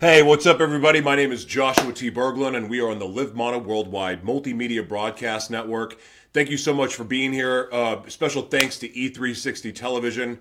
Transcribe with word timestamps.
Hey, 0.00 0.22
what's 0.22 0.46
up, 0.46 0.62
everybody? 0.62 1.02
My 1.02 1.14
name 1.14 1.30
is 1.30 1.44
Joshua 1.44 1.92
T. 1.92 2.10
Berglund, 2.10 2.56
and 2.56 2.70
we 2.70 2.80
are 2.80 2.88
on 2.88 2.98
the 2.98 3.06
Live 3.06 3.34
Mono 3.34 3.58
Worldwide 3.58 4.22
Multimedia 4.24 4.88
Broadcast 4.88 5.50
Network. 5.50 5.98
Thank 6.32 6.48
you 6.48 6.56
so 6.56 6.72
much 6.72 6.94
for 6.94 7.04
being 7.04 7.34
here. 7.34 7.68
Uh, 7.70 8.08
special 8.08 8.40
thanks 8.40 8.78
to 8.78 8.88
E360 8.88 9.74
Television. 9.74 10.38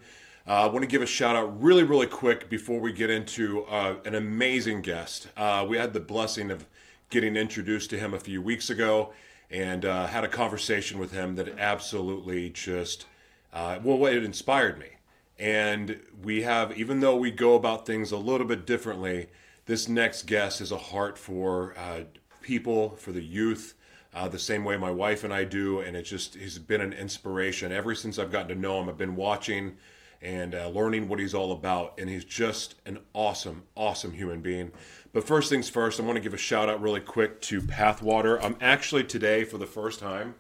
Uh, 0.48 0.52
I 0.52 0.66
want 0.68 0.84
to 0.84 0.88
give 0.88 1.02
a 1.02 1.06
shout 1.06 1.36
out 1.36 1.62
really, 1.62 1.84
really 1.84 2.08
quick 2.08 2.50
before 2.50 2.80
we 2.80 2.94
get 2.94 3.10
into 3.10 3.66
uh, 3.66 3.96
an 4.06 4.16
amazing 4.16 4.82
guest. 4.82 5.28
Uh, 5.36 5.66
we 5.68 5.76
had 5.76 5.92
the 5.92 6.00
blessing 6.00 6.52
of 6.52 6.66
getting 7.10 7.36
introduced 7.36 7.90
to 7.90 8.00
him 8.00 8.14
a 8.14 8.20
few 8.20 8.42
weeks 8.42 8.70
ago 8.70 9.12
and 9.52 9.84
uh, 9.84 10.08
had 10.08 10.24
a 10.24 10.30
conversation 10.30 11.00
with 11.00 11.12
him 11.12 11.36
that 11.36 11.60
absolutely 11.60 12.50
just, 12.50 13.08
uh, 13.52 13.78
well, 13.84 14.06
it 14.06 14.24
inspired 14.24 14.80
me. 14.80 14.92
And 15.38 16.00
we 16.24 16.44
have, 16.44 16.78
even 16.78 17.02
though 17.02 17.18
we 17.18 17.30
go 17.30 17.56
about 17.56 17.86
things 17.86 18.14
a 18.14 18.18
little 18.18 18.48
bit 18.48 18.66
differently, 18.66 19.28
this 19.70 19.88
next 19.88 20.26
guest 20.26 20.58
has 20.58 20.72
a 20.72 20.78
heart 20.78 21.16
for 21.16 21.76
uh, 21.78 22.00
people, 22.42 22.96
for 22.96 23.12
the 23.12 23.22
youth, 23.22 23.76
uh, 24.16 24.28
the 24.28 24.40
same 24.40 24.64
way 24.64 24.76
my 24.76 24.90
wife 24.90 25.24
and 25.24 25.32
I 25.32 25.44
do. 25.44 25.80
And 25.82 25.96
it 25.96 26.02
just 26.02 26.34
has 26.34 26.58
been 26.58 26.82
an 26.82 26.92
inspiration. 26.92 27.72
Ever 27.72 27.94
since 27.94 28.18
I've 28.18 28.32
gotten 28.32 28.48
to 28.48 28.56
know 28.56 28.82
him, 28.82 28.90
I've 28.90 28.98
been 28.98 29.16
watching 29.16 29.78
and 30.24 30.56
uh, 30.56 30.70
learning 30.70 31.08
what 31.08 31.20
he's 31.20 31.36
all 31.36 31.52
about. 31.52 32.00
And 32.00 32.10
he's 32.10 32.26
just 32.26 32.82
an 32.88 32.98
awesome, 33.14 33.62
awesome 33.76 34.12
human 34.12 34.42
being. 34.42 34.72
But 35.14 35.24
first 35.24 35.52
things 35.52 35.70
first, 35.70 36.00
I 36.00 36.04
want 36.04 36.16
to 36.16 36.22
give 36.22 36.34
a 36.34 36.38
shout 36.38 36.68
out 36.68 36.82
really 36.82 37.00
quick 37.00 37.40
to 37.42 37.62
Pathwater. 37.62 38.44
I'm 38.44 38.56
actually 38.62 39.04
today, 39.04 39.44
for 39.44 39.60
the 39.60 39.68
first 39.68 40.00
time, 40.00 40.34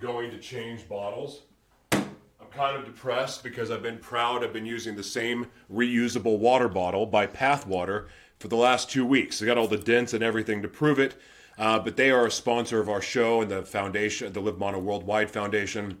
going 0.00 0.32
to 0.32 0.38
change 0.38 0.88
bottles. 0.88 1.42
I'm 1.92 2.08
kind 2.50 2.76
of 2.76 2.84
depressed 2.84 3.44
because 3.44 3.70
I've 3.70 3.84
been 3.84 3.98
proud. 3.98 4.42
I've 4.42 4.52
been 4.52 4.66
using 4.66 4.96
the 4.96 5.04
same 5.04 5.46
reusable 5.72 6.40
water 6.40 6.68
bottle 6.68 7.06
by 7.06 7.26
Pathwater 7.26 8.08
for 8.42 8.48
the 8.48 8.56
last 8.56 8.90
two 8.90 9.06
weeks. 9.06 9.38
They 9.38 9.46
got 9.46 9.56
all 9.56 9.68
the 9.68 9.78
dents 9.78 10.14
and 10.14 10.22
everything 10.22 10.62
to 10.62 10.68
prove 10.68 10.98
it. 10.98 11.14
Uh, 11.56 11.78
but 11.78 11.96
they 11.96 12.10
are 12.10 12.26
a 12.26 12.30
sponsor 12.30 12.80
of 12.80 12.88
our 12.88 13.00
show 13.00 13.40
and 13.40 13.48
the 13.48 13.62
foundation, 13.62 14.32
the 14.32 14.40
Live 14.40 14.58
Mono 14.58 14.80
Worldwide 14.80 15.30
Foundation. 15.30 15.98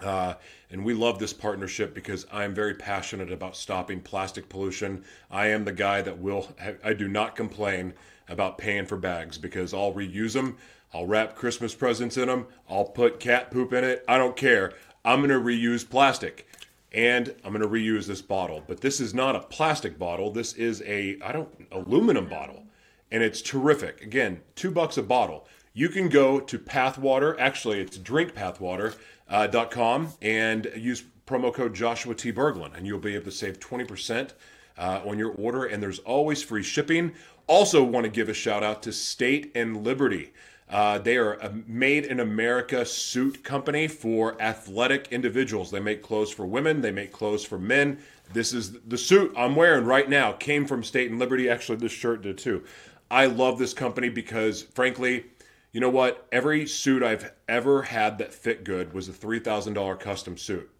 Uh, 0.00 0.34
and 0.70 0.86
we 0.86 0.94
love 0.94 1.18
this 1.18 1.34
partnership 1.34 1.92
because 1.92 2.26
I'm 2.32 2.54
very 2.54 2.72
passionate 2.72 3.30
about 3.30 3.56
stopping 3.56 4.00
plastic 4.00 4.48
pollution. 4.48 5.04
I 5.30 5.48
am 5.48 5.66
the 5.66 5.72
guy 5.72 6.00
that 6.00 6.16
will, 6.16 6.48
I 6.82 6.94
do 6.94 7.08
not 7.08 7.36
complain 7.36 7.92
about 8.26 8.56
paying 8.56 8.86
for 8.86 8.96
bags 8.96 9.36
because 9.36 9.74
I'll 9.74 9.92
reuse 9.92 10.32
them. 10.32 10.56
I'll 10.94 11.06
wrap 11.06 11.34
Christmas 11.34 11.74
presents 11.74 12.16
in 12.16 12.28
them. 12.28 12.46
I'll 12.70 12.86
put 12.86 13.20
cat 13.20 13.50
poop 13.50 13.74
in 13.74 13.84
it. 13.84 14.02
I 14.08 14.16
don't 14.16 14.36
care. 14.36 14.72
I'm 15.04 15.18
going 15.18 15.28
to 15.30 15.36
reuse 15.36 15.86
plastic 15.86 16.48
and 16.92 17.34
I'm 17.42 17.52
going 17.52 17.62
to 17.62 17.68
reuse 17.68 18.06
this 18.06 18.22
bottle. 18.22 18.62
But 18.66 18.80
this 18.80 19.00
is 19.00 19.14
not 19.14 19.34
a 19.34 19.40
plastic 19.40 19.98
bottle. 19.98 20.30
This 20.30 20.52
is 20.52 20.82
a 20.82 21.18
I 21.24 21.32
don't 21.32 21.48
aluminum 21.70 22.28
bottle, 22.28 22.64
and 23.10 23.22
it's 23.22 23.42
terrific. 23.42 24.02
Again, 24.02 24.42
two 24.54 24.70
bucks 24.70 24.98
a 24.98 25.02
bottle. 25.02 25.46
You 25.72 25.88
can 25.88 26.08
go 26.08 26.38
to 26.38 26.58
Pathwater. 26.58 27.38
Actually, 27.40 27.80
it's 27.80 27.98
drinkpathwater.com 27.98 30.06
uh, 30.06 30.10
and 30.20 30.70
use 30.76 31.02
promo 31.26 31.52
code 31.52 31.74
Joshua 31.74 32.14
T 32.14 32.32
Berglund, 32.32 32.76
and 32.76 32.86
you'll 32.86 32.98
be 32.98 33.14
able 33.14 33.24
to 33.24 33.32
save 33.32 33.58
twenty 33.58 33.84
percent. 33.84 34.34
Uh, 34.78 35.02
on 35.04 35.18
your 35.18 35.32
order, 35.32 35.66
and 35.66 35.82
there's 35.82 35.98
always 35.98 36.42
free 36.42 36.62
shipping. 36.62 37.12
Also, 37.46 37.84
want 37.84 38.04
to 38.04 38.10
give 38.10 38.30
a 38.30 38.34
shout 38.34 38.62
out 38.62 38.82
to 38.82 38.90
State 38.90 39.52
and 39.54 39.84
Liberty. 39.84 40.32
Uh, 40.72 40.96
they 40.96 41.18
are 41.18 41.34
a 41.34 41.52
made 41.66 42.06
in 42.06 42.18
America 42.18 42.84
suit 42.86 43.44
company 43.44 43.86
for 43.86 44.40
athletic 44.40 45.08
individuals. 45.10 45.70
They 45.70 45.80
make 45.80 46.02
clothes 46.02 46.32
for 46.32 46.46
women, 46.46 46.80
they 46.80 46.90
make 46.90 47.12
clothes 47.12 47.44
for 47.44 47.58
men. 47.58 47.98
This 48.32 48.54
is 48.54 48.80
the 48.80 48.96
suit 48.96 49.34
I'm 49.36 49.54
wearing 49.54 49.84
right 49.84 50.08
now, 50.08 50.32
came 50.32 50.66
from 50.66 50.82
State 50.82 51.10
and 51.10 51.18
Liberty. 51.18 51.50
Actually, 51.50 51.76
this 51.76 51.92
shirt 51.92 52.22
did 52.22 52.38
too. 52.38 52.64
I 53.10 53.26
love 53.26 53.58
this 53.58 53.74
company 53.74 54.08
because, 54.08 54.62
frankly, 54.62 55.26
you 55.72 55.80
know 55.80 55.90
what? 55.90 56.26
Every 56.32 56.66
suit 56.66 57.02
I've 57.02 57.32
ever 57.46 57.82
had 57.82 58.16
that 58.18 58.32
fit 58.32 58.64
good 58.64 58.94
was 58.94 59.10
a 59.10 59.12
$3,000 59.12 60.00
custom 60.00 60.38
suit. 60.38 60.70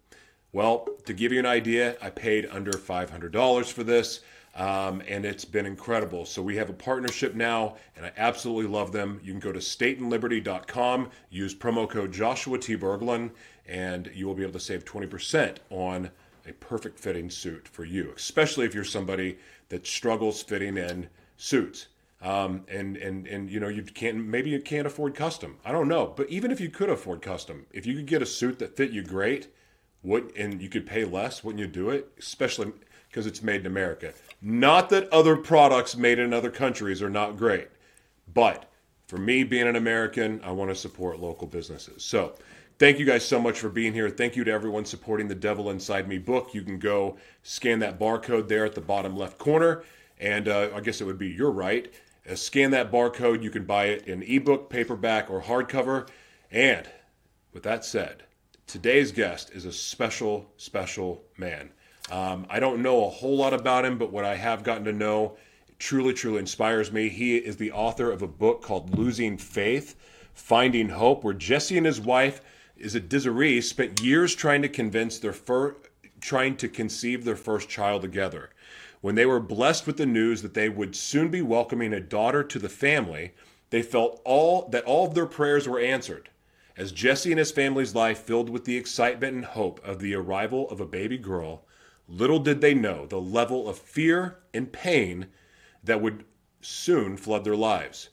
Well, 0.51 0.87
to 1.05 1.13
give 1.13 1.31
you 1.31 1.37
an 1.37 1.45
idea, 1.45 1.97
I 2.01 2.09
paid 2.09 2.47
under 2.51 2.71
$500 2.71 3.71
for 3.71 3.83
this. 3.83 4.21
Um, 4.55 5.01
and 5.07 5.25
it's 5.25 5.45
been 5.45 5.65
incredible. 5.65 6.25
So 6.25 6.41
we 6.41 6.55
have 6.57 6.69
a 6.69 6.73
partnership 6.73 7.33
now, 7.33 7.77
and 7.95 8.05
I 8.05 8.11
absolutely 8.17 8.71
love 8.71 8.91
them. 8.91 9.19
You 9.23 9.31
can 9.31 9.39
go 9.39 9.51
to 9.51 9.59
stateandliberty.com, 9.59 11.09
use 11.31 11.55
promo 11.55 11.89
code 11.89 12.11
Joshua 12.11 12.59
T. 12.59 12.77
Berglund, 12.77 13.31
and 13.67 14.11
you 14.13 14.27
will 14.27 14.35
be 14.35 14.43
able 14.43 14.53
to 14.53 14.59
save 14.59 14.85
20% 14.85 15.57
on 15.71 16.11
a 16.47 16.53
perfect 16.53 16.99
fitting 16.99 17.29
suit 17.29 17.67
for 17.67 17.83
you, 17.83 18.13
especially 18.15 18.65
if 18.65 18.75
you're 18.75 18.83
somebody 18.83 19.37
that 19.69 19.87
struggles 19.87 20.43
fitting 20.43 20.77
in 20.77 21.09
suits. 21.37 21.87
Um, 22.21 22.63
and 22.69 22.95
and 22.95 23.27
and 23.27 23.49
you 23.49 23.59
know 23.59 23.67
you 23.67 23.83
can't 23.83 24.15
maybe 24.17 24.49
you 24.49 24.61
can't 24.61 24.87
afford 24.87 25.13
custom. 25.13 25.57
I 25.65 25.73
don't 25.73 25.89
know, 25.89 26.13
but 26.15 26.29
even 26.29 26.51
if 26.51 26.61
you 26.61 26.69
could 26.69 26.89
afford 26.89 27.21
custom, 27.21 27.65
if 27.73 27.85
you 27.85 27.95
could 27.95 28.05
get 28.05 28.21
a 28.21 28.25
suit 28.25 28.59
that 28.59 28.77
fit 28.77 28.91
you 28.91 29.03
great, 29.03 29.49
would 30.03 30.31
and 30.37 30.61
you 30.61 30.69
could 30.69 30.85
pay 30.85 31.03
less, 31.03 31.43
wouldn't 31.43 31.59
you 31.59 31.67
do 31.67 31.89
it? 31.89 32.13
Especially 32.17 32.71
because 33.09 33.27
it's 33.27 33.43
made 33.43 33.61
in 33.61 33.67
America. 33.67 34.13
Not 34.45 34.89
that 34.89 35.07
other 35.07 35.37
products 35.37 35.95
made 35.95 36.19
in 36.19 36.33
other 36.33 36.51
countries 36.51 37.01
are 37.01 37.09
not 37.09 37.37
great, 37.37 37.69
but 38.33 38.69
for 39.07 39.17
me 39.17 39.45
being 39.45 39.69
an 39.69 39.77
American, 39.77 40.41
I 40.43 40.51
want 40.51 40.69
to 40.69 40.75
support 40.75 41.21
local 41.21 41.47
businesses. 41.47 42.03
So, 42.03 42.35
thank 42.77 42.99
you 42.99 43.05
guys 43.05 43.25
so 43.25 43.39
much 43.39 43.57
for 43.57 43.69
being 43.69 43.93
here. 43.93 44.09
Thank 44.09 44.35
you 44.35 44.43
to 44.43 44.51
everyone 44.51 44.83
supporting 44.83 45.29
the 45.29 45.35
Devil 45.35 45.69
Inside 45.69 46.09
Me 46.09 46.17
book. 46.17 46.53
You 46.53 46.61
can 46.61 46.77
go 46.77 47.15
scan 47.43 47.79
that 47.79 47.97
barcode 47.97 48.49
there 48.49 48.65
at 48.65 48.75
the 48.75 48.81
bottom 48.81 49.15
left 49.15 49.37
corner, 49.37 49.83
and 50.19 50.49
uh, 50.49 50.71
I 50.75 50.81
guess 50.81 50.99
it 50.99 51.05
would 51.05 51.17
be 51.17 51.29
your 51.29 51.51
right. 51.51 51.93
Uh, 52.29 52.35
scan 52.35 52.71
that 52.71 52.91
barcode. 52.91 53.43
You 53.43 53.49
can 53.49 53.63
buy 53.63 53.85
it 53.85 54.07
in 54.09 54.23
ebook, 54.23 54.69
paperback, 54.69 55.31
or 55.31 55.41
hardcover. 55.41 56.09
And 56.51 56.89
with 57.53 57.63
that 57.63 57.85
said, 57.85 58.23
today's 58.67 59.13
guest 59.13 59.51
is 59.53 59.63
a 59.63 59.71
special, 59.71 60.51
special 60.57 61.23
man. 61.37 61.71
Um, 62.11 62.45
I 62.49 62.59
don't 62.59 62.81
know 62.81 63.05
a 63.05 63.09
whole 63.09 63.37
lot 63.37 63.53
about 63.53 63.85
him, 63.85 63.97
but 63.97 64.11
what 64.11 64.25
I 64.25 64.35
have 64.35 64.63
gotten 64.63 64.85
to 64.85 64.93
know 64.93 65.37
truly, 65.79 66.13
truly 66.13 66.39
inspires 66.39 66.91
me. 66.91 67.09
He 67.09 67.37
is 67.37 67.57
the 67.57 67.71
author 67.71 68.11
of 68.11 68.21
a 68.21 68.27
book 68.27 68.61
called 68.61 68.97
Losing 68.97 69.37
Faith, 69.37 69.95
Finding 70.33 70.89
Hope, 70.89 71.23
where 71.23 71.33
Jesse 71.33 71.77
and 71.77 71.85
his 71.85 72.01
wife, 72.01 72.41
is 72.77 72.95
it 72.95 73.09
Desiree, 73.09 73.61
spent 73.61 74.01
years 74.01 74.35
trying 74.35 74.61
to 74.61 74.69
convince 74.69 75.19
their 75.19 75.33
fir- 75.33 75.75
trying 76.19 76.55
to 76.57 76.69
conceive 76.69 77.23
their 77.23 77.35
first 77.35 77.69
child 77.69 78.01
together. 78.01 78.49
When 79.01 79.15
they 79.15 79.25
were 79.25 79.41
blessed 79.41 79.85
with 79.85 79.97
the 79.97 80.05
news 80.05 80.41
that 80.41 80.53
they 80.53 80.69
would 80.69 80.95
soon 80.95 81.29
be 81.29 81.41
welcoming 81.41 81.93
a 81.93 81.99
daughter 81.99 82.43
to 82.43 82.59
the 82.59 82.69
family, 82.69 83.33
they 83.69 83.81
felt 83.81 84.21
all 84.23 84.69
that 84.69 84.85
all 84.85 85.07
of 85.07 85.13
their 85.13 85.25
prayers 85.25 85.67
were 85.67 85.79
answered. 85.79 86.29
As 86.77 86.91
Jesse 86.91 87.31
and 87.31 87.39
his 87.39 87.51
family's 87.51 87.93
life 87.93 88.19
filled 88.19 88.49
with 88.49 88.65
the 88.65 88.77
excitement 88.77 89.35
and 89.35 89.45
hope 89.45 89.85
of 89.85 89.99
the 89.99 90.15
arrival 90.15 90.69
of 90.69 90.79
a 90.79 90.85
baby 90.85 91.17
girl, 91.17 91.65
Little 92.07 92.39
did 92.39 92.61
they 92.61 92.73
know 92.73 93.05
the 93.05 93.21
level 93.21 93.67
of 93.69 93.77
fear 93.77 94.39
and 94.53 94.71
pain 94.71 95.27
that 95.83 96.01
would 96.01 96.25
soon 96.61 97.17
flood 97.17 97.43
their 97.43 97.55
lives. 97.55 98.09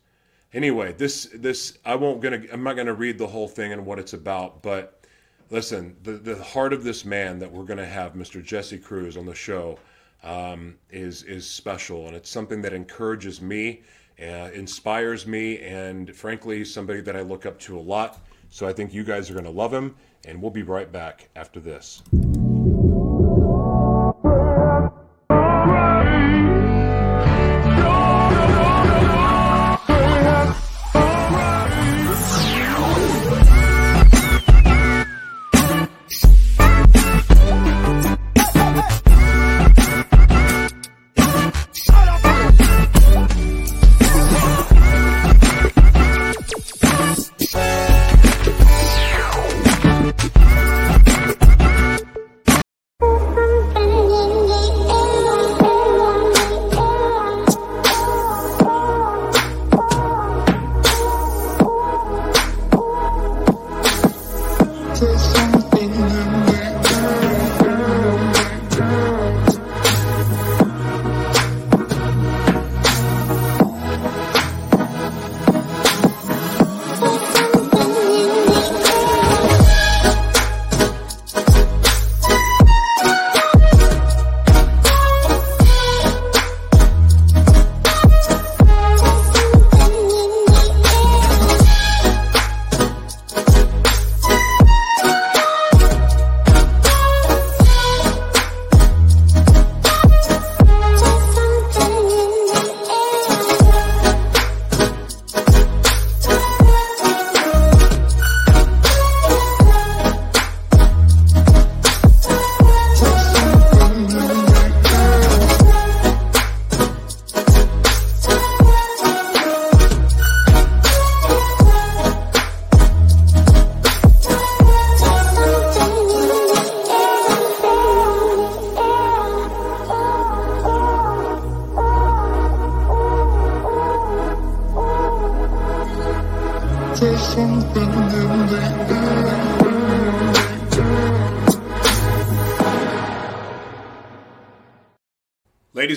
Anyway, 0.52 0.92
this 0.92 1.28
this 1.34 1.78
I 1.84 1.94
won't 1.94 2.20
gonna 2.20 2.42
I'm 2.52 2.62
not 2.62 2.76
gonna 2.76 2.94
read 2.94 3.18
the 3.18 3.26
whole 3.26 3.48
thing 3.48 3.72
and 3.72 3.86
what 3.86 3.98
it's 3.98 4.12
about, 4.12 4.62
but 4.62 5.04
listen, 5.50 5.96
the 6.02 6.12
the 6.12 6.42
heart 6.42 6.72
of 6.72 6.82
this 6.82 7.04
man 7.04 7.38
that 7.38 7.50
we're 7.50 7.64
gonna 7.64 7.86
have, 7.86 8.14
Mr. 8.14 8.42
Jesse 8.42 8.78
Cruz, 8.78 9.16
on 9.16 9.26
the 9.26 9.34
show, 9.34 9.78
um, 10.22 10.76
is 10.90 11.22
is 11.22 11.48
special, 11.48 12.06
and 12.06 12.16
it's 12.16 12.30
something 12.30 12.62
that 12.62 12.72
encourages 12.72 13.40
me, 13.40 13.82
uh, 14.20 14.50
inspires 14.52 15.26
me, 15.26 15.60
and 15.60 16.14
frankly, 16.16 16.64
somebody 16.64 17.00
that 17.00 17.16
I 17.16 17.22
look 17.22 17.46
up 17.46 17.58
to 17.60 17.78
a 17.78 17.80
lot. 17.80 18.20
So 18.48 18.66
I 18.66 18.72
think 18.72 18.92
you 18.92 19.04
guys 19.04 19.30
are 19.30 19.34
gonna 19.34 19.50
love 19.50 19.72
him, 19.72 19.94
and 20.24 20.42
we'll 20.42 20.50
be 20.50 20.64
right 20.64 20.90
back 20.90 21.28
after 21.36 21.60
this. 21.60 22.02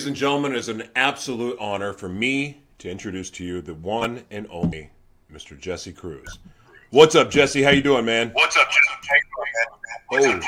Ladies 0.04 0.10
and 0.10 0.16
gentlemen, 0.18 0.52
it 0.52 0.58
is 0.58 0.68
an 0.68 0.82
absolute 0.96 1.58
honor 1.58 1.94
for 1.94 2.10
me 2.10 2.58
to 2.76 2.90
introduce 2.90 3.30
to 3.30 3.42
you 3.42 3.62
the 3.62 3.72
one 3.72 4.22
and 4.30 4.46
only 4.50 4.90
Mr. 5.32 5.58
Jesse 5.58 5.94
Cruz. 5.94 6.40
What's 6.90 7.14
up, 7.14 7.30
Jesse? 7.30 7.62
How 7.62 7.70
you 7.70 7.80
doing, 7.80 8.04
man? 8.04 8.28
What's 8.34 8.54
up, 8.58 8.68
Jesse? 8.68 9.20
Oh. 10.12 10.40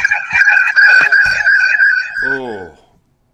Oh. 2.27 2.79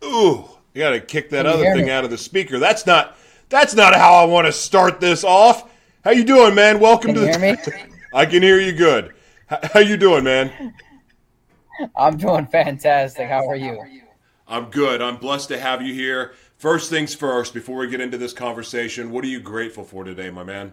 Ooh. 0.04 0.48
You 0.74 0.80
gotta 0.80 1.00
kick 1.00 1.28
that 1.30 1.44
other 1.44 1.64
thing 1.74 1.86
me? 1.86 1.90
out 1.90 2.04
of 2.04 2.10
the 2.10 2.18
speaker. 2.18 2.60
That's 2.60 2.86
not 2.86 3.16
that's 3.48 3.74
not 3.74 3.92
how 3.92 4.14
I 4.14 4.24
want 4.24 4.46
to 4.46 4.52
start 4.52 5.00
this 5.00 5.24
off. 5.24 5.72
How 6.04 6.12
you 6.12 6.22
doing, 6.22 6.54
man? 6.54 6.78
Welcome 6.78 7.14
can 7.14 7.26
to 7.26 7.32
the 7.32 7.88
I 8.14 8.26
can 8.26 8.44
hear 8.44 8.60
you 8.60 8.70
good. 8.70 9.12
How 9.48 9.80
you 9.80 9.96
doing, 9.96 10.22
man? 10.22 10.72
I'm 11.96 12.16
doing 12.16 12.46
fantastic. 12.46 13.28
How 13.28 13.44
are 13.48 13.56
you? 13.56 14.01
I'm 14.52 14.66
good. 14.66 15.00
I'm 15.00 15.16
blessed 15.16 15.48
to 15.48 15.58
have 15.58 15.80
you 15.80 15.94
here. 15.94 16.34
First 16.58 16.90
things 16.90 17.14
first, 17.14 17.54
before 17.54 17.78
we 17.78 17.88
get 17.88 18.02
into 18.02 18.18
this 18.18 18.34
conversation, 18.34 19.10
what 19.10 19.24
are 19.24 19.28
you 19.28 19.40
grateful 19.40 19.82
for 19.82 20.04
today, 20.04 20.28
my 20.28 20.44
man? 20.44 20.72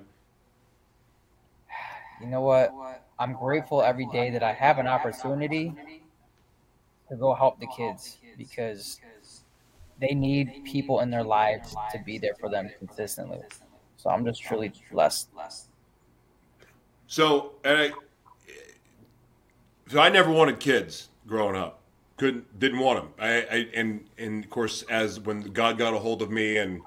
You 2.20 2.28
know 2.28 2.42
what? 2.42 2.74
I'm 3.18 3.32
grateful 3.32 3.82
every 3.82 4.06
day 4.08 4.32
that 4.32 4.44
I 4.44 4.52
have 4.52 4.80
an 4.80 4.88
opportunity 4.88 5.74
to 7.08 7.16
go 7.16 7.34
help 7.34 7.62
the 7.62 7.68
kids 7.68 8.18
because 8.38 9.00
they 10.02 10.14
need 10.14 10.66
people 10.66 11.00
in 11.00 11.10
their 11.10 11.24
lives 11.24 11.74
to 11.94 12.00
be 12.00 12.18
there 12.18 12.36
for 12.38 12.50
them 12.50 12.70
consistently. 12.80 13.40
So 13.96 14.10
I'm 14.10 14.26
just 14.26 14.44
truly 14.44 14.74
blessed. 14.92 15.30
So, 17.08 17.54
I, 17.64 17.94
so 19.88 20.02
I 20.02 20.10
never 20.10 20.32
wanted 20.32 20.60
kids 20.60 21.08
growing 21.26 21.56
up. 21.56 21.79
Couldn't, 22.20 22.60
didn't 22.60 22.80
want 22.80 23.00
them. 23.00 23.14
I, 23.18 23.30
I, 23.30 23.68
and 23.74 24.06
and 24.18 24.44
of 24.44 24.50
course, 24.50 24.84
as 24.84 25.20
when 25.20 25.42
God 25.42 25.78
got 25.78 25.94
a 25.94 25.98
hold 25.98 26.22
of 26.22 26.30
me, 26.30 26.58
and 26.58 26.82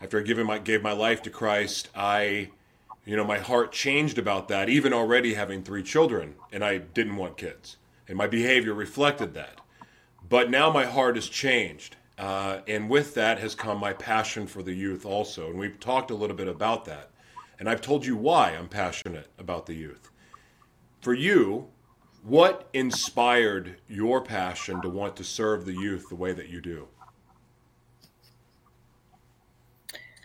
after 0.00 0.18
I 0.18 0.22
gave 0.22 0.38
my 0.38 0.58
gave 0.58 0.82
my 0.82 0.92
life 0.92 1.22
to 1.22 1.30
Christ, 1.30 1.90
I, 1.94 2.48
you 3.04 3.14
know, 3.14 3.24
my 3.24 3.38
heart 3.38 3.70
changed 3.70 4.18
about 4.18 4.48
that. 4.48 4.68
Even 4.68 4.92
already 4.92 5.34
having 5.34 5.62
three 5.62 5.82
children, 5.82 6.34
and 6.50 6.64
I 6.64 6.78
didn't 6.78 7.16
want 7.16 7.36
kids, 7.36 7.76
and 8.08 8.18
my 8.18 8.26
behavior 8.26 8.74
reflected 8.74 9.34
that. 9.34 9.60
But 10.28 10.50
now 10.50 10.70
my 10.70 10.86
heart 10.86 11.16
has 11.16 11.28
changed. 11.28 11.96
Uh, 12.18 12.62
and 12.66 12.90
with 12.90 13.14
that 13.14 13.38
has 13.38 13.54
come 13.54 13.78
my 13.78 13.92
passion 13.92 14.46
for 14.46 14.62
the 14.62 14.74
youth 14.74 15.06
also. 15.06 15.50
And 15.50 15.58
we've 15.58 15.78
talked 15.78 16.10
a 16.10 16.16
little 16.16 16.34
bit 16.34 16.48
about 16.48 16.84
that. 16.86 17.10
And 17.60 17.68
I've 17.68 17.80
told 17.80 18.04
you 18.04 18.16
why 18.16 18.50
I'm 18.50 18.68
passionate 18.68 19.28
about 19.38 19.66
the 19.66 19.74
youth. 19.74 20.10
For 21.00 21.14
you, 21.14 21.68
what 22.22 22.68
inspired 22.72 23.76
your 23.88 24.20
passion 24.20 24.80
to 24.82 24.88
want 24.88 25.16
to 25.16 25.24
serve 25.24 25.64
the 25.64 25.72
youth 25.72 26.08
the 26.08 26.16
way 26.16 26.32
that 26.32 26.48
you 26.48 26.60
do? 26.60 26.88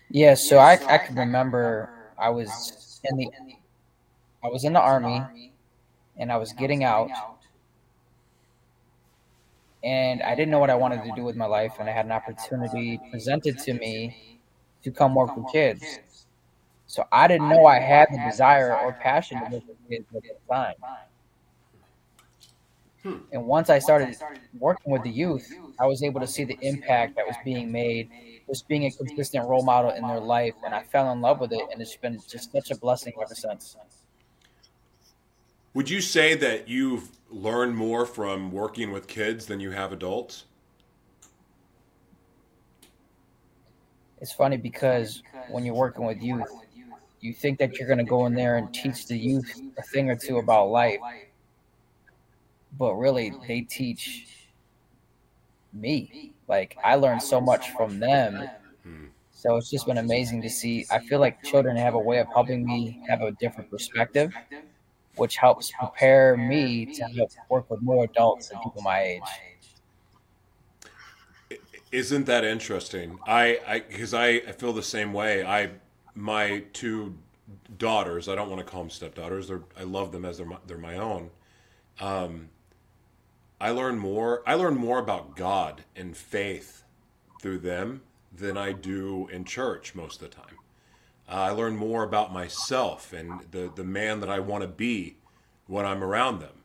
Yeah, 0.10 0.36
so 0.36 0.57
I, 0.57 0.74
I 0.88 0.98
can 1.00 1.16
remember 1.16 1.90
I 2.19 2.30
was 2.30 3.01
in 3.04 3.18
the 3.18 3.30
I 4.44 4.48
was 4.48 4.63
in 4.63 4.74
the 4.74 4.81
army 4.81 5.54
and 6.18 6.31
I 6.31 6.38
was 6.38 6.54
getting 6.54 6.84
out 6.84 7.10
and 9.84 10.22
I 10.24 10.36
didn't 10.36 10.51
know 10.51 10.60
what 10.60 10.69
I 10.69 10.75
wanted 10.75 11.04
to 11.04 11.12
do 11.16 11.24
with 11.24 11.36
my 11.36 11.46
life, 11.46 11.74
and 11.80 11.89
I 11.89 11.92
had 11.92 12.06
an 12.06 12.12
opportunity 12.12 13.00
presented 13.12 13.60
to 13.60 13.74
me 13.74 14.39
to 14.84 14.92
come 14.92 15.13
work 15.13 15.36
with 15.36 15.51
kids. 15.51 16.00
So 16.88 17.04
I 17.12 17.28
didn't 17.28 17.50
know 17.50 17.66
I 17.66 17.80
had 17.80 18.07
the 18.12 18.19
desire 18.30 18.78
or 18.78 18.94
passion 18.94 19.39
to 19.39 19.44
work 19.44 19.63
with 19.68 19.89
kids 19.89 20.06
at 20.16 20.24
the 20.24 20.54
time. 20.54 20.75
Hmm. 23.03 23.17
And 23.33 23.45
once 23.45 23.69
I 23.69 23.79
started 23.79 24.15
working 24.57 24.91
with 24.91 25.03
the 25.03 25.09
youth, 25.09 25.51
I 25.79 25.85
was 25.85 26.03
able 26.03 26.21
to 26.21 26.27
see 26.27 26.45
the 26.45 26.57
impact 26.61 27.17
that 27.17 27.27
was 27.27 27.35
being 27.44 27.71
made, 27.71 28.09
just 28.47 28.67
being 28.67 28.85
a 28.85 28.91
consistent 28.91 29.47
role 29.47 29.63
model 29.63 29.91
in 29.91 30.07
their 30.07 30.21
life, 30.21 30.53
and 30.65 30.73
I 30.73 30.83
fell 30.83 31.11
in 31.11 31.19
love 31.19 31.41
with 31.41 31.51
it, 31.51 31.63
and 31.71 31.81
it's 31.81 31.95
been 31.97 32.19
just 32.29 32.51
such 32.51 32.71
a 32.71 32.77
blessing 32.77 33.13
ever 33.21 33.35
since. 33.35 33.75
Would 35.73 35.89
you 35.89 36.01
say 36.01 36.35
that 36.35 36.69
you've 36.69 37.09
learned 37.29 37.75
more 37.75 38.05
from 38.05 38.51
working 38.51 38.91
with 38.91 39.07
kids 39.07 39.47
than 39.47 39.59
you 39.59 39.71
have 39.71 39.91
adults? 39.91 40.45
It's 44.21 44.31
funny 44.31 44.55
because 44.55 45.23
when 45.50 45.65
you're 45.65 45.75
working 45.75 46.05
with 46.05 46.21
youth, 46.21 46.47
you 47.19 47.33
think 47.33 47.60
that 47.60 47.77
you're 47.77 47.88
going 47.88 47.98
to 47.98 48.05
go 48.05 48.25
in 48.27 48.33
there 48.33 48.57
and 48.57 48.74
teach 48.74 49.07
the 49.07 49.17
youth 49.17 49.62
a 49.77 49.81
thing 49.81 50.10
or 50.10 50.15
two 50.15 50.38
about 50.38 50.69
life. 50.69 51.00
But 52.77 52.96
really, 52.96 53.34
they 53.48 53.62
teach 53.62 54.27
me. 55.72 56.34
Like, 56.48 56.77
I 56.84 56.96
learned 56.96 57.22
so 57.22 57.39
much 57.39 57.72
from 57.72 58.00
them. 58.00 58.50
So 59.32 59.58
it's 59.58 59.70
just 59.70 59.86
been 59.86 59.98
amazing 59.98 60.42
to 60.44 60.50
see. 60.50 60.86
I 60.89 61.00
feel 61.00 61.20
like 61.20 61.44
children 61.44 61.75
have 61.75 61.96
a 61.96 62.00
way 62.00 62.20
of 62.20 62.27
helping 62.27 62.65
me 62.65 63.01
have 63.10 63.22
a 63.22 63.32
different 63.34 63.70
perspective 63.70 64.34
which 65.15 65.38
helps 65.38 65.72
prepare 65.72 66.36
me 66.36 66.86
to 66.86 67.03
help 67.03 67.32
work 67.50 67.70
with 67.70 67.82
more 67.82 68.06
adults 68.06 68.50
and 68.50 68.60
people 68.62 68.82
my 68.82 69.01
age. 69.01 69.22
Isn't 71.92 72.25
that 72.25 72.44
interesting? 72.44 73.20
I, 73.27 73.60
I, 73.68 73.80
because 73.82 74.13
I, 74.15 74.27
I 74.27 74.51
feel 74.53 74.74
the 74.74 74.82
same 74.82 75.13
way. 75.13 75.46
I, 75.46 75.70
my 76.15 76.63
two 76.74 77.15
daughters, 77.77 78.27
I 78.27 78.36
don't 78.36 78.50
want 78.50 78.60
to 78.60 78.65
call 78.65 78.82
them 78.82 78.89
stepdaughters. 78.89 79.48
They're, 79.48 79.62
I 79.77 79.84
love 79.84 80.12
them 80.12 80.25
as 80.25 80.38
they're 80.38 80.48
my, 80.48 80.58
they're 80.65 80.77
my 80.77 80.98
own. 80.98 81.30
Um, 82.00 82.50
I 83.63 83.70
learn 83.70 83.98
more. 83.98 84.43
I 84.46 84.55
learn 84.55 84.75
more 84.75 85.00
about 85.00 85.38
God 85.38 85.86
and 85.96 86.17
faith 86.17 86.84
through 87.41 87.60
them 87.60 88.01
than 88.29 88.58
I 88.58 88.74
do 88.74 89.29
in 89.32 89.46
church 89.46 89.96
most 89.96 90.22
of 90.22 90.29
the 90.29 90.36
time. 90.36 90.58
Uh, 91.29 91.36
I 91.36 91.51
learn 91.51 91.77
more 91.77 92.03
about 92.03 92.34
myself 92.34 93.13
and 93.13 93.39
the, 93.51 93.72
the 93.74 93.86
man 93.86 94.20
that 94.20 94.29
I 94.29 94.41
want 94.41 94.63
to 94.63 94.67
be 94.67 95.15
when 95.67 95.86
I'm 95.86 96.03
around 96.03 96.41
them. 96.41 96.63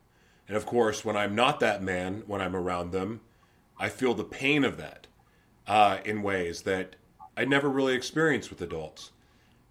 And 0.49 0.57
of 0.57 0.67
course, 0.67 1.05
when 1.05 1.17
I'm 1.17 1.37
not 1.37 1.61
that 1.61 1.85
man, 1.85 2.25
when 2.27 2.41
I'm 2.41 2.57
around 2.57 2.91
them, 2.91 3.21
I 3.79 3.91
feel 3.91 4.13
the 4.13 4.25
pain 4.25 4.65
of 4.65 4.77
that 4.79 5.07
uh, 5.69 5.99
in 6.05 6.25
ways 6.25 6.63
that 6.63 6.97
I 7.37 7.45
never 7.45 7.69
really 7.69 7.95
experienced 7.95 8.51
with 8.51 8.61
adults. 8.61 9.13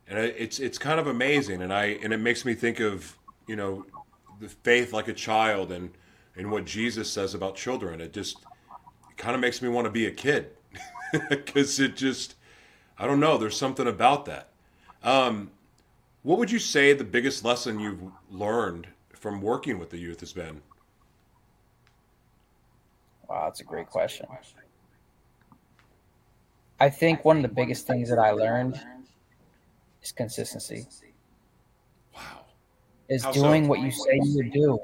And 0.07 0.17
it's 0.17 0.61
it's 0.61 0.77
kind 0.77 0.97
of 0.97 1.07
amazing, 1.07 1.61
and 1.61 1.73
I 1.73 1.87
and 2.01 2.13
it 2.13 2.19
makes 2.19 2.45
me 2.45 2.53
think 2.53 2.79
of 2.79 3.17
you 3.47 3.57
know 3.57 3.85
the 4.39 4.47
faith 4.47 4.93
like 4.93 5.09
a 5.09 5.13
child 5.13 5.73
and 5.73 5.91
and 6.37 6.51
what 6.51 6.65
Jesus 6.65 7.09
says 7.09 7.33
about 7.33 7.55
children. 7.55 7.99
It 7.99 8.13
just 8.13 8.37
it 9.09 9.17
kind 9.17 9.35
of 9.35 9.41
makes 9.41 9.61
me 9.61 9.69
want 9.69 9.85
to 9.85 9.91
be 9.91 10.05
a 10.05 10.11
kid 10.11 10.51
because 11.29 11.79
it 11.79 11.95
just 11.95 12.35
I 12.97 13.05
don't 13.07 13.19
know. 13.19 13.37
There's 13.37 13.57
something 13.57 13.87
about 13.87 14.25
that. 14.25 14.49
Um, 15.03 15.51
what 16.23 16.39
would 16.39 16.51
you 16.51 16.59
say 16.59 16.93
the 16.93 17.03
biggest 17.03 17.43
lesson 17.43 17.79
you've 17.79 18.01
learned 18.31 18.87
from 19.13 19.41
working 19.41 19.79
with 19.79 19.89
the 19.89 19.97
youth 19.97 20.19
has 20.19 20.33
been? 20.33 20.61
Wow, 23.27 23.45
that's 23.45 23.59
a 23.59 23.63
great 23.63 23.87
question. 23.87 24.25
I 26.79 26.89
think 26.89 27.25
one 27.25 27.37
of 27.37 27.41
the 27.41 27.49
biggest 27.49 27.87
things 27.87 28.09
that 28.09 28.19
I 28.19 28.31
learned 28.31 28.79
is 30.03 30.11
consistency. 30.11 30.87
Wow. 32.15 32.45
Is 33.09 33.23
How 33.23 33.31
doing 33.31 33.63
so? 33.63 33.69
what 33.69 33.79
you 33.79 33.91
say 33.91 34.19
you 34.23 34.35
would 34.35 34.51
do 34.51 34.79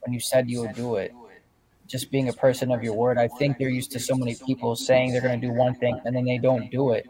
when 0.00 0.12
you 0.12 0.20
said 0.20 0.50
you 0.50 0.60
would 0.60 0.74
do 0.74 0.96
it. 0.96 1.14
Just 1.86 2.10
being 2.10 2.28
a 2.28 2.32
person 2.32 2.70
of 2.70 2.82
your 2.82 2.94
word. 2.94 3.18
I 3.18 3.28
think 3.28 3.58
they're 3.58 3.68
used 3.68 3.90
to 3.92 3.98
so 4.00 4.14
many 4.14 4.36
people 4.46 4.76
saying 4.76 5.12
they're 5.12 5.20
going 5.20 5.40
to 5.40 5.46
do 5.46 5.52
one 5.52 5.74
thing 5.74 6.00
and 6.04 6.14
then 6.14 6.24
they 6.24 6.38
don't 6.38 6.70
do 6.70 6.92
it 6.92 7.06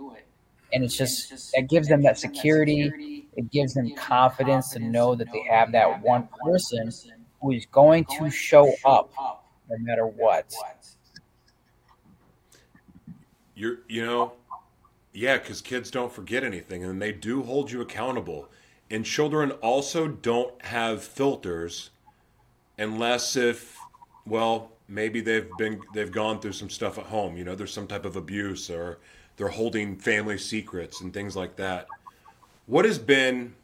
and 0.72 0.84
it's 0.84 0.96
just 0.96 1.50
it 1.54 1.68
gives 1.68 1.88
them 1.88 2.02
that 2.02 2.18
security. 2.18 3.26
It 3.36 3.50
gives 3.50 3.74
them 3.74 3.94
confidence 3.94 4.70
to 4.70 4.78
know 4.80 5.14
that 5.14 5.28
they 5.32 5.42
have 5.48 5.72
that 5.72 6.02
one 6.02 6.28
person 6.44 6.90
who 7.40 7.52
is 7.52 7.66
going 7.66 8.04
to 8.18 8.30
show 8.30 8.72
up 8.84 9.12
no 9.68 9.76
matter 9.78 10.06
what. 10.06 10.52
You're, 13.54 13.78
you 13.88 14.04
know, 14.04 14.32
yeah, 15.12 15.38
because 15.38 15.60
kids 15.60 15.90
don't 15.90 16.12
forget 16.12 16.44
anything, 16.44 16.84
and 16.84 17.00
they 17.00 17.12
do 17.12 17.42
hold 17.42 17.70
you 17.70 17.80
accountable. 17.80 18.48
And 18.90 19.04
children 19.04 19.52
also 19.52 20.08
don't 20.08 20.60
have 20.64 21.02
filters, 21.02 21.90
unless 22.80 23.36
if, 23.36 23.78
well, 24.26 24.72
maybe 24.88 25.20
they've 25.20 25.48
been 25.56 25.80
they've 25.94 26.10
gone 26.10 26.40
through 26.40 26.52
some 26.52 26.70
stuff 26.70 26.98
at 26.98 27.06
home. 27.06 27.36
You 27.36 27.44
know, 27.44 27.54
there's 27.54 27.72
some 27.72 27.86
type 27.86 28.04
of 28.04 28.16
abuse 28.16 28.68
or 28.70 28.98
they're 29.36 29.48
holding 29.48 29.96
family 29.96 30.38
secrets 30.38 31.00
and 31.00 31.14
things 31.14 31.36
like 31.36 31.56
that. 31.56 31.86
What 32.66 32.84
has 32.84 32.98
been 32.98 33.54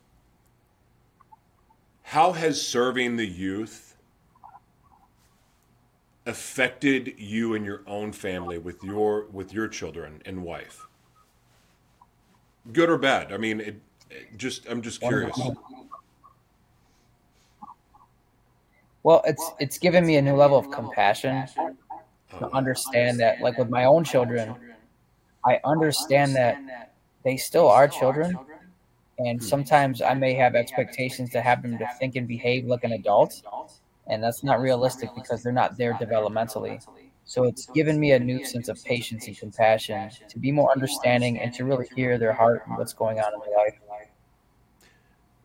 how 2.03 2.33
has 2.33 2.65
serving 2.65 3.17
the 3.17 3.27
youth 3.27 3.97
affected 6.25 7.15
you 7.19 7.55
and 7.55 7.65
your 7.65 7.83
own 7.87 8.13
family 8.13 8.59
with 8.59 8.83
your 8.85 9.27
with 9.33 9.53
your 9.53 9.67
children 9.67 10.23
and 10.25 10.45
wife? 10.45 10.87
Good 12.73 12.91
or 12.91 12.99
bad? 12.99 13.33
I 13.33 13.39
mean, 13.39 13.61
it, 13.61 13.81
it 14.11 14.37
just 14.37 14.69
I'm 14.69 14.83
just 14.83 15.01
curious. 15.01 15.39
Well, 19.07 19.23
it's 19.27 19.55
it's 19.61 19.79
given 19.79 20.07
me 20.07 20.17
a 20.19 20.23
new 20.23 20.37
level 20.37 20.59
of 20.59 20.71
compassion 20.71 21.49
to 22.41 22.49
understand 22.55 23.21
that, 23.21 23.41
like 23.41 23.59
with 23.59 23.71
my 23.71 23.85
own 23.85 24.05
children, 24.05 24.57
I 25.45 25.61
understand 25.65 26.37
that 26.37 26.61
they 27.25 27.37
still 27.37 27.69
are 27.69 27.89
children, 27.89 28.41
and 29.19 29.41
hmm, 29.41 29.45
sometimes 29.45 30.03
I 30.03 30.15
may 30.15 30.35
have 30.35 30.55
expectations 30.57 31.31
to 31.33 31.43
have 31.43 31.63
them 31.63 31.79
to 31.79 31.87
think 31.89 32.17
and 32.17 32.29
behave 32.29 32.67
like 32.67 32.85
an 32.85 32.93
adult, 32.93 33.43
and 34.09 34.23
that's 34.23 34.45
not 34.45 34.61
realistic 34.61 35.15
because 35.15 35.43
they're 35.43 35.53
not 35.63 35.79
there 35.79 35.95
developmentally. 35.95 36.83
So 37.25 37.45
it's 37.45 37.67
given 37.67 38.01
me 38.01 38.13
a 38.13 38.21
new 38.21 38.41
sense 38.45 38.69
of 38.69 38.83
patience 38.85 39.29
and 39.29 39.39
compassion 39.39 40.13
to 40.29 40.39
be 40.39 40.53
more 40.53 40.73
understanding 40.73 41.41
and 41.41 41.53
to 41.55 41.65
really 41.65 41.89
hear 41.95 42.19
their 42.19 42.35
heart 42.35 42.65
and 42.67 42.77
what's 42.77 42.95
going 42.95 43.21
on 43.21 43.35
in 43.35 43.41
their 43.41 43.57
life. 43.57 43.81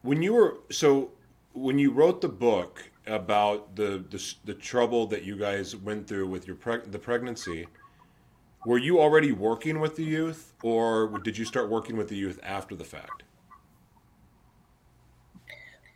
When 0.03 0.22
you 0.22 0.34
were 0.34 0.58
so 0.72 1.12
when 1.53 1.80
you 1.80 1.91
wrote 1.91 2.22
the 2.22 2.30
book 2.30 2.91
about 3.12 3.75
the 3.75 4.03
the, 4.10 4.34
the 4.46 4.53
trouble 4.53 5.06
that 5.08 5.24
you 5.24 5.36
guys 5.36 5.75
went 5.75 6.08
through 6.08 6.27
with 6.27 6.48
your 6.48 6.56
preg- 6.56 6.91
the 6.91 7.00
pregnancy, 7.00 7.68
were 8.65 8.77
you 8.77 9.00
already 9.00 9.32
working 9.32 9.80
with 9.80 9.96
the 9.96 10.03
youth, 10.03 10.53
or 10.63 11.20
did 11.20 11.38
you 11.38 11.46
start 11.46 11.70
working 11.70 11.98
with 11.98 12.08
the 12.08 12.15
youth 12.15 12.39
after 12.41 12.75
the 12.75 12.84
fact? 12.86 13.24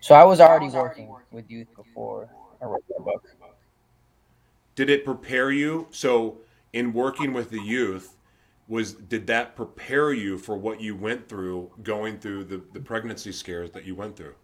So 0.01 0.13
I 0.13 0.23
was 0.23 0.39
already 0.39 0.69
working 0.69 1.15
with 1.31 1.49
youth 1.49 1.67
before 1.75 2.29
I 2.61 2.65
wrote 2.65 2.83
the 2.87 3.01
book. 3.03 3.25
Did 4.75 4.89
it 4.89 5.05
prepare 5.05 5.51
you? 5.51 5.87
So 5.91 6.39
in 6.73 6.91
working 6.91 7.33
with 7.33 7.49
the 7.49 7.61
youth, 7.61 8.17
was 8.67 8.93
did 8.93 9.27
that 9.27 9.55
prepare 9.55 10.11
you 10.11 10.37
for 10.37 10.57
what 10.57 10.81
you 10.81 10.95
went 10.95 11.29
through 11.29 11.71
going 11.81 12.19
through 12.19 12.43
the, 12.45 12.61
the 12.73 12.79
pregnancy 12.79 13.31
scares 13.31 13.71
that 13.71 13.85
you 13.85 13.95
went 13.95 14.15
through? 14.15 14.35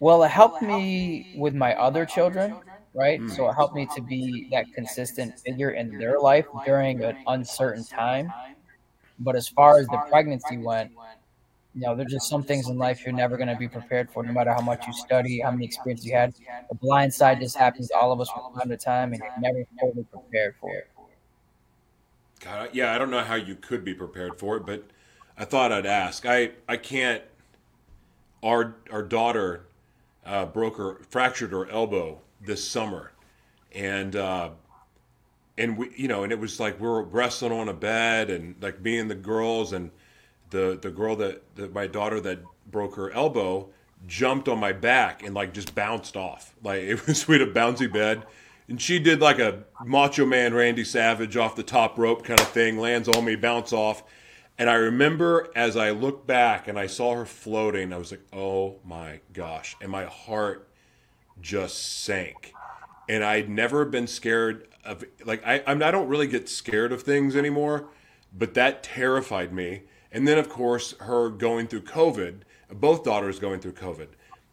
Well, 0.00 0.22
it 0.24 0.30
helped 0.30 0.60
me 0.62 1.26
with 1.34 1.54
my 1.54 1.74
other 1.74 2.04
children, 2.04 2.56
right? 2.94 3.20
Mm. 3.20 3.30
So 3.30 3.48
it 3.48 3.54
helped 3.54 3.74
me 3.74 3.86
to 3.86 4.00
be 4.02 4.48
that 4.50 4.66
consistent 4.74 5.38
figure 5.38 5.70
in 5.70 5.96
their 5.98 6.18
life 6.20 6.46
during 6.64 7.02
an 7.02 7.16
uncertain 7.26 7.84
time. 7.84 8.32
But 9.18 9.36
as 9.36 9.48
far 9.48 9.78
as 9.78 9.86
the 9.88 9.98
pregnancy 10.10 10.58
went, 10.58 10.90
you 11.74 11.80
know, 11.82 11.96
there's 11.96 12.12
just 12.12 12.28
some 12.28 12.44
things 12.44 12.68
in 12.68 12.78
life 12.78 13.04
you're 13.04 13.14
never 13.14 13.36
going 13.36 13.48
to 13.48 13.56
be 13.56 13.68
prepared 13.68 14.10
for, 14.10 14.22
no 14.22 14.32
matter 14.32 14.52
how 14.52 14.60
much 14.60 14.86
you 14.86 14.92
study, 14.92 15.40
how 15.40 15.50
many 15.50 15.64
experiences 15.64 16.06
you 16.06 16.14
had. 16.14 16.34
The 16.68 16.76
blind 16.76 17.12
side 17.12 17.40
just 17.40 17.56
happens 17.56 17.88
to 17.88 17.96
all 17.96 18.12
of 18.12 18.20
us 18.20 18.30
from 18.30 18.42
time 18.58 18.68
to 18.70 18.76
time, 18.76 19.12
and 19.12 19.22
you're 19.22 19.32
never 19.52 19.64
totally 19.80 20.04
prepared 20.04 20.54
for 20.60 20.70
it. 20.76 20.88
God, 22.40 22.70
yeah, 22.72 22.94
I 22.94 22.98
don't 22.98 23.10
know 23.10 23.22
how 23.22 23.34
you 23.36 23.54
could 23.56 23.84
be 23.84 23.94
prepared 23.94 24.38
for 24.38 24.56
it, 24.56 24.66
but 24.66 24.84
I 25.36 25.44
thought 25.44 25.72
I'd 25.72 25.86
ask. 25.86 26.24
I 26.26 26.52
I 26.68 26.76
can't. 26.76 27.22
Our 28.42 28.76
our 28.90 29.02
daughter 29.02 29.66
uh, 30.26 30.46
broke 30.46 30.76
her 30.76 31.00
fractured 31.08 31.52
her 31.52 31.68
elbow 31.68 32.20
this 32.40 32.66
summer, 32.66 33.12
and 33.72 34.16
uh, 34.16 34.50
and 35.58 35.76
we 35.76 35.90
you 35.96 36.08
know 36.08 36.24
and 36.24 36.32
it 36.32 36.38
was 36.38 36.58
like 36.60 36.80
we 36.80 36.86
were 36.86 37.02
wrestling 37.02 37.52
on 37.52 37.68
a 37.68 37.74
bed 37.74 38.30
and 38.30 38.56
like 38.60 38.80
me 38.80 38.98
and 38.98 39.10
the 39.10 39.14
girls 39.14 39.72
and 39.72 39.90
the 40.50 40.78
the 40.80 40.90
girl 40.90 41.16
that, 41.16 41.42
that 41.56 41.72
my 41.72 41.86
daughter 41.86 42.20
that 42.20 42.40
broke 42.70 42.96
her 42.96 43.10
elbow 43.12 43.68
jumped 44.06 44.48
on 44.48 44.58
my 44.58 44.72
back 44.72 45.22
and 45.22 45.34
like 45.34 45.52
just 45.54 45.74
bounced 45.74 46.16
off. 46.16 46.54
Like 46.62 46.82
it 46.82 47.06
was 47.06 47.26
we 47.28 47.38
had 47.38 47.48
a 47.48 47.52
bouncy 47.52 47.92
bed 47.92 48.24
and 48.68 48.80
she 48.80 48.98
did 48.98 49.20
like 49.20 49.38
a 49.38 49.64
macho 49.84 50.24
man 50.24 50.54
randy 50.54 50.84
savage 50.84 51.36
off 51.36 51.56
the 51.56 51.62
top 51.62 51.98
rope 51.98 52.24
kind 52.24 52.40
of 52.40 52.48
thing 52.48 52.78
lands 52.78 53.08
on 53.08 53.24
me 53.24 53.36
bounce 53.36 53.72
off 53.72 54.02
and 54.56 54.70
I 54.70 54.74
remember 54.74 55.48
as 55.56 55.76
I 55.76 55.90
looked 55.90 56.26
back 56.26 56.68
and 56.68 56.78
I 56.78 56.86
saw 56.86 57.14
her 57.14 57.26
floating, 57.26 57.92
I 57.92 57.98
was 57.98 58.12
like, 58.12 58.24
oh 58.32 58.76
my 58.84 59.20
gosh. 59.32 59.76
And 59.80 59.90
my 59.90 60.04
heart 60.04 60.68
just 61.40 62.04
sank. 62.04 62.54
And 63.08 63.24
I'd 63.24 63.48
never 63.48 63.84
been 63.84 64.06
scared 64.06 64.68
of, 64.84 65.04
like, 65.24 65.44
I, 65.44 65.62
I 65.66 65.90
don't 65.90 66.08
really 66.08 66.28
get 66.28 66.48
scared 66.48 66.92
of 66.92 67.02
things 67.02 67.34
anymore, 67.34 67.88
but 68.32 68.54
that 68.54 68.82
terrified 68.82 69.52
me. 69.52 69.82
And 70.12 70.26
then, 70.28 70.38
of 70.38 70.48
course, 70.48 70.94
her 71.00 71.30
going 71.30 71.66
through 71.66 71.82
COVID, 71.82 72.42
both 72.72 73.02
daughters 73.02 73.40
going 73.40 73.60
through 73.60 73.72
COVID. 73.72 74.08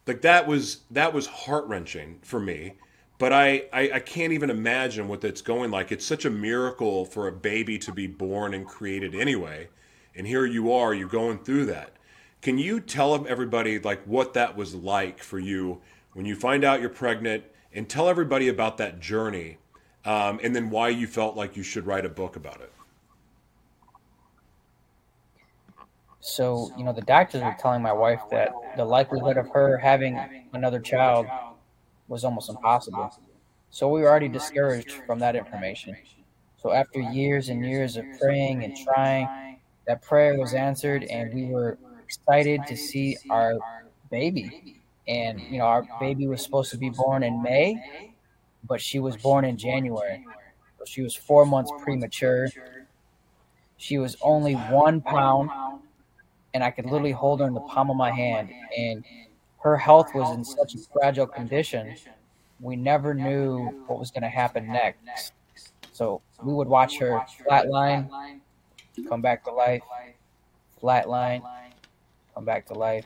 Like 0.07 0.21
that 0.23 0.47
was 0.47 0.79
that 0.89 1.13
was 1.13 1.27
heart 1.27 1.67
wrenching 1.67 2.19
for 2.23 2.39
me, 2.39 2.73
but 3.19 3.31
I, 3.31 3.65
I 3.71 3.91
I 3.93 3.99
can't 3.99 4.33
even 4.33 4.49
imagine 4.49 5.07
what 5.07 5.21
that's 5.21 5.43
going 5.43 5.69
like. 5.69 5.91
It's 5.91 6.05
such 6.05 6.25
a 6.25 6.29
miracle 6.31 7.05
for 7.05 7.27
a 7.27 7.31
baby 7.31 7.77
to 7.77 7.91
be 7.93 8.07
born 8.07 8.55
and 8.55 8.65
created 8.65 9.13
anyway 9.13 9.69
and 10.15 10.27
here 10.27 10.45
you 10.45 10.71
are 10.71 10.93
you're 10.93 11.07
going 11.07 11.39
through 11.39 11.65
that. 11.65 11.93
Can 12.41 12.57
you 12.57 12.79
tell 12.79 13.27
everybody 13.27 13.79
like 13.79 14.03
what 14.05 14.33
that 14.33 14.57
was 14.57 14.73
like 14.73 15.21
for 15.21 15.39
you 15.39 15.81
when 16.13 16.25
you 16.25 16.35
find 16.35 16.63
out 16.63 16.81
you're 16.81 16.89
pregnant 16.89 17.43
and 17.73 17.87
tell 17.87 18.09
everybody 18.09 18.47
about 18.47 18.77
that 18.77 18.99
journey 18.99 19.57
um, 20.03 20.39
and 20.43 20.55
then 20.55 20.69
why 20.69 20.89
you 20.89 21.05
felt 21.07 21.35
like 21.35 21.55
you 21.55 21.63
should 21.63 21.85
write 21.85 22.05
a 22.05 22.09
book 22.09 22.35
about 22.35 22.59
it? 22.61 22.73
So 26.19 26.71
you 26.77 26.83
know 26.83 26.93
the 26.93 27.01
doctors 27.01 27.41
were 27.41 27.55
telling 27.59 27.81
my 27.81 27.93
wife 27.93 28.21
that 28.31 28.51
the 28.77 28.85
likelihood 28.85 29.37
of 29.37 29.49
her 29.49 29.77
having 29.77 30.19
another 30.53 30.79
child 30.79 31.27
was 32.07 32.23
almost 32.23 32.49
impossible. 32.49 33.11
So 33.69 33.87
we 33.87 34.01
were 34.01 34.09
already 34.09 34.27
discouraged 34.27 34.91
from 35.07 35.19
that 35.19 35.35
information. 35.35 35.95
So 36.57 36.71
after 36.71 36.99
years 36.99 37.49
and 37.49 37.65
years 37.65 37.97
of 37.97 38.05
praying 38.19 38.63
and 38.63 38.77
trying 38.77 39.50
that 39.87 40.01
prayer 40.01 40.37
was 40.37 40.53
answered, 40.53 41.03
and 41.03 41.33
we 41.33 41.45
were 41.45 41.77
excited 42.05 42.61
to 42.67 42.77
see 42.77 43.17
our 43.29 43.55
baby. 44.09 44.81
And 45.07 45.39
you 45.39 45.57
know, 45.57 45.65
our 45.65 45.87
baby 45.99 46.27
was 46.27 46.43
supposed 46.43 46.71
to 46.71 46.77
be 46.77 46.89
born 46.89 47.23
in 47.23 47.41
May, 47.41 48.13
but 48.67 48.81
she 48.81 48.99
was 48.99 49.17
born 49.17 49.45
in 49.45 49.57
January. 49.57 50.25
So 50.79 50.85
she 50.85 51.01
was 51.01 51.15
four 51.15 51.45
months 51.45 51.71
premature. 51.83 52.49
She 53.77 53.97
was 53.97 54.15
only 54.21 54.53
one 54.53 55.01
pound, 55.01 55.49
and 56.53 56.63
I 56.63 56.71
could 56.71 56.85
literally 56.85 57.11
hold 57.11 57.39
her 57.39 57.47
in 57.47 57.53
the 57.53 57.61
palm 57.61 57.89
of 57.89 57.97
my 57.97 58.11
hand. 58.11 58.49
And 58.77 59.03
her 59.63 59.77
health 59.77 60.13
was 60.13 60.35
in 60.35 60.43
such 60.43 60.75
a 60.75 60.79
fragile 60.93 61.27
condition, 61.27 61.95
we 62.59 62.75
never 62.75 63.13
knew 63.13 63.83
what 63.87 63.99
was 63.99 64.11
going 64.11 64.23
to 64.23 64.29
happen 64.29 64.67
next. 64.67 65.33
So 65.91 66.21
we 66.43 66.53
would 66.53 66.67
watch 66.67 66.97
her 66.99 67.25
flatline 67.47 68.40
come 69.07 69.21
back 69.21 69.43
to 69.45 69.51
life, 69.51 69.83
flatline, 70.81 71.41
come 72.33 72.45
back 72.45 72.65
to 72.67 72.73
life, 72.73 73.05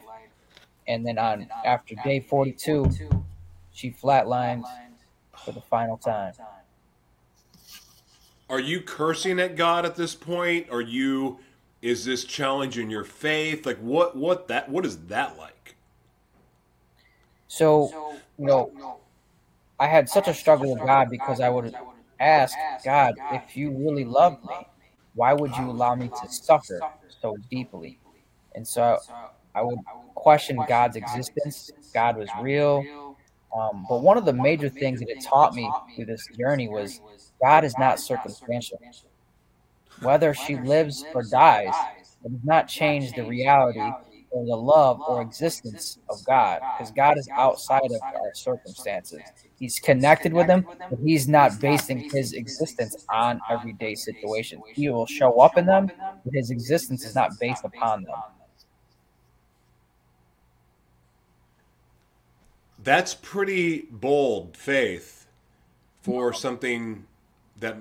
and 0.87 1.05
then 1.05 1.17
on 1.17 1.47
after 1.63 1.95
day 2.03 2.19
42, 2.19 2.89
she 3.71 3.91
flatlined 3.91 4.63
for 5.43 5.51
the 5.51 5.61
final 5.61 5.97
time. 5.97 6.33
Are 8.49 8.59
you 8.59 8.81
cursing 8.81 9.39
at 9.39 9.55
God 9.55 9.85
at 9.85 9.95
this 9.95 10.15
point? 10.15 10.67
Are 10.69 10.81
you 10.81 11.39
is 11.81 12.05
this 12.05 12.23
challenging 12.23 12.89
your 12.89 13.03
faith? 13.03 13.65
Like 13.65 13.77
what 13.77 14.15
what 14.15 14.47
that 14.47 14.69
what 14.69 14.85
is 14.85 14.97
that 15.07 15.37
like? 15.37 15.75
So, 17.47 18.17
you 18.37 18.45
know, 18.45 18.99
I 19.79 19.87
had 19.87 20.09
such 20.09 20.27
a 20.27 20.33
struggle 20.33 20.73
with 20.73 20.83
God 20.83 21.09
because 21.09 21.39
I 21.39 21.49
would 21.49 21.73
ask 22.19 22.55
God 22.83 23.15
if 23.31 23.55
you 23.55 23.71
really 23.71 24.03
loved 24.05 24.43
me 24.45 24.67
why 25.15 25.33
would 25.33 25.55
you 25.57 25.69
allow 25.71 25.95
me 25.95 26.09
to 26.09 26.29
suffer 26.29 26.85
so 27.09 27.37
deeply? 27.51 27.99
And 28.55 28.67
so 28.67 28.99
I 29.55 29.63
would 29.63 29.79
question 30.15 30.65
God's 30.67 30.97
existence. 30.97 31.71
God 31.93 32.17
was 32.17 32.29
real. 32.35 32.89
Um, 33.55 33.85
but 33.89 34.01
one 34.01 34.17
of 34.17 34.25
the 34.25 34.33
major 34.33 34.69
things 34.69 34.99
that 35.01 35.09
it 35.09 35.21
taught 35.21 35.53
me 35.55 35.75
through 35.95 36.05
this 36.07 36.27
journey 36.27 36.69
was 36.69 37.01
God 37.41 37.65
is 37.65 37.77
not 37.77 37.99
circumstantial. 37.99 38.81
Whether 39.99 40.33
she 40.33 40.57
lives 40.57 41.05
or 41.13 41.23
dies, 41.23 41.87
it 42.23 42.31
does 42.31 42.43
not 42.43 42.67
change 42.67 43.13
the 43.13 43.23
reality 43.25 43.93
or 44.31 44.45
the 44.45 44.55
love 44.57 45.01
or 45.07 45.21
existence 45.21 45.97
of 46.09 46.23
God 46.25 46.61
because 46.73 46.91
God 46.91 47.17
is 47.17 47.29
outside 47.37 47.91
of 47.91 48.03
our 48.13 48.33
circumstances. 48.33 49.31
He's 49.59 49.79
connected 49.79 50.33
with 50.33 50.47
them, 50.47 50.67
but 50.89 50.99
he's 50.99 51.27
not 51.27 51.59
basing 51.61 51.99
his 52.11 52.33
existence 52.33 52.95
on 53.09 53.41
everyday 53.49 53.95
situations. 53.95 54.65
He 54.73 54.89
will 54.89 55.05
show 55.07 55.39
up 55.39 55.57
in 55.57 55.65
them, 55.65 55.91
but 56.23 56.33
his 56.33 56.49
existence 56.51 57.05
is 57.05 57.15
not 57.15 57.39
based 57.39 57.65
upon 57.65 58.03
them. 58.03 58.23
That's 62.81 63.13
pretty 63.13 63.87
bold 63.91 64.57
faith 64.57 65.27
for 66.01 66.33
something 66.33 67.05
that, 67.59 67.77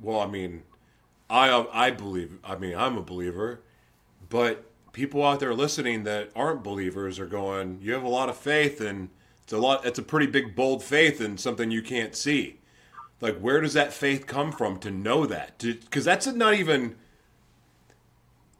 well, 0.00 0.20
I 0.20 0.26
mean, 0.26 0.64
I 1.30 1.66
I 1.72 1.90
believe. 1.90 2.38
I 2.44 2.56
mean, 2.56 2.76
I'm 2.76 2.98
a 2.98 3.02
believer, 3.02 3.62
but 4.30 4.66
people 4.92 5.24
out 5.24 5.40
there 5.40 5.54
listening 5.54 6.04
that 6.04 6.30
aren't 6.36 6.62
believers 6.64 7.18
are 7.20 7.26
going, 7.26 7.80
"You 7.82 7.94
have 7.94 8.04
a 8.04 8.08
lot 8.08 8.28
of 8.30 8.36
faith, 8.38 8.80
and 8.80 9.10
it's 9.44 9.52
a 9.52 9.58
lot. 9.58 9.84
It's 9.86 9.98
a 9.98 10.02
pretty 10.02 10.26
big, 10.26 10.54
bold 10.54 10.82
faith 10.82 11.20
in 11.20 11.38
something 11.38 11.70
you 11.70 11.82
can't 11.82 12.14
see." 12.14 12.60
Like, 13.20 13.38
where 13.38 13.60
does 13.60 13.74
that 13.74 13.92
faith 13.92 14.26
come 14.26 14.50
from 14.50 14.78
to 14.80 14.90
know 14.90 15.26
that? 15.26 15.58
Because 15.58 16.04
that's 16.04 16.26
not 16.26 16.54
even. 16.54 16.96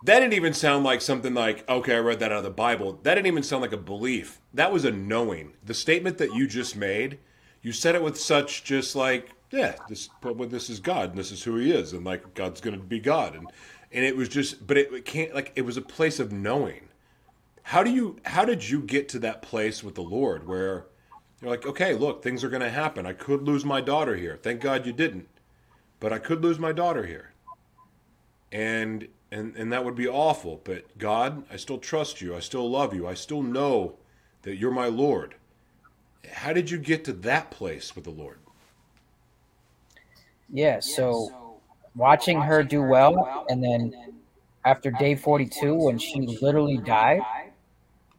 that 0.04 0.20
didn't 0.20 0.34
even 0.34 0.54
sound 0.54 0.84
like 0.84 1.00
something 1.00 1.34
like, 1.34 1.68
okay, 1.68 1.96
I 1.96 1.98
read 1.98 2.20
that 2.20 2.32
out 2.32 2.38
of 2.38 2.44
the 2.44 2.50
Bible. 2.50 2.98
That 3.02 3.14
didn't 3.14 3.26
even 3.26 3.42
sound 3.42 3.62
like 3.62 3.72
a 3.72 3.76
belief. 3.76 4.40
That 4.54 4.72
was 4.72 4.84
a 4.84 4.90
knowing. 4.92 5.52
The 5.64 5.74
statement 5.74 6.18
that 6.18 6.34
you 6.34 6.46
just 6.46 6.76
made, 6.76 7.18
you 7.62 7.72
said 7.72 7.94
it 7.94 8.02
with 8.02 8.18
such 8.18 8.64
just 8.64 8.94
like, 8.96 9.30
yeah, 9.50 9.76
this 9.88 10.08
well, 10.22 10.48
this 10.48 10.70
is 10.70 10.80
God 10.80 11.10
and 11.10 11.18
this 11.18 11.30
is 11.32 11.42
who 11.42 11.56
he 11.56 11.72
is 11.72 11.92
and 11.92 12.04
like 12.04 12.34
God's 12.34 12.60
going 12.60 12.76
to 12.78 12.82
be 12.82 12.98
God 13.00 13.34
and 13.36 13.50
and 13.92 14.04
it 14.04 14.16
was 14.16 14.28
just 14.28 14.66
but 14.66 14.76
it, 14.78 14.92
it 14.92 15.04
can't 15.04 15.34
like 15.34 15.52
it 15.56 15.62
was 15.62 15.76
a 15.76 15.82
place 15.82 16.18
of 16.20 16.32
knowing. 16.32 16.88
How 17.64 17.82
do 17.82 17.90
you 17.90 18.16
how 18.24 18.44
did 18.44 18.68
you 18.68 18.80
get 18.80 19.08
to 19.10 19.18
that 19.20 19.42
place 19.42 19.82
with 19.82 19.94
the 19.94 20.02
Lord 20.02 20.46
where 20.46 20.86
you're 21.40 21.50
like, 21.50 21.66
okay, 21.66 21.94
look, 21.94 22.22
things 22.22 22.44
are 22.44 22.48
going 22.48 22.62
to 22.62 22.70
happen. 22.70 23.04
I 23.04 23.12
could 23.12 23.42
lose 23.42 23.64
my 23.64 23.80
daughter 23.80 24.16
here. 24.16 24.38
Thank 24.40 24.60
God 24.60 24.86
you 24.86 24.92
didn't. 24.92 25.28
But 25.98 26.12
I 26.12 26.18
could 26.18 26.42
lose 26.42 26.58
my 26.58 26.72
daughter 26.72 27.06
here. 27.06 27.32
And 28.50 29.08
and 29.30 29.56
and 29.56 29.72
that 29.72 29.84
would 29.84 29.94
be 29.94 30.06
awful, 30.06 30.60
but 30.62 30.98
God, 30.98 31.44
I 31.50 31.56
still 31.56 31.78
trust 31.78 32.20
you. 32.20 32.36
I 32.36 32.40
still 32.40 32.70
love 32.70 32.94
you. 32.94 33.06
I 33.06 33.14
still 33.14 33.42
know 33.42 33.96
that 34.42 34.56
you're 34.56 34.70
my 34.70 34.86
Lord. 34.86 35.36
How 36.30 36.52
did 36.52 36.70
you 36.70 36.78
get 36.78 37.04
to 37.06 37.12
that 37.14 37.50
place 37.50 37.96
with 37.96 38.04
the 38.04 38.10
Lord? 38.10 38.38
Yeah, 40.50 40.80
so 40.80 41.60
watching 41.96 42.40
her 42.40 42.62
do 42.62 42.82
well 42.82 43.46
and 43.48 43.64
then 43.64 43.94
after 44.64 44.90
day 44.90 45.14
42 45.14 45.74
when 45.74 45.98
she 45.98 46.20
literally 46.40 46.76
died 46.78 47.22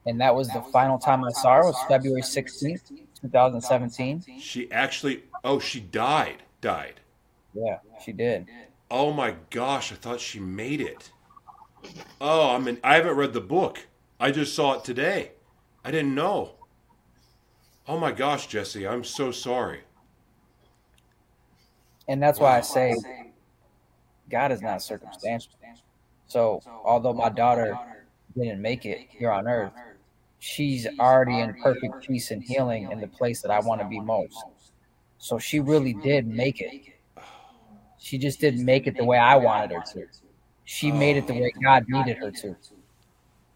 and 0.05 0.19
that 0.19 0.35
was 0.35 0.49
the 0.49 0.61
final 0.61 0.97
time 0.97 1.23
I 1.23 1.31
saw 1.31 1.55
her 1.55 1.63
was 1.63 1.77
February 1.87 2.21
16th, 2.21 2.89
2017. 3.21 4.23
She 4.39 4.71
actually 4.71 5.23
oh, 5.43 5.59
she 5.59 5.79
died. 5.79 6.43
Died. 6.61 7.01
Yeah, 7.53 7.79
she 8.03 8.11
did. 8.11 8.47
Oh 8.89 9.11
my 9.11 9.35
gosh, 9.49 9.91
I 9.91 9.95
thought 9.95 10.19
she 10.19 10.39
made 10.39 10.81
it. 10.81 11.11
Oh, 12.21 12.55
I 12.55 12.59
mean, 12.59 12.77
I 12.83 12.95
haven't 12.95 13.15
read 13.15 13.33
the 13.33 13.41
book. 13.41 13.87
I 14.19 14.31
just 14.31 14.55
saw 14.55 14.73
it 14.73 14.83
today. 14.83 15.31
I 15.83 15.91
didn't 15.91 16.15
know. 16.15 16.51
Oh 17.87 17.99
my 17.99 18.11
gosh, 18.11 18.47
Jesse, 18.47 18.87
I'm 18.87 19.03
so 19.03 19.31
sorry. 19.31 19.81
And 22.07 22.21
that's 22.21 22.39
why 22.39 22.57
I 22.57 22.61
say 22.61 22.95
God 24.29 24.51
is 24.51 24.61
not 24.61 24.81
circumstantial. 24.81 25.51
So, 26.27 26.61
although 26.85 27.13
my 27.13 27.29
daughter 27.29 27.77
didn't 28.37 28.61
make 28.61 28.85
it 28.85 29.07
here 29.09 29.31
on 29.31 29.47
earth, 29.47 29.73
she's 30.43 30.85
already 30.99 31.39
in 31.39 31.53
perfect 31.55 32.05
peace 32.05 32.29
and 32.29 32.43
healing 32.43 32.91
in 32.91 32.99
the 32.99 33.07
place 33.07 33.41
that 33.41 33.49
I 33.49 33.61
want 33.61 33.79
to 33.79 33.87
be 33.87 34.01
most. 34.01 34.43
So, 35.17 35.39
she 35.39 35.61
really 35.61 35.93
did 35.93 36.27
make 36.27 36.59
it. 36.59 36.93
She 37.99 38.17
just 38.17 38.41
didn't 38.41 38.65
make 38.65 38.85
it 38.85 38.97
the 38.97 39.05
way 39.05 39.17
I 39.17 39.37
wanted 39.37 39.71
her 39.71 39.81
to. 39.93 40.07
She 40.65 40.91
made 40.91 41.15
it 41.15 41.25
the 41.25 41.35
oh, 41.35 41.39
way 41.39 41.53
God 41.63 41.85
needed 41.87 42.17
her 42.17 42.31
to. 42.31 42.57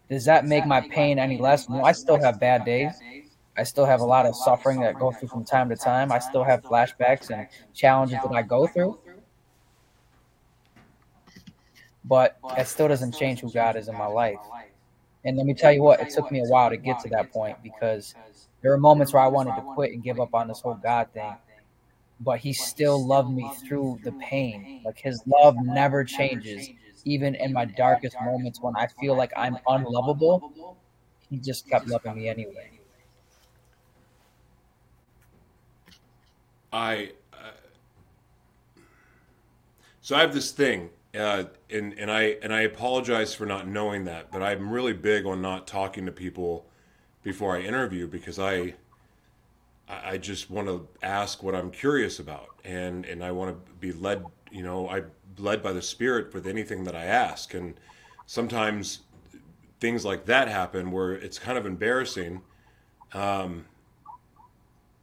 Does 0.08 0.24
that 0.24 0.46
make 0.46 0.64
my 0.64 0.80
pain 0.80 1.18
any 1.18 1.36
less? 1.36 1.68
No, 1.68 1.84
I 1.84 1.92
still 1.92 2.18
have 2.18 2.40
bad 2.40 2.64
days. 2.64 2.94
I 3.58 3.64
still 3.64 3.84
have 3.84 4.00
a 4.00 4.06
lot 4.06 4.24
of 4.24 4.34
suffering 4.34 4.80
that 4.80 4.96
I 4.96 4.98
go 4.98 5.12
through 5.12 5.28
from 5.28 5.44
time 5.44 5.68
to 5.68 5.76
time. 5.76 6.10
I 6.10 6.18
still 6.18 6.44
have 6.44 6.62
flashbacks 6.62 7.28
and 7.28 7.46
challenges 7.74 8.20
that 8.22 8.32
I 8.32 8.40
go 8.40 8.66
through. 8.66 8.98
But 12.06 12.38
that 12.56 12.68
still 12.68 12.88
doesn't 12.88 13.12
change 13.12 13.40
who 13.40 13.52
God 13.52 13.76
is 13.76 13.88
in 13.88 13.96
my 13.98 14.06
life. 14.06 14.38
And 15.24 15.36
let 15.36 15.46
me 15.46 15.54
tell 15.54 15.72
you 15.72 15.82
what, 15.82 16.00
it 16.00 16.08
took 16.10 16.30
me 16.30 16.40
a 16.40 16.44
while 16.44 16.70
to 16.70 16.76
get 16.76 16.98
to 17.00 17.08
that 17.10 17.30
point 17.30 17.62
because 17.62 18.14
there 18.62 18.70
were 18.72 18.78
moments 18.78 19.12
where 19.12 19.22
I 19.22 19.28
wanted 19.28 19.56
to 19.56 19.62
quit 19.62 19.92
and 19.92 20.02
give 20.02 20.20
up 20.20 20.34
on 20.34 20.48
this 20.48 20.60
whole 20.60 20.74
God 20.74 21.08
thing 21.12 21.38
but 22.20 22.40
he 22.40 22.52
still 22.52 23.04
loved 23.04 23.30
me 23.30 23.48
through 23.48 24.00
the 24.04 24.12
pain. 24.12 24.68
Like 24.84 24.98
his 24.98 25.22
love 25.26 25.58
never 25.58 26.04
changes, 26.04 26.70
even 27.04 27.34
in 27.34 27.52
my 27.52 27.64
darkest 27.64 28.20
moments 28.20 28.62
when 28.62 28.76
I 28.76 28.86
feel 28.86 29.16
like 29.16 29.32
I'm 29.36 29.58
unlovable. 29.66 30.44
He 31.30 31.38
just 31.38 31.68
kept 31.68 31.88
loving 31.88 32.14
me 32.14 32.28
anyway. 32.28 32.72
I 36.72 37.12
uh, 37.32 37.52
so 40.00 40.16
I 40.16 40.20
have 40.20 40.34
this 40.34 40.50
thing, 40.52 40.90
uh, 41.18 41.44
and 41.68 41.94
and 41.94 42.10
I 42.10 42.36
and 42.42 42.54
I 42.54 42.60
apologize 42.62 43.34
for 43.34 43.44
not 43.44 43.66
knowing 43.66 44.04
that, 44.04 44.30
but 44.30 44.42
I'm 44.42 44.70
really 44.70 44.92
big 44.92 45.26
on 45.26 45.42
not 45.42 45.66
talking 45.66 46.06
to 46.06 46.12
people 46.12 46.66
before 47.22 47.56
I 47.56 47.60
interview 47.62 48.06
because 48.06 48.38
I 48.38 48.74
I 49.88 50.18
just 50.18 50.50
want 50.50 50.68
to 50.68 50.86
ask 51.02 51.42
what 51.42 51.54
I'm 51.54 51.70
curious 51.70 52.18
about, 52.18 52.48
and 52.64 53.04
and 53.04 53.24
I 53.24 53.32
want 53.32 53.56
to 53.66 53.72
be 53.80 53.92
led. 53.92 54.24
You 54.50 54.62
know, 54.62 54.88
I 54.88 55.02
led 55.38 55.62
by 55.62 55.72
the 55.72 55.82
Spirit 55.82 56.32
with 56.32 56.46
anything 56.46 56.84
that 56.84 56.94
I 56.94 57.04
ask, 57.04 57.52
and 57.52 57.74
sometimes 58.26 59.00
things 59.80 60.04
like 60.04 60.26
that 60.26 60.48
happen 60.48 60.90
where 60.90 61.12
it's 61.12 61.38
kind 61.38 61.58
of 61.58 61.66
embarrassing, 61.66 62.42
um, 63.12 63.64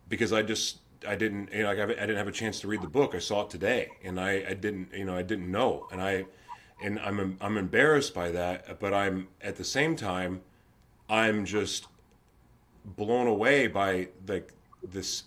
because 0.07 0.31
I 0.31 0.43
just 0.43 0.79
I 1.07 1.15
didn't 1.15 1.51
you 1.53 1.63
know 1.63 1.69
like 1.69 1.79
I 1.79 1.85
didn't 1.85 2.17
have 2.17 2.27
a 2.27 2.31
chance 2.31 2.59
to 2.61 2.67
read 2.67 2.81
the 2.81 2.87
book. 2.87 3.15
I 3.15 3.19
saw 3.19 3.43
it 3.43 3.49
today, 3.49 3.89
and 4.03 4.19
I 4.19 4.45
I 4.49 4.53
didn't 4.53 4.93
you 4.93 5.05
know 5.05 5.15
I 5.15 5.21
didn't 5.21 5.49
know, 5.49 5.87
and 5.91 6.01
I 6.01 6.25
and 6.83 6.99
I'm 6.99 7.37
I'm 7.41 7.57
embarrassed 7.57 8.13
by 8.13 8.31
that, 8.31 8.79
but 8.79 8.93
I'm 8.93 9.27
at 9.41 9.55
the 9.55 9.63
same 9.63 9.95
time 9.95 10.41
I'm 11.09 11.45
just 11.45 11.87
blown 12.83 13.27
away 13.27 13.67
by 13.67 14.09
like 14.27 14.53
this 14.83 15.23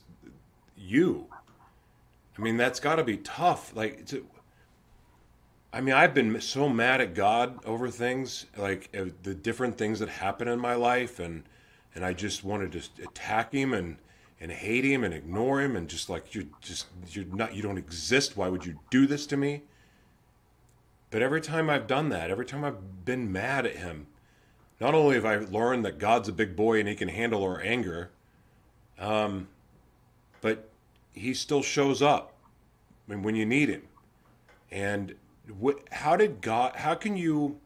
you. 0.77 1.27
I 2.37 2.41
mean, 2.41 2.57
that's 2.57 2.79
got 2.79 2.97
to 2.97 3.05
be 3.05 3.17
tough. 3.19 3.75
Like, 3.75 4.07
to, 4.07 4.25
I 5.73 5.81
mean, 5.81 5.95
I've 5.95 6.15
been 6.15 6.41
so 6.41 6.69
mad 6.69 7.01
at 7.01 7.15
God 7.15 7.65
over 7.65 7.91
things, 7.91 8.47
like 8.57 8.89
uh, 8.97 9.07
the 9.23 9.35
different 9.35 9.77
things 9.77 9.99
that 9.99 10.09
happen 10.09 10.49
in 10.49 10.61
my 10.61 10.75
life, 10.75 11.19
and 11.19 11.43
and 11.95 12.05
I 12.05 12.13
just 12.13 12.45
wanted 12.45 12.73
to 12.73 13.03
attack 13.03 13.53
him 13.53 13.75
and 13.75 13.97
and 14.41 14.53
hate 14.53 14.85
him 14.85 15.05
and 15.05 15.13
ignore 15.13 15.61
him 15.61 15.75
and 15.77 15.89
just 15.89 16.09
like 16.09 16.35
you're 16.35 16.45
just 16.61 16.87
you're 17.09 17.25
not 17.27 17.55
you 17.55 17.63
don't 17.63 17.79
exist. 17.79 18.37
Why 18.37 18.49
would 18.49 18.65
you 18.65 18.79
do 18.91 19.07
this 19.07 19.27
to 19.27 19.37
me? 19.37 19.63
But 21.11 21.23
every 21.23 21.41
time 21.41 21.71
I've 21.71 21.87
done 21.87 22.11
that, 22.11 22.31
every 22.31 22.45
time 22.45 22.65
I've 22.65 23.05
been 23.05 23.33
mad 23.33 23.65
at 23.65 23.77
him, 23.77 24.07
not 24.81 24.95
only 24.95 25.15
have 25.15 25.25
I 25.25 25.37
learned 25.37 25.85
that 25.85 25.99
God's 25.99 26.29
a 26.29 26.33
big 26.33 26.55
boy 26.55 26.79
and 26.79 26.89
he 26.89 26.95
can 26.95 27.09
handle 27.09 27.43
our 27.43 27.61
anger, 27.61 28.11
um, 28.99 29.49
but 30.41 30.69
he 31.13 31.35
still 31.35 31.63
shows 31.63 32.03
up 32.03 32.35
when, 33.07 33.35
you 33.35 33.47
need 33.47 33.71
him. 33.71 33.83
And 34.71 35.15
what, 35.59 35.81
how 35.91 36.17
did 36.17 36.41
God, 36.41 36.77
how 36.77 36.95
can 36.95 37.17
you, 37.17 37.59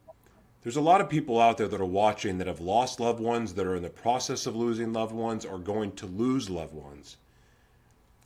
there's 0.62 0.77
a 0.77 0.81
lot 0.81 1.01
of 1.01 1.09
people 1.09 1.40
out 1.40 1.59
there 1.59 1.68
that 1.68 1.81
are 1.81 1.85
watching 1.85 2.38
that 2.38 2.46
have 2.46 2.61
lost 2.61 3.01
loved 3.01 3.20
ones, 3.20 3.55
that 3.55 3.66
are 3.66 3.77
in 3.77 3.83
the 3.83 3.90
process 3.90 4.46
of 4.46 4.57
losing 4.57 4.92
loved 4.92 5.14
ones, 5.14 5.44
or 5.44 5.59
going 5.59 5.92
to 5.92 6.07
lose 6.07 6.48
loved 6.48 6.75
ones. 6.75 7.16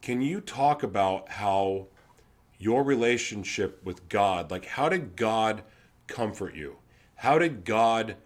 Can 0.02 0.20
you 0.20 0.40
talk 0.40 0.82
about 0.82 1.28
how 1.28 1.86
your 2.58 2.82
relationship 2.82 3.82
with 3.84 4.08
God, 4.08 4.50
like 4.50 4.66
how 4.66 4.88
did 4.88 5.16
God 5.16 5.62
comfort 6.06 6.54
you? 6.54 6.76
How 7.16 7.38
did 7.38 7.64
God 7.64 8.16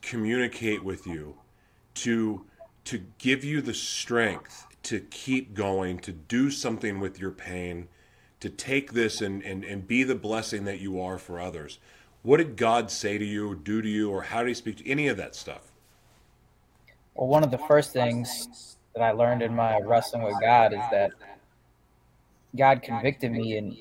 communicate 0.00 0.82
with 0.82 1.06
you 1.06 1.36
to 1.94 2.44
to 2.84 3.04
give 3.18 3.44
you 3.44 3.60
the 3.60 3.74
strength 3.74 4.66
to 4.84 5.00
keep 5.00 5.54
going, 5.54 5.98
to 5.98 6.12
do 6.12 6.50
something 6.50 6.98
with 6.98 7.18
your 7.18 7.30
pain, 7.30 7.88
to 8.40 8.50
take 8.50 8.92
this 8.92 9.20
and, 9.20 9.42
and, 9.42 9.64
and 9.64 9.86
be 9.86 10.02
the 10.02 10.14
blessing 10.14 10.64
that 10.64 10.80
you 10.80 11.00
are 11.00 11.18
for 11.18 11.38
others. 11.38 11.78
What 12.22 12.36
did 12.36 12.56
God 12.56 12.90
say 12.90 13.18
to 13.18 13.24
you, 13.24 13.50
or 13.50 13.54
do 13.54 13.82
to 13.82 13.88
you, 13.88 14.10
or 14.10 14.22
how 14.22 14.40
did 14.40 14.48
He 14.48 14.54
speak 14.54 14.76
to 14.78 14.88
any 14.88 15.08
of 15.08 15.16
that 15.16 15.34
stuff? 15.34 15.72
Well, 17.14 17.28
one 17.28 17.44
of 17.44 17.50
the 17.50 17.58
first 17.58 17.92
things 17.92 18.76
that 18.94 19.02
I 19.02 19.12
learned 19.12 19.42
in 19.42 19.54
my 19.54 19.80
wrestling 19.80 20.22
with 20.22 20.40
God 20.40 20.72
is 20.72 20.82
that 20.90 21.10
God 22.56 22.82
convicted 22.82 23.32
me 23.32 23.56
and 23.56 23.76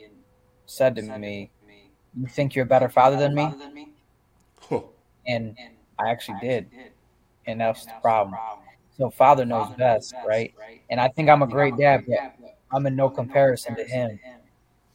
said 0.66 0.96
to 0.96 1.02
me, 1.18 1.50
You 2.20 2.28
think 2.28 2.56
you're 2.56 2.66
a 2.66 2.68
better 2.68 2.90
father 2.90 3.18
than 3.18 3.34
me? 3.34 3.54
Huh. 4.60 4.82
And 5.28 5.56
I 6.00 6.10
actually 6.10 6.40
did. 6.42 6.70
And 7.46 7.62
that's 7.62 7.86
the 7.86 7.94
problem. 8.02 8.38
So 8.98 9.10
Father 9.10 9.46
knows 9.46 9.70
best, 9.78 10.14
right? 10.28 10.54
And 10.90 11.00
I 11.00 11.08
think 11.10 11.30
I'm 11.30 11.42
a 11.42 11.48
great 11.48 11.78
dad, 11.78 12.06
but 12.08 12.56
I'm 12.72 12.86
in 12.86 12.96
no 12.96 13.10
comparison 13.10 13.76
to 13.76 13.84
him. 13.84 14.20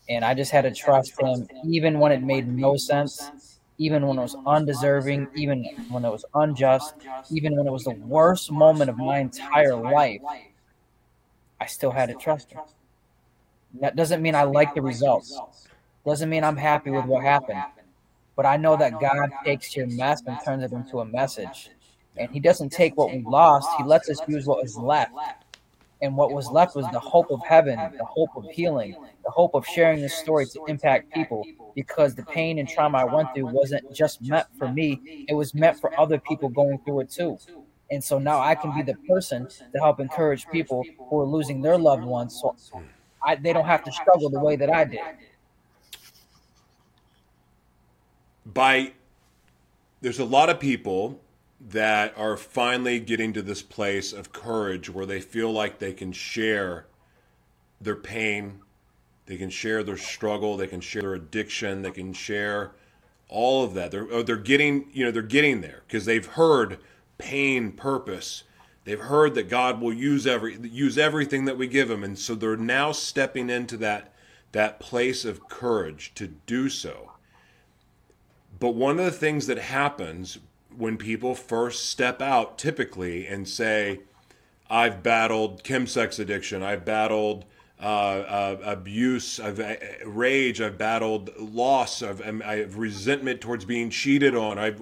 And 0.08 0.24
I 0.24 0.34
just 0.34 0.52
had 0.52 0.62
to 0.62 0.72
trust 0.72 1.20
him, 1.20 1.48
even 1.64 1.98
when 1.98 2.12
it 2.12 2.22
made 2.22 2.46
no 2.48 2.76
sense, 2.76 3.32
even 3.78 4.06
when 4.06 4.18
it 4.18 4.22
was 4.22 4.36
undeserving, 4.46 5.28
even 5.34 5.64
when 5.88 6.04
it 6.04 6.10
was 6.10 6.24
unjust, 6.34 6.94
even 7.30 7.56
when 7.56 7.66
it 7.66 7.72
was 7.72 7.84
the 7.84 7.90
worst 7.90 8.50
moment 8.52 8.90
of 8.90 8.98
my 8.98 9.18
entire 9.18 9.76
life. 9.76 10.22
I 11.60 11.66
still 11.66 11.90
had 11.90 12.06
to 12.08 12.14
trust 12.14 12.52
him. 12.52 12.60
That 13.80 13.96
doesn't 13.96 14.22
mean 14.22 14.34
I 14.34 14.44
like 14.44 14.74
the 14.74 14.82
results. 14.82 15.38
Doesn't 16.04 16.30
mean 16.30 16.44
I'm 16.44 16.56
happy 16.56 16.90
with 16.90 17.04
what 17.06 17.24
happened. 17.24 17.64
But 18.36 18.46
I 18.46 18.56
know 18.56 18.76
that 18.76 19.00
God 19.00 19.30
takes 19.44 19.76
your 19.76 19.86
mess 19.86 20.22
and 20.26 20.38
turns 20.44 20.62
it 20.64 20.72
into 20.72 21.00
a 21.00 21.04
message 21.04 21.70
and 22.16 22.30
he 22.30 22.40
doesn't 22.40 22.70
take 22.70 22.96
what 22.96 23.12
we 23.12 23.22
lost. 23.22 23.68
He 23.76 23.84
lets 23.84 24.08
us 24.10 24.20
use 24.26 24.46
what 24.46 24.64
is 24.64 24.76
left. 24.76 25.12
And 26.02 26.16
what 26.16 26.32
was 26.32 26.50
left 26.50 26.76
was 26.76 26.86
the 26.92 27.00
hope 27.00 27.30
of 27.30 27.40
heaven, 27.46 27.78
the 27.96 28.04
hope 28.04 28.30
of 28.36 28.44
healing, 28.50 28.94
the 29.24 29.30
hope 29.30 29.54
of 29.54 29.66
sharing 29.66 30.00
this 30.00 30.14
story 30.14 30.44
to 30.46 30.64
impact 30.66 31.12
people 31.12 31.44
because 31.74 32.14
the 32.14 32.22
pain 32.24 32.58
and 32.58 32.68
trauma 32.68 32.98
I 32.98 33.04
went 33.04 33.34
through 33.34 33.46
wasn't 33.46 33.94
just 33.94 34.20
meant 34.22 34.46
for 34.58 34.68
me, 34.68 35.24
it 35.28 35.34
was 35.34 35.54
meant 35.54 35.80
for 35.80 35.98
other 35.98 36.18
people 36.18 36.48
going 36.48 36.78
through 36.84 37.00
it 37.00 37.10
too. 37.10 37.38
And 37.90 38.02
so 38.02 38.18
now 38.18 38.40
I 38.40 38.54
can 38.54 38.74
be 38.74 38.82
the 38.82 38.96
person 39.08 39.48
to 39.48 39.78
help 39.78 40.00
encourage 40.00 40.46
people 40.48 40.84
who 41.08 41.20
are 41.20 41.24
losing 41.24 41.62
their 41.62 41.78
loved 41.78 42.04
ones 42.04 42.38
so 42.40 42.54
I, 43.24 43.36
they 43.36 43.52
don't 43.52 43.66
have 43.66 43.84
to 43.84 43.92
struggle 43.92 44.28
the 44.28 44.40
way 44.40 44.56
that 44.56 44.70
I 44.70 44.84
did. 44.84 45.00
By 48.44 48.92
there's 50.00 50.18
a 50.18 50.24
lot 50.24 50.50
of 50.50 50.60
people 50.60 51.20
that 51.60 52.16
are 52.16 52.36
finally 52.36 53.00
getting 53.00 53.32
to 53.32 53.42
this 53.42 53.62
place 53.62 54.12
of 54.12 54.32
courage 54.32 54.90
where 54.90 55.06
they 55.06 55.20
feel 55.20 55.50
like 55.50 55.78
they 55.78 55.92
can 55.92 56.12
share 56.12 56.86
their 57.80 57.96
pain, 57.96 58.60
they 59.26 59.36
can 59.36 59.50
share 59.50 59.82
their 59.82 59.96
struggle, 59.96 60.56
they 60.56 60.66
can 60.66 60.80
share 60.80 61.02
their 61.02 61.14
addiction, 61.14 61.82
they 61.82 61.90
can 61.90 62.12
share 62.12 62.72
all 63.28 63.64
of 63.64 63.74
that. 63.74 63.90
They're 63.90 64.06
oh, 64.10 64.22
they're 64.22 64.36
getting 64.36 64.88
you 64.92 65.04
know 65.04 65.10
they're 65.10 65.22
getting 65.22 65.60
there 65.60 65.82
because 65.86 66.04
they've 66.04 66.26
heard 66.26 66.78
pain, 67.18 67.72
purpose. 67.72 68.44
They've 68.84 69.00
heard 69.00 69.34
that 69.34 69.48
God 69.48 69.80
will 69.80 69.92
use 69.92 70.26
every 70.26 70.58
use 70.60 70.96
everything 70.96 71.44
that 71.46 71.58
we 71.58 71.66
give 71.66 71.88
them, 71.88 72.04
and 72.04 72.18
so 72.18 72.34
they're 72.34 72.56
now 72.56 72.92
stepping 72.92 73.50
into 73.50 73.76
that 73.78 74.12
that 74.52 74.78
place 74.78 75.24
of 75.24 75.48
courage 75.48 76.12
to 76.14 76.28
do 76.28 76.68
so. 76.68 77.12
But 78.58 78.74
one 78.74 78.98
of 78.98 79.04
the 79.04 79.10
things 79.10 79.48
that 79.48 79.58
happens 79.58 80.38
when 80.76 80.96
people 80.96 81.34
first 81.34 81.86
step 81.90 82.20
out, 82.20 82.58
typically, 82.58 83.26
and 83.26 83.48
say, 83.48 84.00
"I've 84.70 85.02
battled 85.02 85.64
chemsex 85.64 86.18
addiction. 86.18 86.62
I've 86.62 86.84
battled." 86.84 87.44
Uh, 87.78 87.84
uh, 87.84 88.56
abuse, 88.64 89.38
I've 89.38 89.60
uh, 89.60 89.74
rage, 90.06 90.62
I've 90.62 90.78
battled 90.78 91.36
loss, 91.38 92.02
I've, 92.02 92.22
I 92.22 92.60
have 92.60 92.78
resentment 92.78 93.42
towards 93.42 93.66
being 93.66 93.90
cheated 93.90 94.34
on. 94.34 94.58
I've 94.58 94.80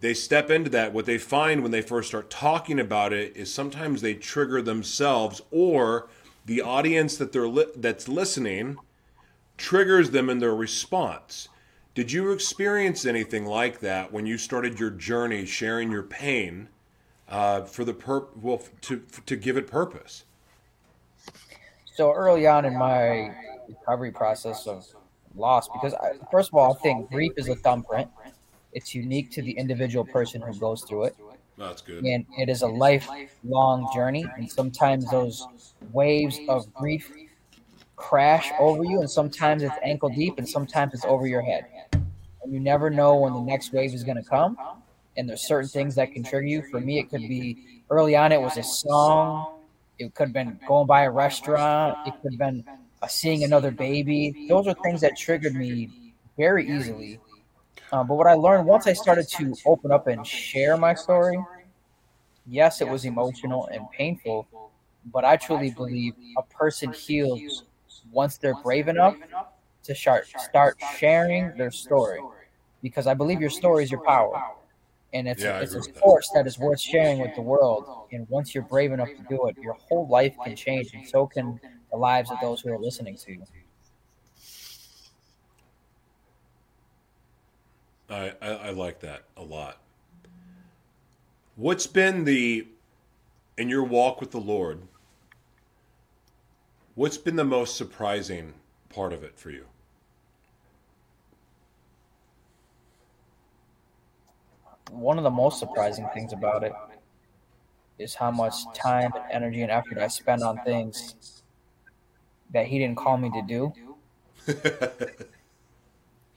they 0.00 0.14
step 0.14 0.50
into 0.50 0.70
that. 0.70 0.92
What 0.92 1.06
they 1.06 1.18
find 1.18 1.62
when 1.62 1.72
they 1.72 1.80
first 1.80 2.08
start 2.08 2.30
talking 2.30 2.78
about 2.78 3.12
it 3.12 3.36
is 3.36 3.52
sometimes 3.52 4.00
they 4.00 4.14
trigger 4.14 4.62
themselves 4.62 5.40
or 5.50 6.08
the 6.46 6.62
audience 6.62 7.16
that 7.16 7.32
they're 7.32 7.48
li- 7.48 7.72
that's 7.76 8.08
listening 8.08 8.76
triggers 9.56 10.10
them 10.10 10.30
in 10.30 10.38
their 10.38 10.54
response. 10.54 11.48
Did 11.98 12.12
you 12.12 12.30
experience 12.30 13.04
anything 13.04 13.44
like 13.44 13.80
that 13.80 14.12
when 14.12 14.24
you 14.24 14.38
started 14.38 14.78
your 14.78 14.90
journey, 14.90 15.44
sharing 15.44 15.90
your 15.90 16.04
pain 16.04 16.68
uh, 17.28 17.62
for 17.62 17.84
the 17.84 17.92
pur- 17.92 18.28
well 18.40 18.62
to 18.82 19.02
to 19.26 19.34
give 19.34 19.56
it 19.56 19.66
purpose? 19.66 20.22
So 21.96 22.12
early 22.12 22.46
on 22.46 22.64
in 22.64 22.78
my 22.78 23.34
recovery 23.68 24.12
process 24.12 24.68
of 24.68 24.86
loss, 25.34 25.66
because 25.66 25.92
I, 25.94 26.12
first 26.30 26.50
of 26.50 26.54
all, 26.54 26.72
I 26.72 26.78
think 26.78 27.10
grief 27.10 27.32
is 27.36 27.48
a 27.48 27.56
thumbprint 27.56 28.08
it's 28.72 28.94
unique 28.94 29.32
to 29.32 29.42
the 29.42 29.58
individual 29.58 30.04
person 30.04 30.40
who 30.40 30.54
goes 30.54 30.84
through 30.84 31.06
it. 31.06 31.16
That's 31.56 31.82
good. 31.82 32.04
And 32.04 32.24
it 32.36 32.48
is 32.48 32.62
a 32.62 32.68
lifelong 32.68 33.90
journey. 33.92 34.24
And 34.36 34.48
sometimes 34.48 35.10
those 35.10 35.48
waves 35.92 36.38
of 36.48 36.72
grief 36.74 37.10
crash 37.96 38.52
over 38.60 38.84
you, 38.84 39.00
and 39.00 39.10
sometimes 39.10 39.64
it's 39.64 39.76
ankle 39.82 40.10
deep, 40.10 40.38
and 40.38 40.48
sometimes 40.48 40.94
it's 40.94 41.04
over 41.04 41.26
your 41.26 41.42
head. 41.42 41.66
And 42.42 42.52
you 42.52 42.60
never 42.60 42.90
know 42.90 43.16
when 43.16 43.34
the 43.34 43.40
next 43.40 43.72
wave 43.72 43.94
is 43.94 44.04
going 44.04 44.16
to 44.22 44.28
come. 44.28 44.56
And 45.16 45.28
there's 45.28 45.46
certain 45.46 45.68
things 45.68 45.94
that 45.96 46.12
can 46.12 46.22
trigger 46.22 46.46
you. 46.46 46.62
For 46.70 46.80
me, 46.80 46.98
it 46.98 47.10
could 47.10 47.26
be 47.28 47.82
early 47.90 48.16
on, 48.16 48.32
it 48.32 48.40
was 48.40 48.56
a 48.56 48.62
song. 48.62 49.46
It 49.98 50.14
could 50.14 50.28
have 50.28 50.32
been 50.34 50.60
going 50.66 50.86
by 50.86 51.02
a 51.02 51.10
restaurant. 51.10 51.98
It 52.06 52.14
could 52.22 52.32
have 52.34 52.38
been 52.38 52.64
uh, 53.02 53.06
seeing 53.08 53.44
another 53.44 53.72
baby. 53.72 54.46
Those 54.48 54.66
are 54.68 54.74
things 54.74 55.00
that 55.00 55.16
triggered 55.16 55.54
me 55.54 55.90
very 56.36 56.68
easily 56.68 57.20
um, 57.92 58.06
but 58.06 58.16
what 58.16 58.26
I 58.26 58.34
learned 58.34 58.66
once 58.66 58.86
I 58.86 58.92
started 58.92 59.28
to 59.30 59.54
open 59.64 59.92
up 59.92 60.06
and 60.06 60.26
share 60.26 60.76
my 60.76 60.94
story, 60.94 61.38
yes, 62.46 62.80
it 62.80 62.88
was 62.88 63.04
emotional 63.04 63.68
and 63.72 63.90
painful, 63.90 64.48
but 65.12 65.24
I 65.24 65.36
truly 65.36 65.70
believe 65.70 66.14
a 66.36 66.42
person 66.42 66.92
heals 66.92 67.64
once 68.10 68.38
they're 68.38 68.54
brave 68.54 68.88
enough 68.88 69.16
to 69.88 69.94
start 69.94 70.28
start 70.38 70.76
sharing 70.98 71.56
their 71.56 71.72
story, 71.72 72.20
because 72.82 73.06
I 73.06 73.14
believe 73.14 73.40
your 73.40 73.50
story 73.50 73.82
is 73.82 73.90
your 73.90 74.02
power, 74.02 74.40
and 75.12 75.26
it's 75.26 75.42
yeah, 75.42 75.58
it's 75.60 75.74
a 75.74 75.82
force 75.94 76.28
that. 76.28 76.44
that 76.44 76.46
is 76.46 76.58
worth 76.58 76.80
sharing 76.80 77.18
with 77.18 77.34
the 77.34 77.42
world. 77.42 77.84
And 78.12 78.28
once 78.30 78.54
you're 78.54 78.64
brave 78.64 78.92
enough 78.92 79.08
to 79.08 79.24
do 79.28 79.46
it, 79.48 79.56
your 79.60 79.74
whole 79.74 80.06
life 80.08 80.34
can 80.44 80.54
change, 80.54 80.92
and 80.94 81.06
so 81.06 81.26
can 81.26 81.60
the 81.90 81.96
lives 81.96 82.30
of 82.30 82.38
those 82.40 82.60
who 82.60 82.72
are 82.72 82.78
listening 82.78 83.16
to 83.16 83.32
you. 83.32 83.42
I, 88.10 88.32
I, 88.40 88.48
I 88.48 88.70
like 88.70 89.00
that 89.00 89.24
a 89.36 89.42
lot. 89.42 89.78
What's 91.56 91.86
been 91.86 92.24
the, 92.24 92.66
in 93.56 93.68
your 93.68 93.84
walk 93.84 94.20
with 94.20 94.30
the 94.30 94.40
Lord, 94.40 94.80
what's 96.94 97.18
been 97.18 97.36
the 97.36 97.44
most 97.44 97.76
surprising 97.76 98.54
part 98.88 99.12
of 99.12 99.22
it 99.22 99.38
for 99.38 99.50
you? 99.50 99.66
One 104.90 105.18
of 105.18 105.24
the 105.24 105.30
most 105.30 105.58
surprising 105.58 106.08
things 106.14 106.32
about 106.32 106.64
it 106.64 106.72
is 107.98 108.14
how 108.14 108.30
much 108.30 108.54
time 108.74 109.12
and 109.14 109.24
energy 109.30 109.62
and 109.62 109.70
effort 109.70 109.98
I 109.98 110.08
spend 110.08 110.42
on 110.42 110.58
things 110.64 111.42
that 112.52 112.66
he 112.66 112.78
didn't 112.78 112.96
call 112.96 113.18
me 113.18 113.30
to 113.30 113.42
do. 113.42 113.72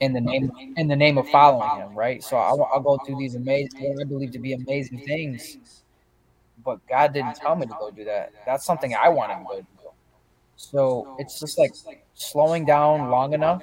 in 0.00 0.12
the 0.12 0.20
name 0.20 0.50
in 0.76 0.88
the 0.88 0.96
name 0.96 1.16
of 1.16 1.28
following 1.28 1.80
him, 1.80 1.94
right? 1.94 2.22
So 2.22 2.36
I'll, 2.36 2.68
I'll 2.72 2.80
go 2.80 2.98
through 2.98 3.16
these 3.16 3.36
amazing, 3.36 3.80
what 3.80 4.04
I 4.04 4.08
believe 4.08 4.32
to 4.32 4.38
be 4.38 4.52
amazing 4.52 4.98
things, 5.00 5.58
but 6.64 6.84
God 6.88 7.14
didn't 7.14 7.36
tell 7.36 7.54
me 7.56 7.66
to 7.66 7.74
go 7.78 7.90
do 7.90 8.04
that. 8.04 8.32
That's 8.44 8.64
something 8.64 8.94
I 8.94 9.08
wanted 9.08 9.38
to 9.38 9.44
go 9.44 9.60
do. 9.60 9.66
So 10.56 11.16
it's 11.18 11.38
just 11.40 11.58
like 11.58 11.72
slowing 12.14 12.64
down 12.64 13.10
long 13.10 13.32
enough 13.32 13.62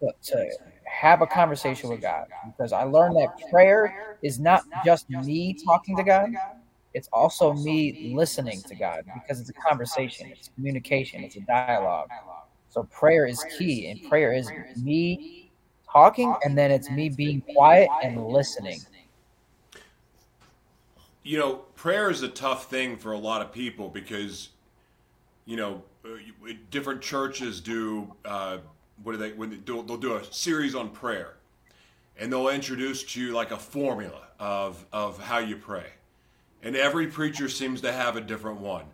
to, 0.00 0.12
to 0.22 0.50
have 0.86 1.22
a 1.22 1.26
conversation 1.26 1.90
with 1.90 2.00
God, 2.00 2.26
because 2.46 2.72
I 2.72 2.84
learned 2.84 3.16
that 3.16 3.28
prayer 3.50 4.18
is 4.22 4.38
not 4.38 4.62
just 4.84 5.08
me 5.10 5.56
talking 5.64 5.96
to 5.96 6.02
God. 6.02 6.30
It's 6.94 7.08
also 7.12 7.52
me 7.52 7.98
listening 8.02 8.62
to 8.68 8.74
God 8.74 9.04
because 9.14 9.40
it's 9.40 9.50
a 9.50 9.54
conversation, 9.54 10.30
it's 10.32 10.48
communication, 10.54 11.22
it's 11.24 11.36
a 11.36 11.40
dialogue. 11.40 12.08
So 12.70 12.84
prayer 12.84 13.26
is 13.26 13.44
key, 13.58 13.88
and 13.88 14.02
prayer 14.08 14.32
is 14.32 14.50
me 14.82 15.42
talking, 15.92 16.34
and 16.44 16.56
then 16.56 16.70
it's 16.70 16.90
me 16.90 17.08
being 17.08 17.42
quiet 17.54 17.90
and 18.02 18.26
listening. 18.26 18.80
You 21.22 21.38
know, 21.38 21.54
prayer 21.74 22.10
is 22.10 22.22
a 22.22 22.28
tough 22.28 22.70
thing 22.70 22.96
for 22.96 23.12
a 23.12 23.18
lot 23.18 23.42
of 23.42 23.52
people 23.52 23.88
because, 23.88 24.50
you 25.44 25.56
know, 25.56 25.82
uh, 26.04 26.52
different 26.70 27.02
churches 27.02 27.60
do. 27.60 28.12
Uh, 28.24 28.58
what 29.02 29.12
do 29.12 29.18
they? 29.18 29.32
When 29.32 29.50
they 29.50 29.56
do, 29.56 29.82
they'll 29.86 29.96
do 29.96 30.16
a 30.16 30.24
series 30.32 30.74
on 30.74 30.90
prayer, 30.90 31.34
and 32.18 32.32
they'll 32.32 32.48
introduce 32.48 33.02
to 33.04 33.20
you 33.20 33.32
like 33.32 33.50
a 33.50 33.58
formula 33.58 34.22
of 34.38 34.84
of 34.92 35.18
how 35.22 35.38
you 35.38 35.56
pray, 35.56 35.86
and 36.62 36.76
every 36.76 37.06
preacher 37.06 37.48
seems 37.48 37.80
to 37.82 37.92
have 37.92 38.16
a 38.16 38.20
different 38.20 38.60
one. 38.60 38.86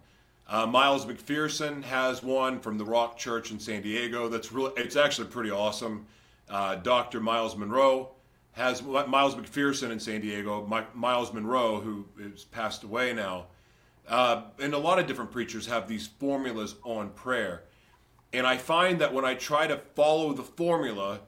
Uh, 0.48 0.66
Miles 0.66 1.06
McPherson 1.06 1.82
has 1.84 2.22
one 2.22 2.60
from 2.60 2.76
the 2.76 2.84
Rock 2.84 3.16
Church 3.16 3.50
in 3.50 3.58
San 3.58 3.80
Diego. 3.80 4.28
That's 4.28 4.52
really, 4.52 4.72
it's 4.76 4.96
actually 4.96 5.28
pretty 5.28 5.50
awesome. 5.50 6.06
Uh, 6.50 6.74
Dr. 6.74 7.20
Myles 7.20 7.56
Munroe 7.56 8.10
has 8.52 8.82
Miles 8.82 9.34
McPherson 9.34 9.90
in 9.90 9.98
San 9.98 10.20
Diego. 10.20 10.66
My, 10.66 10.84
Myles 10.92 11.32
Munroe, 11.32 11.80
who 11.80 12.04
is 12.18 12.44
passed 12.44 12.84
away 12.84 13.14
now, 13.14 13.46
uh, 14.08 14.42
and 14.58 14.74
a 14.74 14.78
lot 14.78 14.98
of 14.98 15.06
different 15.06 15.30
preachers 15.30 15.66
have 15.66 15.88
these 15.88 16.06
formulas 16.06 16.74
on 16.82 17.10
prayer. 17.10 17.62
And 18.32 18.46
I 18.46 18.56
find 18.56 19.00
that 19.00 19.12
when 19.12 19.24
I 19.24 19.34
try 19.34 19.66
to 19.66 19.78
follow 19.94 20.32
the 20.32 20.42
formula, 20.42 21.20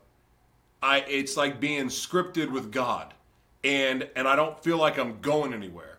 I 0.82 1.04
it's 1.08 1.36
like 1.36 1.60
being 1.60 1.86
scripted 1.86 2.50
with 2.50 2.72
God, 2.72 3.14
and 3.62 4.08
and 4.16 4.26
I 4.26 4.36
don't 4.36 4.62
feel 4.62 4.78
like 4.78 4.98
I'm 4.98 5.20
going 5.20 5.52
anywhere. 5.52 5.98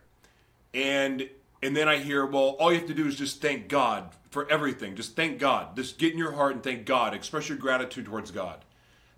And 0.74 1.28
and 1.62 1.76
then 1.76 1.88
I 1.88 1.98
hear, 1.98 2.26
well, 2.26 2.56
all 2.58 2.72
you 2.72 2.78
have 2.78 2.88
to 2.88 2.94
do 2.94 3.06
is 3.06 3.16
just 3.16 3.40
thank 3.40 3.68
God 3.68 4.10
for 4.30 4.48
everything. 4.50 4.94
Just 4.94 5.16
thank 5.16 5.38
God. 5.38 5.74
Just 5.74 5.98
get 5.98 6.12
in 6.12 6.18
your 6.18 6.32
heart 6.32 6.52
and 6.54 6.62
thank 6.62 6.84
God. 6.84 7.14
Express 7.14 7.48
your 7.48 7.58
gratitude 7.58 8.04
towards 8.04 8.30
God. 8.30 8.64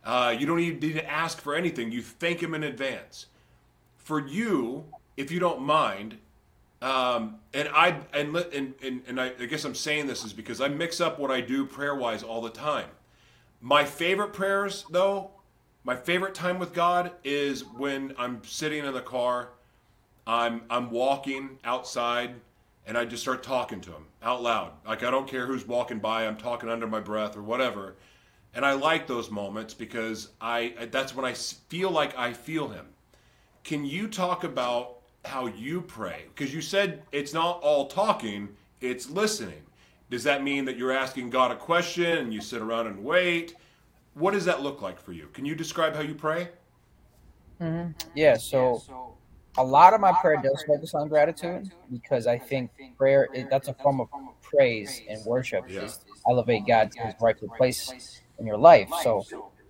Uh, 0.05 0.35
you 0.39 0.47
don't 0.47 0.61
even 0.61 0.79
need 0.79 0.95
to 0.95 1.11
ask 1.11 1.41
for 1.41 1.55
anything. 1.55 1.91
You 1.91 2.03
thank 2.03 2.43
Him 2.43 2.55
in 2.55 2.63
advance. 2.65 3.27
For 3.97 4.27
you, 4.27 4.85
if 5.17 5.31
you 5.31 5.41
don't 5.41 5.61
mind, 5.61 6.19
um, 6.81 7.37
and 7.53 7.69
I 7.69 8.01
and, 8.13 8.35
and 8.37 8.75
and 8.83 9.03
and 9.07 9.21
I, 9.21 9.33
I 9.41 9.47
guess 9.47 9.65
I'm 9.65 9.75
saying 9.75 10.07
this 10.07 10.25
is 10.25 10.33
because 10.33 10.61
I 10.61 10.69
mix 10.69 11.01
up 11.01 11.19
what 11.19 11.31
I 11.31 11.41
do 11.41 11.65
prayer 11.65 11.95
wise 11.95 12.23
all 12.23 12.41
the 12.41 12.51
time. 12.51 12.89
My 13.61 13.85
favorite 13.85 14.33
prayers, 14.33 14.85
though, 14.91 15.31
my 15.83 15.97
favorite 15.97 16.35
time 16.35 16.59
with 16.59 16.73
God 16.73 17.13
is 17.25 17.65
when 17.65 18.15
I'm 18.17 18.43
sitting 18.45 18.85
in 18.85 18.93
the 18.95 19.01
car 19.01 19.49
I'm 20.29 20.61
I'm 20.69 20.91
walking 20.91 21.59
outside 21.65 22.35
and 22.87 22.99
I 22.99 23.07
just 23.07 23.23
start 23.23 23.43
talking 23.43 23.81
to 23.81 23.91
him 23.91 24.05
out 24.23 24.43
loud. 24.43 24.73
Like 24.87 25.03
I 25.03 25.11
don't 25.11 25.27
care 25.27 25.47
who's 25.47 25.67
walking 25.67 25.99
by, 25.99 26.27
I'm 26.27 26.37
talking 26.37 26.69
under 26.69 26.87
my 26.87 27.01
breath 27.01 27.37
or 27.37 27.43
whatever. 27.43 27.97
And 28.55 28.65
I 28.65 28.73
like 28.75 29.07
those 29.07 29.31
moments 29.31 29.73
because 29.73 30.29
I 30.41 30.89
that's 30.91 31.17
when 31.17 31.25
I 31.25 31.33
feel 31.33 31.91
like 31.91 32.17
I 32.17 32.35
feel 32.35 32.69
him. 32.69 32.87
Can 33.65 33.87
you 33.87 34.07
talk 34.07 34.45
about 34.45 34.98
how 35.29 35.47
you 35.47 35.81
pray? 35.83 36.25
Because 36.35 36.53
you 36.53 36.61
said 36.61 37.03
it's 37.13 37.33
not 37.33 37.61
all 37.63 37.87
talking, 37.87 38.49
it's 38.81 39.09
listening. 39.09 39.63
Does 40.11 40.25
that 40.25 40.43
mean 40.43 40.65
that 40.65 40.77
you're 40.77 40.93
asking 40.93 41.31
God 41.31 41.51
a 41.51 41.57
question 41.57 42.19
and 42.19 42.33
you 42.33 42.41
sit 42.41 42.63
around 42.63 42.87
and 42.87 43.05
wait? 43.05 43.55
What 44.15 44.33
does 44.33 44.47
that 44.47 44.63
look 44.63 44.83
like 44.83 44.99
for 44.99 45.13
you? 45.13 45.29
Can 45.33 45.45
you 45.45 45.55
describe 45.55 45.95
how 45.95 46.01
you 46.01 46.15
pray? 46.15 46.49
Mm-hmm. 47.61 47.93
Yeah, 48.15 48.37
so 48.37 48.83
a 49.59 49.65
lot 49.65 49.93
of 49.93 50.01
my 50.01 50.13
prayer 50.21 50.41
does 50.43 50.65
focus 50.67 50.95
on 50.95 51.09
gratitude 51.09 51.71
because 51.91 52.27
I 52.27 52.39
think 52.39 52.71
prayer 52.97 53.29
is, 53.35 53.47
that's 53.51 53.69
a 53.69 53.75
form 53.75 54.01
of 54.01 54.09
praise 54.41 55.03
and 55.09 55.25
worship. 55.27 55.65
Yeah. 55.69 55.83
Is 55.83 56.01
elevate 56.29 56.67
God 56.67 56.91
to 56.93 57.01
His 57.03 57.15
rightful 57.21 57.49
place 57.57 58.23
in 58.39 58.47
your 58.47 58.57
life. 58.57 58.89
So 59.03 59.25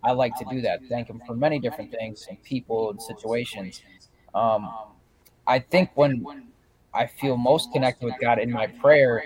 I 0.04 0.12
like 0.12 0.36
to 0.36 0.44
do 0.50 0.60
that. 0.62 0.80
Thank 0.88 1.08
Him 1.08 1.20
for 1.26 1.34
many 1.34 1.58
different 1.58 1.90
things 1.90 2.26
and 2.28 2.40
people 2.42 2.90
and 2.90 3.02
situations. 3.02 3.82
Um, 4.34 4.70
I 5.48 5.60
think 5.60 5.90
when 5.96 6.28
I 6.94 7.06
feel 7.08 7.36
most 7.38 7.72
connected 7.72 8.06
with 8.06 8.16
God 8.20 8.38
in 8.40 8.52
my 8.52 8.68
prayer 8.68 9.24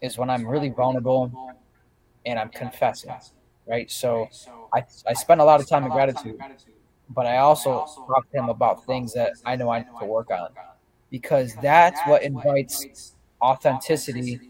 is 0.00 0.18
when 0.18 0.30
I'm 0.30 0.46
really 0.46 0.70
vulnerable 0.70 1.32
and 2.26 2.38
I'm 2.38 2.50
confessing, 2.50 3.14
right? 3.66 3.90
So 3.90 4.28
I, 4.74 4.84
I 5.06 5.14
spend 5.14 5.40
a 5.40 5.44
lot 5.44 5.60
of 5.60 5.68
time 5.68 5.86
in 5.86 5.92
gratitude 5.92 6.44
but 7.10 7.26
I 7.26 7.38
also 7.38 7.86
talk 8.08 8.30
to 8.32 8.38
him 8.38 8.48
about 8.50 8.86
things 8.86 9.14
that 9.14 9.34
I 9.44 9.56
know 9.56 9.70
I 9.70 9.80
need 9.80 9.98
to 10.00 10.06
work 10.06 10.30
on 10.30 10.50
because 11.10 11.56
that's 11.56 12.00
what 12.06 12.22
invites 12.22 12.88
authenticity 13.42 14.40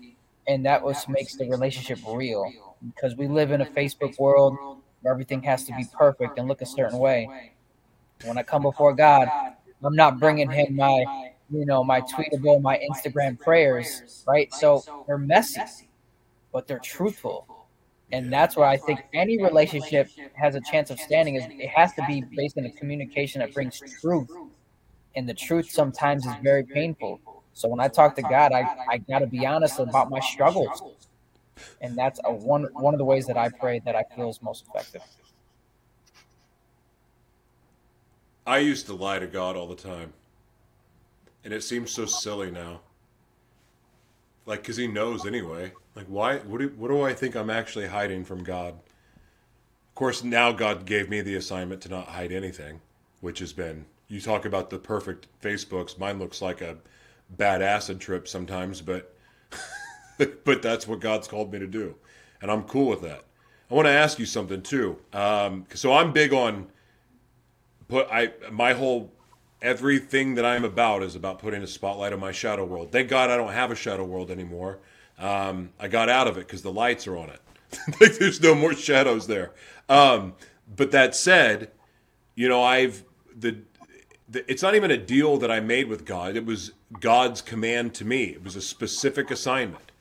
and 0.46 0.66
that 0.66 0.82
what 0.82 0.96
makes 1.08 1.36
the 1.36 1.46
relationship 1.46 2.00
real 2.06 2.54
because 2.84 3.16
we 3.16 3.28
live 3.28 3.50
in 3.52 3.60
a 3.62 3.66
Facebook 3.66 4.18
world 4.18 4.58
where 5.02 5.12
everything 5.12 5.42
has 5.44 5.64
to 5.66 5.72
be 5.72 5.86
perfect 5.98 6.38
and 6.38 6.48
look 6.48 6.62
a 6.62 6.66
certain 6.66 6.98
way. 6.98 7.30
When 8.22 8.38
I 8.38 8.42
come 8.42 8.62
before 8.62 8.94
God, 8.94 9.30
I'm 9.84 9.96
not 9.96 10.20
bringing 10.20 10.50
him 10.50 10.76
my, 10.76 11.06
you 11.50 11.66
know, 11.66 11.84
my 11.84 12.02
tweetable, 12.02 12.62
my 12.62 12.78
Instagram 12.90 13.38
prayers, 13.40 14.02
right? 14.26 14.52
So 14.54 14.84
they're 15.06 15.18
messy, 15.18 15.68
but 16.52 16.66
they're 16.68 16.80
truthful 16.80 17.46
and 18.12 18.32
that's 18.32 18.56
where 18.56 18.66
I 18.66 18.76
think 18.78 19.00
any 19.12 19.38
relationship 19.42 20.10
has 20.34 20.54
a 20.54 20.60
chance 20.60 20.90
of 20.90 21.00
standing. 21.00 21.36
Is 21.36 21.46
it 21.50 21.68
has 21.68 21.92
to 21.94 22.02
be 22.02 22.22
based 22.36 22.56
on 22.58 22.64
a 22.64 22.70
communication 22.70 23.40
that 23.40 23.52
brings 23.52 23.82
truth, 24.00 24.30
and 25.16 25.28
the 25.28 25.34
truth 25.34 25.70
sometimes 25.70 26.26
is 26.26 26.34
very 26.42 26.64
painful. 26.64 27.20
So 27.54 27.68
when 27.68 27.80
I 27.80 27.88
talk 27.88 28.16
to 28.16 28.22
God, 28.22 28.52
I, 28.52 28.66
I 28.90 28.98
got 28.98 29.20
to 29.20 29.26
be 29.26 29.46
honest 29.46 29.78
about 29.80 30.10
my 30.10 30.20
struggles, 30.20 30.82
and 31.80 31.96
that's 31.96 32.20
a 32.24 32.32
one 32.32 32.64
one 32.74 32.94
of 32.94 32.98
the 32.98 33.04
ways 33.04 33.26
that 33.26 33.36
I 33.38 33.50
pray 33.50 33.80
that 33.84 33.96
I 33.96 34.04
feel 34.16 34.30
is 34.30 34.42
most 34.42 34.64
effective. 34.68 35.02
I 38.46 38.58
used 38.58 38.86
to 38.86 38.94
lie 38.94 39.18
to 39.18 39.26
God 39.26 39.56
all 39.56 39.66
the 39.66 39.74
time, 39.74 40.12
and 41.42 41.52
it 41.52 41.62
seems 41.62 41.90
so 41.90 42.04
silly 42.04 42.50
now. 42.50 42.80
Like, 44.46 44.62
because 44.62 44.76
He 44.76 44.86
knows 44.86 45.26
anyway. 45.26 45.72
Like, 45.94 46.06
why? 46.06 46.38
What 46.38 46.60
do, 46.60 46.68
what 46.76 46.88
do 46.88 47.02
I 47.02 47.14
think 47.14 47.34
I'm 47.34 47.50
actually 47.50 47.86
hiding 47.86 48.24
from 48.24 48.44
God? 48.44 48.74
Of 48.74 49.94
course, 49.94 50.22
now 50.22 50.52
God 50.52 50.84
gave 50.84 51.08
me 51.08 51.20
the 51.20 51.36
assignment 51.36 51.80
to 51.82 51.88
not 51.88 52.08
hide 52.08 52.32
anything, 52.32 52.80
which 53.20 53.38
has 53.38 53.52
been. 53.52 53.86
You 54.08 54.20
talk 54.20 54.44
about 54.44 54.68
the 54.68 54.78
perfect 54.78 55.28
Facebooks. 55.40 55.98
Mine 55.98 56.18
looks 56.18 56.42
like 56.42 56.60
a 56.60 56.76
bad 57.30 57.62
acid 57.62 58.00
trip 58.00 58.28
sometimes, 58.28 58.82
but 58.82 59.14
but 60.44 60.60
that's 60.60 60.86
what 60.86 61.00
God's 61.00 61.28
called 61.28 61.52
me 61.52 61.58
to 61.58 61.66
do, 61.66 61.94
and 62.42 62.50
I'm 62.50 62.64
cool 62.64 62.88
with 62.88 63.02
that. 63.02 63.24
I 63.70 63.74
want 63.74 63.86
to 63.86 63.92
ask 63.92 64.18
you 64.18 64.26
something 64.26 64.60
too. 64.60 64.98
Um, 65.12 65.64
so 65.72 65.94
I'm 65.94 66.12
big 66.12 66.34
on 66.34 66.66
put 67.88 68.08
I 68.10 68.32
my 68.50 68.72
whole 68.72 69.12
everything 69.62 70.34
that 70.34 70.44
I'm 70.44 70.64
about 70.64 71.02
is 71.02 71.16
about 71.16 71.38
putting 71.38 71.62
a 71.62 71.66
spotlight 71.66 72.12
on 72.12 72.20
my 72.20 72.32
shadow 72.32 72.64
world. 72.64 72.92
Thank 72.92 73.08
God 73.08 73.30
I 73.30 73.36
don't 73.36 73.52
have 73.52 73.70
a 73.70 73.74
shadow 73.74 74.04
world 74.04 74.30
anymore. 74.30 74.78
Um, 75.18 75.70
I 75.78 75.88
got 75.88 76.08
out 76.08 76.26
of 76.26 76.36
it 76.36 76.40
because 76.46 76.62
the 76.62 76.72
lights 76.72 77.06
are 77.06 77.16
on 77.16 77.30
it. 77.30 77.40
like 78.00 78.18
there's 78.18 78.40
no 78.40 78.54
more 78.54 78.74
shadows 78.74 79.26
there. 79.26 79.52
Um, 79.88 80.34
but 80.76 80.90
that 80.90 81.14
said, 81.14 81.70
you 82.34 82.48
know, 82.48 82.62
I've 82.62 83.04
the, 83.34 83.58
the 84.28 84.50
it's 84.50 84.62
not 84.62 84.74
even 84.74 84.90
a 84.90 84.98
deal 84.98 85.38
that 85.38 85.50
I 85.50 85.60
made 85.60 85.88
with 85.88 86.04
God. 86.04 86.36
It 86.36 86.44
was 86.44 86.72
God's 87.00 87.40
command 87.40 87.94
to 87.94 88.04
me. 88.04 88.24
It 88.24 88.44
was 88.44 88.56
a 88.56 88.62
specific 88.62 89.30
assignment 89.30 89.92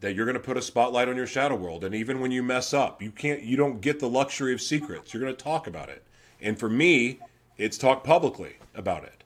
that 0.00 0.14
you're 0.14 0.26
going 0.26 0.34
to 0.34 0.40
put 0.40 0.56
a 0.56 0.62
spotlight 0.62 1.08
on 1.08 1.16
your 1.16 1.26
shadow 1.26 1.56
world 1.56 1.84
and 1.84 1.94
even 1.94 2.20
when 2.20 2.30
you 2.30 2.42
mess 2.42 2.72
up 2.72 3.02
you 3.02 3.10
can't 3.10 3.42
you 3.42 3.56
don't 3.56 3.80
get 3.80 3.98
the 3.98 4.08
luxury 4.08 4.52
of 4.52 4.60
secrets 4.60 5.12
you're 5.12 5.22
going 5.22 5.34
to 5.34 5.42
talk 5.42 5.66
about 5.66 5.88
it 5.88 6.04
and 6.40 6.58
for 6.58 6.68
me 6.68 7.18
it's 7.56 7.78
talk 7.78 8.04
publicly 8.04 8.56
about 8.74 9.04
it 9.04 9.24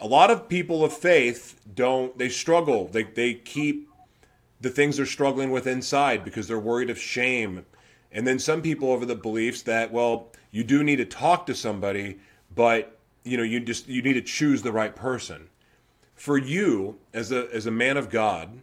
a 0.00 0.06
lot 0.06 0.30
of 0.30 0.48
people 0.48 0.84
of 0.84 0.92
faith 0.92 1.60
don't 1.74 2.18
they 2.18 2.28
struggle 2.28 2.88
they, 2.88 3.02
they 3.02 3.34
keep 3.34 3.86
the 4.60 4.70
things 4.70 4.96
they're 4.96 5.06
struggling 5.06 5.50
with 5.50 5.66
inside 5.66 6.24
because 6.24 6.48
they're 6.48 6.58
worried 6.58 6.90
of 6.90 6.98
shame. 6.98 7.64
And 8.10 8.26
then 8.26 8.38
some 8.38 8.62
people 8.62 8.90
over 8.90 9.04
the 9.04 9.14
beliefs 9.14 9.62
that, 9.62 9.92
well, 9.92 10.28
you 10.50 10.64
do 10.64 10.82
need 10.82 10.96
to 10.96 11.04
talk 11.04 11.46
to 11.46 11.54
somebody, 11.54 12.18
but 12.54 12.98
you 13.24 13.36
know, 13.36 13.42
you 13.42 13.60
just 13.60 13.88
you 13.88 14.02
need 14.02 14.14
to 14.14 14.22
choose 14.22 14.62
the 14.62 14.72
right 14.72 14.94
person. 14.94 15.48
For 16.14 16.38
you, 16.38 16.98
as 17.12 17.32
a 17.32 17.48
as 17.52 17.66
a 17.66 17.70
man 17.70 17.96
of 17.96 18.08
God, 18.08 18.60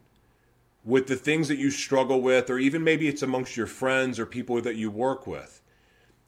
with 0.84 1.08
the 1.08 1.15
things 1.15 1.47
that 1.49 1.58
you 1.58 1.69
struggle 1.69 2.21
with, 2.21 2.49
or 2.49 2.58
even 2.58 2.84
maybe 2.84 3.08
it's 3.08 3.21
amongst 3.21 3.58
your 3.58 3.67
friends 3.67 4.19
or 4.19 4.26
people 4.26 4.60
that 4.62 4.76
you 4.76 4.89
work 4.89 5.28
with, 5.28 5.62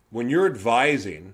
when 0.09 0.29
you're 0.29 0.45
advising, 0.45 1.33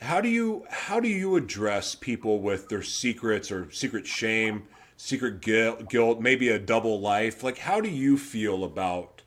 how 0.00 0.20
do 0.20 0.28
you 0.28 0.64
how 0.70 1.00
do 1.00 1.08
you 1.08 1.36
address 1.36 1.94
people 1.94 2.40
with 2.40 2.68
their 2.68 2.82
secrets 2.82 3.50
or 3.50 3.70
secret 3.70 4.06
shame 4.06 4.64
secret 4.96 5.40
guilt, 5.40 5.88
guilt, 5.88 6.20
maybe 6.20 6.48
a 6.48 6.58
double 6.58 7.00
life. 7.00 7.42
Like, 7.42 7.58
how 7.58 7.80
do 7.80 7.88
you 7.88 8.16
feel 8.18 8.64
about 8.64 9.22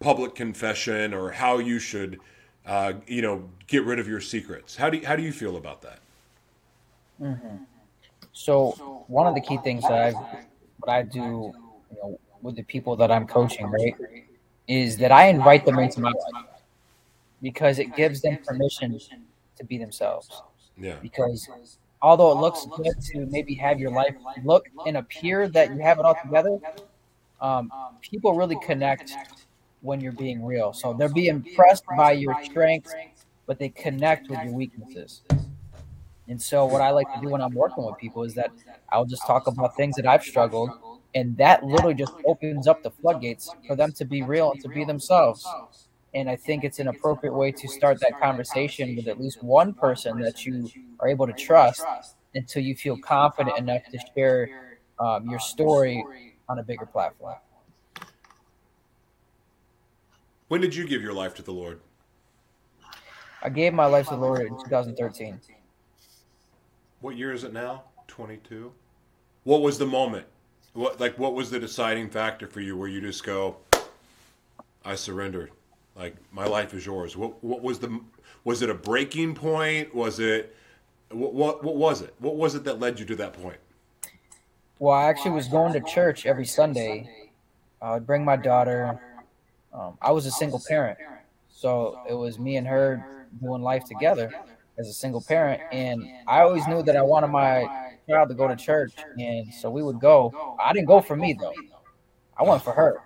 public 0.00 0.34
confession 0.34 1.14
or 1.14 1.32
how 1.32 1.58
you 1.58 1.78
should, 1.78 2.20
uh, 2.66 2.94
you 3.06 3.22
know, 3.22 3.48
get 3.66 3.84
rid 3.84 3.98
of 3.98 4.06
your 4.06 4.20
secrets? 4.20 4.76
How 4.76 4.90
do 4.90 4.98
you, 4.98 5.06
how 5.06 5.16
do 5.16 5.22
you 5.22 5.32
feel 5.32 5.56
about 5.56 5.82
that? 5.82 5.98
Mm-hmm. 7.20 7.56
So 8.32 9.04
one 9.08 9.26
of 9.26 9.34
the 9.34 9.40
key 9.40 9.58
things 9.64 9.82
that 9.82 9.92
I 9.92 10.12
what 10.12 10.92
I 10.92 11.02
do, 11.02 11.18
you 11.18 11.96
know, 11.96 12.20
with 12.40 12.54
the 12.54 12.62
people 12.62 12.94
that 12.96 13.10
I'm 13.10 13.26
coaching, 13.26 13.66
right, 13.66 13.96
is 14.68 14.96
that 14.98 15.10
I 15.10 15.26
invite 15.26 15.64
them 15.64 15.78
into 15.80 16.00
my 16.00 16.10
life 16.10 16.46
because 17.42 17.78
it 17.78 17.94
gives 17.96 18.20
them 18.22 18.38
permission 18.44 18.98
to 19.56 19.64
be 19.64 19.78
themselves. 19.78 20.42
Yeah. 20.76 20.96
Because 21.02 21.48
although 22.02 22.32
it 22.32 22.36
looks 22.36 22.66
good 22.76 23.00
to 23.12 23.26
maybe 23.26 23.54
have 23.54 23.78
your 23.80 23.90
life 23.90 24.14
look 24.44 24.66
and 24.86 24.96
appear 24.96 25.48
that 25.48 25.70
you 25.70 25.78
have 25.82 25.98
it 25.98 26.04
all 26.04 26.16
together, 26.22 26.58
um, 27.40 27.70
people 28.00 28.34
really 28.34 28.58
connect 28.64 29.14
when 29.80 30.00
you're 30.00 30.12
being 30.12 30.44
real. 30.44 30.72
So 30.72 30.92
they're 30.92 31.08
being 31.08 31.30
impressed 31.36 31.84
by 31.96 32.12
your 32.12 32.36
strengths, 32.44 32.94
but 33.46 33.58
they 33.58 33.68
connect 33.68 34.28
with 34.28 34.40
your 34.42 34.52
weaknesses. 34.52 35.22
And 36.28 36.40
so 36.40 36.66
what 36.66 36.80
I 36.82 36.90
like 36.90 37.12
to 37.14 37.20
do 37.20 37.30
when 37.30 37.40
I'm 37.40 37.54
working 37.54 37.84
with 37.84 37.96
people 37.98 38.22
is 38.22 38.34
that 38.34 38.52
I'll 38.90 39.06
just 39.06 39.26
talk 39.26 39.46
about 39.46 39.76
things 39.76 39.96
that 39.96 40.06
I've 40.06 40.22
struggled, 40.22 40.70
and 41.14 41.36
that 41.38 41.64
literally 41.64 41.94
just 41.94 42.12
opens 42.26 42.66
up 42.66 42.82
the 42.82 42.90
floodgates 42.90 43.50
for 43.66 43.74
them 43.76 43.92
to 43.92 44.04
be 44.04 44.22
real 44.22 44.52
and 44.52 44.60
to 44.60 44.68
be 44.68 44.84
themselves. 44.84 45.46
And 46.14 46.28
I 46.28 46.36
think 46.36 46.64
it's 46.64 46.78
an 46.78 46.88
appropriate 46.88 47.34
way 47.34 47.52
to 47.52 47.68
start 47.68 48.00
that 48.00 48.18
conversation 48.18 48.96
with 48.96 49.08
at 49.08 49.20
least 49.20 49.42
one 49.42 49.74
person 49.74 50.18
that 50.20 50.46
you 50.46 50.70
are 51.00 51.08
able 51.08 51.26
to 51.26 51.32
trust 51.34 51.84
until 52.34 52.62
you 52.62 52.74
feel 52.74 52.96
confident 52.98 53.58
enough 53.58 53.82
to 53.90 53.98
share 54.14 54.78
um, 54.98 55.28
your 55.28 55.38
story 55.38 56.02
on 56.48 56.58
a 56.58 56.62
bigger 56.62 56.86
platform. 56.86 57.36
When 60.48 60.62
did 60.62 60.74
you 60.74 60.88
give 60.88 61.02
your 61.02 61.12
life 61.12 61.34
to 61.34 61.42
the 61.42 61.52
Lord? 61.52 61.80
I 63.42 63.50
gave 63.50 63.74
my 63.74 63.84
life 63.84 64.08
to 64.08 64.14
the 64.14 64.20
Lord 64.20 64.40
in 64.40 64.48
2013. 64.48 65.40
What 67.00 67.16
year 67.16 67.32
is 67.32 67.44
it 67.44 67.52
now? 67.52 67.84
22. 68.08 68.72
What 69.44 69.62
was 69.62 69.78
the 69.78 69.86
moment? 69.86 70.26
What 70.72 71.00
like 71.00 71.18
what 71.18 71.34
was 71.34 71.50
the 71.50 71.58
deciding 71.58 72.10
factor 72.10 72.46
for 72.46 72.60
you 72.60 72.76
where 72.76 72.88
you 72.88 73.00
just 73.00 73.24
go 73.24 73.56
I 74.84 74.94
surrendered? 74.94 75.50
Like 75.98 76.14
my 76.30 76.46
life 76.46 76.72
is 76.74 76.86
yours. 76.86 77.16
What 77.16 77.42
what 77.42 77.60
was 77.60 77.80
the 77.80 78.00
was 78.44 78.62
it 78.62 78.70
a 78.70 78.74
breaking 78.74 79.34
point? 79.34 79.92
Was 79.92 80.20
it 80.20 80.54
what 81.10 81.34
what, 81.34 81.64
what 81.64 81.76
was 81.76 82.02
it? 82.02 82.14
What 82.20 82.36
was 82.36 82.54
it 82.54 82.64
that 82.64 82.78
led 82.78 83.00
you 83.00 83.06
to 83.06 83.16
that 83.16 83.32
point? 83.32 83.58
Well, 84.78 84.94
I 84.94 85.04
actually 85.04 85.32
was 85.32 85.48
going 85.48 85.72
to 85.72 85.80
church 85.80 86.24
every 86.24 86.46
Sunday. 86.46 87.32
I 87.82 87.94
would 87.94 88.06
bring 88.06 88.24
my 88.24 88.36
daughter. 88.36 89.00
Um, 89.72 89.98
I 90.00 90.12
was 90.12 90.24
a 90.24 90.30
single 90.30 90.62
parent, 90.68 90.98
so 91.50 91.98
it 92.08 92.14
was 92.14 92.38
me 92.38 92.56
and 92.56 92.66
her 92.66 93.26
doing 93.42 93.62
life 93.62 93.84
together 93.84 94.32
as 94.78 94.88
a 94.88 94.92
single 94.92 95.20
parent. 95.20 95.60
And 95.72 96.08
I 96.28 96.42
always 96.42 96.66
knew 96.68 96.82
that 96.84 96.96
I 96.96 97.02
wanted 97.02 97.28
my 97.28 97.90
child 98.08 98.28
to 98.28 98.36
go 98.36 98.46
to 98.46 98.54
church, 98.54 98.92
and 99.18 99.52
so 99.52 99.68
we 99.68 99.82
would 99.82 99.98
go. 99.98 100.56
I 100.64 100.72
didn't 100.72 100.86
go 100.86 101.00
for 101.00 101.16
me 101.16 101.32
though. 101.32 101.54
I 102.36 102.44
went 102.44 102.62
for 102.62 102.72
her 102.72 103.02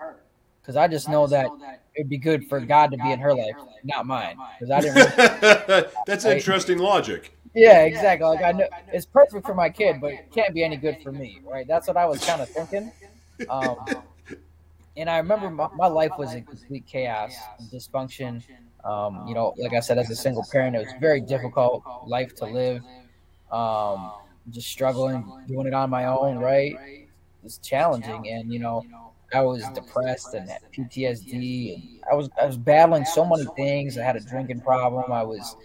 because 0.62 0.76
I 0.76 0.86
just 0.86 1.08
know 1.08 1.26
that 1.26 1.50
it'd 1.94 2.08
be 2.08 2.18
good 2.18 2.48
for 2.48 2.60
God 2.60 2.92
to 2.92 2.96
be 2.96 3.10
in 3.10 3.18
her 3.18 3.34
life, 3.34 3.56
not 3.84 4.06
mine. 4.06 4.36
Because 4.58 4.70
I 4.70 4.80
didn't. 4.80 5.68
Really, 5.68 5.88
That's 6.06 6.24
interesting 6.24 6.78
logic. 6.78 7.36
Yeah, 7.54 7.82
exactly. 7.82 8.26
Like 8.26 8.42
I 8.42 8.52
know 8.52 8.68
it's 8.92 9.04
perfect 9.04 9.44
for 9.44 9.54
my 9.54 9.68
kid, 9.68 10.00
but 10.00 10.12
it 10.12 10.32
can't 10.32 10.54
be 10.54 10.64
any 10.64 10.76
good 10.76 10.98
for 11.02 11.12
me, 11.12 11.40
right? 11.44 11.66
That's 11.66 11.88
what 11.88 11.96
I 11.96 12.06
was 12.06 12.24
kind 12.24 12.40
of 12.40 12.48
thinking. 12.50 12.92
Um, 13.50 13.76
and 14.96 15.10
I 15.10 15.18
remember 15.18 15.50
my, 15.50 15.68
my, 15.74 15.86
life 15.86 16.12
was 16.18 16.34
in 16.34 16.44
complete 16.44 16.86
chaos 16.86 17.34
and 17.58 17.68
dysfunction. 17.68 18.42
Um, 18.84 19.26
you 19.26 19.34
know, 19.34 19.54
like 19.58 19.72
I 19.72 19.80
said, 19.80 19.98
as 19.98 20.10
a 20.10 20.16
single 20.16 20.44
parent, 20.50 20.76
it 20.76 20.80
was 20.80 20.92
very 21.00 21.20
difficult 21.20 21.82
life 22.06 22.34
to 22.36 22.44
live. 22.44 22.82
Um, 23.50 24.12
just 24.50 24.68
struggling, 24.68 25.30
doing 25.48 25.66
it 25.66 25.74
on 25.74 25.90
my 25.90 26.06
own, 26.06 26.38
right? 26.38 27.08
It's 27.44 27.58
challenging, 27.58 28.28
and 28.28 28.52
you 28.52 28.58
know, 28.58 28.84
I 29.34 29.40
was 29.40 29.64
depressed 29.74 30.34
and 30.34 30.48
had 30.48 30.60
PTSD, 30.72 31.74
and 31.74 32.00
I 32.10 32.14
was 32.14 32.28
I 32.40 32.46
was 32.46 32.56
battling 32.56 33.04
so 33.04 33.24
many 33.24 33.46
things. 33.56 33.96
I 33.96 34.02
had 34.02 34.16
a 34.16 34.20
drinking 34.20 34.60
problem. 34.60 35.10
I 35.10 35.22
was 35.22 35.56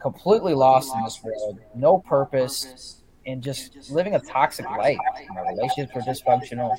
completely 0.00 0.54
lost 0.54 0.94
in 0.94 1.02
this 1.04 1.22
world, 1.22 1.60
no 1.74 1.98
purpose, 1.98 3.02
and 3.26 3.42
just 3.42 3.90
living 3.90 4.14
a 4.14 4.20
toxic 4.20 4.66
life. 4.66 4.98
My 5.34 5.42
relationships 5.42 5.94
were 5.94 6.00
dysfunctional, 6.02 6.76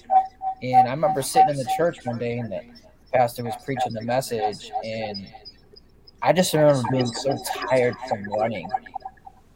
and 0.61 0.87
I 0.87 0.91
remember 0.91 1.21
sitting 1.21 1.49
in 1.49 1.57
the 1.57 1.69
church 1.77 2.05
one 2.05 2.17
day, 2.17 2.39
and 2.39 2.51
the 2.51 2.61
pastor 3.13 3.43
was 3.43 3.55
preaching 3.63 3.93
the 3.93 4.01
message, 4.01 4.71
and 4.83 5.27
I 6.21 6.33
just 6.33 6.53
remember 6.53 6.83
being 6.91 7.07
so 7.07 7.37
tired 7.69 7.95
from 8.09 8.23
running, 8.25 8.69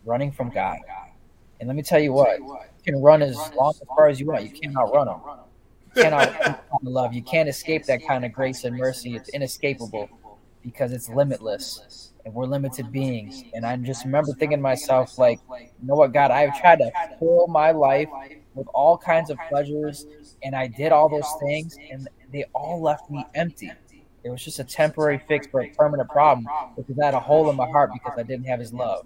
running 0.05 0.31
from 0.31 0.49
God. 0.49 0.77
And 1.59 1.67
let 1.67 1.75
me 1.75 1.83
tell 1.83 1.99
you 1.99 2.13
what, 2.13 2.39
you 2.39 2.57
can 2.85 3.01
run 3.01 3.21
as 3.21 3.35
long 3.55 3.71
as 3.71 3.81
far 3.87 4.07
as 4.07 4.19
you 4.19 4.27
want. 4.27 4.43
You 4.43 4.49
cannot 4.49 4.93
run 4.93 5.07
them 5.07 5.19
cannot 5.95 6.63
love. 6.83 7.13
You 7.13 7.23
can't 7.23 7.49
escape 7.49 7.85
that 7.85 8.05
kind 8.07 8.25
of 8.25 8.33
grace 8.33 8.63
and 8.63 8.77
mercy. 8.77 9.15
It's 9.15 9.29
inescapable 9.29 10.09
because 10.63 10.91
it's 10.91 11.09
limitless 11.09 12.11
and 12.25 12.33
we're 12.33 12.45
limited 12.45 12.91
beings. 12.91 13.43
And 13.53 13.65
I 13.65 13.75
just 13.77 14.05
remember 14.05 14.33
thinking 14.33 14.59
to 14.59 14.61
myself, 14.61 15.17
like, 15.17 15.39
you 15.49 15.87
know 15.87 15.95
what, 15.95 16.13
God, 16.13 16.31
I've 16.31 16.59
tried 16.59 16.77
to 16.79 16.91
fill 17.19 17.47
my 17.47 17.71
life 17.71 18.09
with 18.55 18.67
all 18.73 18.97
kinds 18.97 19.29
of 19.29 19.37
pleasures 19.49 20.05
and 20.43 20.55
I 20.55 20.67
did 20.67 20.91
all 20.91 21.09
those 21.09 21.29
things 21.41 21.77
and 21.91 22.07
they 22.31 22.45
all 22.53 22.81
left 22.81 23.09
me 23.09 23.25
empty. 23.35 23.71
It 24.23 24.29
was 24.29 24.43
just 24.43 24.59
a 24.59 24.63
temporary 24.63 25.21
fix 25.27 25.47
for 25.47 25.61
a 25.61 25.69
permanent 25.69 26.09
problem 26.09 26.47
because 26.77 26.97
I 26.97 27.05
had 27.05 27.13
a 27.13 27.19
hole 27.19 27.49
in 27.49 27.57
my 27.57 27.67
heart 27.69 27.91
because 27.93 28.17
I 28.17 28.23
didn't 28.23 28.45
have 28.45 28.59
his 28.59 28.73
love. 28.73 29.05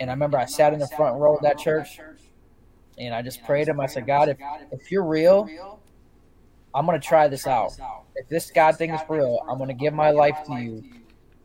And 0.00 0.10
I 0.10 0.12
remember 0.12 0.38
I 0.38 0.44
sat 0.44 0.72
in 0.72 0.78
the 0.78 0.86
front 0.86 1.18
row 1.18 1.36
of 1.36 1.42
that 1.42 1.58
church 1.58 1.98
and 2.98 3.14
I 3.14 3.22
just 3.22 3.42
prayed 3.44 3.66
to 3.66 3.70
him. 3.70 3.80
I 3.80 3.86
said, 3.86 4.06
God, 4.06 4.28
if, 4.28 4.38
if 4.70 4.90
you're 4.90 5.04
real, 5.04 5.48
I'm 6.74 6.86
gonna 6.86 7.00
try 7.00 7.28
this 7.28 7.46
out. 7.46 7.72
If 8.14 8.28
this 8.28 8.50
God 8.50 8.76
thing 8.76 8.90
is 8.90 9.00
real, 9.08 9.40
I'm 9.48 9.58
gonna 9.58 9.74
give 9.74 9.94
my 9.94 10.10
life 10.10 10.38
to 10.46 10.54
you, 10.56 10.84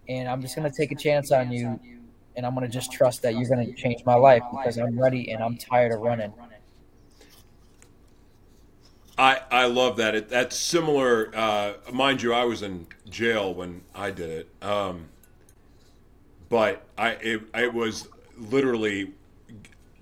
and 0.09 0.27
I'm 0.27 0.41
just 0.41 0.55
gonna 0.55 0.71
take 0.71 0.91
a 0.91 0.95
chance 0.95 1.31
on 1.31 1.51
you, 1.51 1.79
and 2.36 2.45
I'm 2.45 2.53
gonna 2.53 2.67
just 2.67 2.91
trust 2.91 3.21
that 3.21 3.36
you're 3.36 3.49
gonna 3.49 3.73
change 3.73 4.03
my 4.05 4.15
life 4.15 4.43
because 4.51 4.77
I'm 4.77 4.99
ready 4.99 5.31
and 5.31 5.43
I'm 5.43 5.57
tired 5.57 5.91
of 5.91 6.01
running. 6.01 6.33
I 9.17 9.41
I 9.51 9.65
love 9.67 9.97
that. 9.97 10.15
It, 10.15 10.29
that's 10.29 10.55
similar. 10.55 11.29
Uh, 11.33 11.73
mind 11.91 12.21
you, 12.21 12.33
I 12.33 12.45
was 12.45 12.63
in 12.63 12.88
jail 13.09 13.53
when 13.53 13.81
I 13.93 14.12
did 14.12 14.29
it, 14.29 14.49
um, 14.63 15.07
but 16.49 16.83
I 16.97 17.12
it, 17.12 17.41
it 17.53 17.73
was 17.73 18.07
literally 18.38 19.13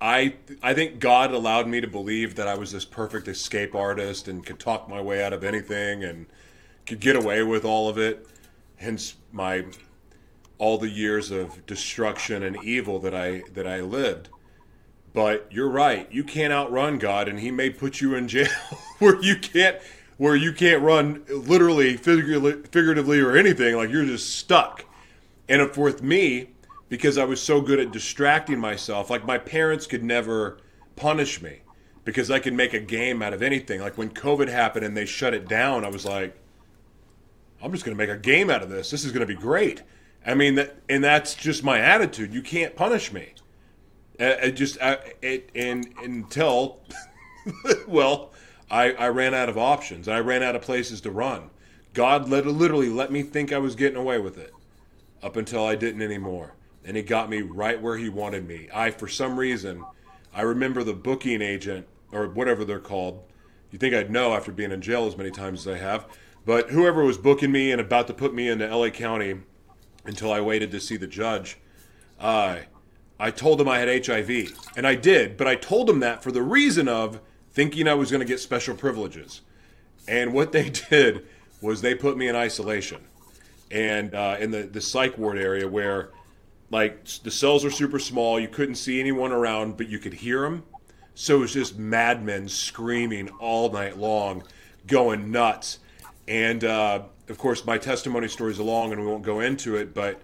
I 0.02 0.34
I 0.64 0.74
think 0.74 0.98
God 0.98 1.32
allowed 1.32 1.68
me 1.68 1.80
to 1.80 1.86
believe 1.86 2.34
that 2.34 2.48
I 2.48 2.56
was 2.56 2.72
this 2.72 2.84
perfect 2.84 3.28
escape 3.28 3.72
artist 3.72 4.26
and 4.26 4.44
could 4.44 4.58
talk 4.58 4.88
my 4.88 5.00
way 5.00 5.22
out 5.24 5.32
of 5.32 5.44
anything 5.44 6.02
and 6.02 6.26
could 6.86 6.98
get 6.98 7.14
away 7.14 7.44
with 7.44 7.64
all 7.64 7.88
of 7.88 7.96
it. 7.98 8.26
Hence 8.76 9.14
my 9.30 9.64
all 10.58 10.76
the 10.76 10.90
years 10.90 11.30
of 11.30 11.64
destruction 11.66 12.42
and 12.42 12.62
evil 12.64 12.98
that 12.98 13.14
I 13.14 13.44
that 13.54 13.64
I 13.64 13.80
lived. 13.80 14.28
But 15.14 15.46
you're 15.52 15.70
right. 15.70 16.10
You 16.10 16.24
can't 16.24 16.52
outrun 16.52 16.98
God 16.98 17.28
and 17.28 17.38
he 17.38 17.52
may 17.52 17.70
put 17.70 18.00
you 18.00 18.16
in 18.16 18.26
jail 18.26 18.48
where 18.98 19.22
you 19.22 19.36
can't 19.36 19.76
where 20.16 20.34
you 20.34 20.52
can't 20.52 20.82
run 20.82 21.22
literally 21.28 21.96
figuratively 21.96 23.20
or 23.20 23.36
anything 23.36 23.76
like 23.76 23.90
you're 23.90 24.04
just 24.04 24.36
stuck. 24.36 24.84
And 25.48 25.76
with 25.76 26.02
me, 26.02 26.48
because 26.92 27.16
I 27.16 27.24
was 27.24 27.40
so 27.40 27.62
good 27.62 27.80
at 27.80 27.90
distracting 27.90 28.58
myself. 28.58 29.08
Like 29.08 29.24
my 29.24 29.38
parents 29.38 29.86
could 29.86 30.04
never 30.04 30.58
punish 30.94 31.40
me 31.40 31.60
because 32.04 32.30
I 32.30 32.38
could 32.38 32.52
make 32.52 32.74
a 32.74 32.80
game 32.80 33.22
out 33.22 33.32
of 33.32 33.40
anything. 33.40 33.80
Like 33.80 33.96
when 33.96 34.10
COVID 34.10 34.48
happened 34.48 34.84
and 34.84 34.94
they 34.94 35.06
shut 35.06 35.32
it 35.32 35.48
down, 35.48 35.86
I 35.86 35.88
was 35.88 36.04
like, 36.04 36.36
I'm 37.62 37.72
just 37.72 37.86
going 37.86 37.96
to 37.96 37.98
make 37.98 38.14
a 38.14 38.20
game 38.20 38.50
out 38.50 38.62
of 38.62 38.68
this. 38.68 38.90
This 38.90 39.06
is 39.06 39.12
going 39.12 39.26
to 39.26 39.34
be 39.34 39.40
great. 39.40 39.82
I 40.26 40.34
mean, 40.34 40.56
that, 40.56 40.76
and 40.86 41.02
that's 41.02 41.34
just 41.34 41.64
my 41.64 41.78
attitude. 41.78 42.34
You 42.34 42.42
can't 42.42 42.76
punish 42.76 43.10
me. 43.10 43.32
Uh, 44.20 44.36
it 44.42 44.52
just 44.52 44.76
I, 44.82 44.98
it 45.22 45.48
and 45.54 45.94
until 46.02 46.80
well, 47.88 48.32
I 48.70 48.92
I 48.92 49.08
ran 49.08 49.32
out 49.32 49.48
of 49.48 49.56
options. 49.56 50.08
I 50.08 50.20
ran 50.20 50.42
out 50.42 50.56
of 50.56 50.60
places 50.60 51.00
to 51.00 51.10
run. 51.10 51.48
God 51.94 52.28
let, 52.28 52.44
literally 52.44 52.90
let 52.90 53.10
me 53.10 53.22
think 53.22 53.50
I 53.50 53.56
was 53.56 53.76
getting 53.76 53.96
away 53.96 54.18
with 54.18 54.36
it 54.36 54.52
up 55.22 55.36
until 55.36 55.64
I 55.64 55.74
didn't 55.74 56.02
anymore 56.02 56.52
and 56.84 56.96
he 56.96 57.02
got 57.02 57.30
me 57.30 57.42
right 57.42 57.80
where 57.80 57.96
he 57.96 58.08
wanted 58.08 58.46
me. 58.46 58.68
I, 58.74 58.90
for 58.90 59.08
some 59.08 59.38
reason, 59.38 59.84
I 60.34 60.42
remember 60.42 60.82
the 60.82 60.94
booking 60.94 61.42
agent 61.42 61.86
or 62.10 62.28
whatever 62.28 62.64
they're 62.64 62.80
called. 62.80 63.22
You 63.70 63.78
think 63.78 63.94
I'd 63.94 64.10
know 64.10 64.34
after 64.34 64.52
being 64.52 64.72
in 64.72 64.82
jail 64.82 65.06
as 65.06 65.16
many 65.16 65.30
times 65.30 65.66
as 65.66 65.74
I 65.74 65.78
have, 65.78 66.06
but 66.44 66.70
whoever 66.70 67.04
was 67.04 67.18
booking 67.18 67.52
me 67.52 67.70
and 67.72 67.80
about 67.80 68.06
to 68.08 68.14
put 68.14 68.34
me 68.34 68.48
into 68.48 68.66
LA 68.66 68.90
County 68.90 69.40
until 70.04 70.32
I 70.32 70.40
waited 70.40 70.70
to 70.72 70.80
see 70.80 70.96
the 70.96 71.06
judge, 71.06 71.58
uh, 72.18 72.58
I 73.18 73.30
told 73.30 73.60
him 73.60 73.68
I 73.68 73.78
had 73.78 74.04
HIV, 74.04 74.30
and 74.76 74.86
I 74.86 74.96
did, 74.96 75.36
but 75.36 75.46
I 75.46 75.54
told 75.54 75.88
him 75.88 76.00
that 76.00 76.22
for 76.22 76.32
the 76.32 76.42
reason 76.42 76.88
of 76.88 77.20
thinking 77.52 77.86
I 77.86 77.94
was 77.94 78.10
going 78.10 78.20
to 78.20 78.26
get 78.26 78.40
special 78.40 78.74
privileges. 78.74 79.42
And 80.08 80.32
what 80.32 80.52
they 80.52 80.70
did 80.90 81.26
was 81.60 81.80
they 81.80 81.94
put 81.94 82.16
me 82.16 82.28
in 82.28 82.34
isolation 82.34 83.06
and 83.70 84.14
uh, 84.14 84.36
in 84.40 84.50
the, 84.50 84.64
the 84.64 84.80
psych 84.80 85.16
ward 85.16 85.38
area 85.38 85.68
where 85.68 86.10
like 86.72 87.04
the 87.22 87.30
cells 87.30 87.64
are 87.64 87.70
super 87.70 87.98
small. 87.98 88.40
You 88.40 88.48
couldn't 88.48 88.76
see 88.76 88.98
anyone 88.98 89.30
around, 89.30 89.76
but 89.76 89.88
you 89.88 89.98
could 89.98 90.14
hear 90.14 90.40
them. 90.40 90.64
So 91.14 91.36
it 91.36 91.40
was 91.40 91.52
just 91.52 91.78
madmen 91.78 92.48
screaming 92.48 93.28
all 93.38 93.70
night 93.70 93.98
long, 93.98 94.42
going 94.86 95.30
nuts. 95.30 95.78
And 96.26 96.64
uh, 96.64 97.02
of 97.28 97.38
course, 97.38 97.66
my 97.66 97.76
testimony 97.76 98.26
story 98.26 98.52
is 98.52 98.58
long, 98.58 98.90
and 98.90 99.00
we 99.00 99.06
won't 99.06 99.22
go 99.22 99.40
into 99.40 99.76
it. 99.76 99.92
But 99.92 100.22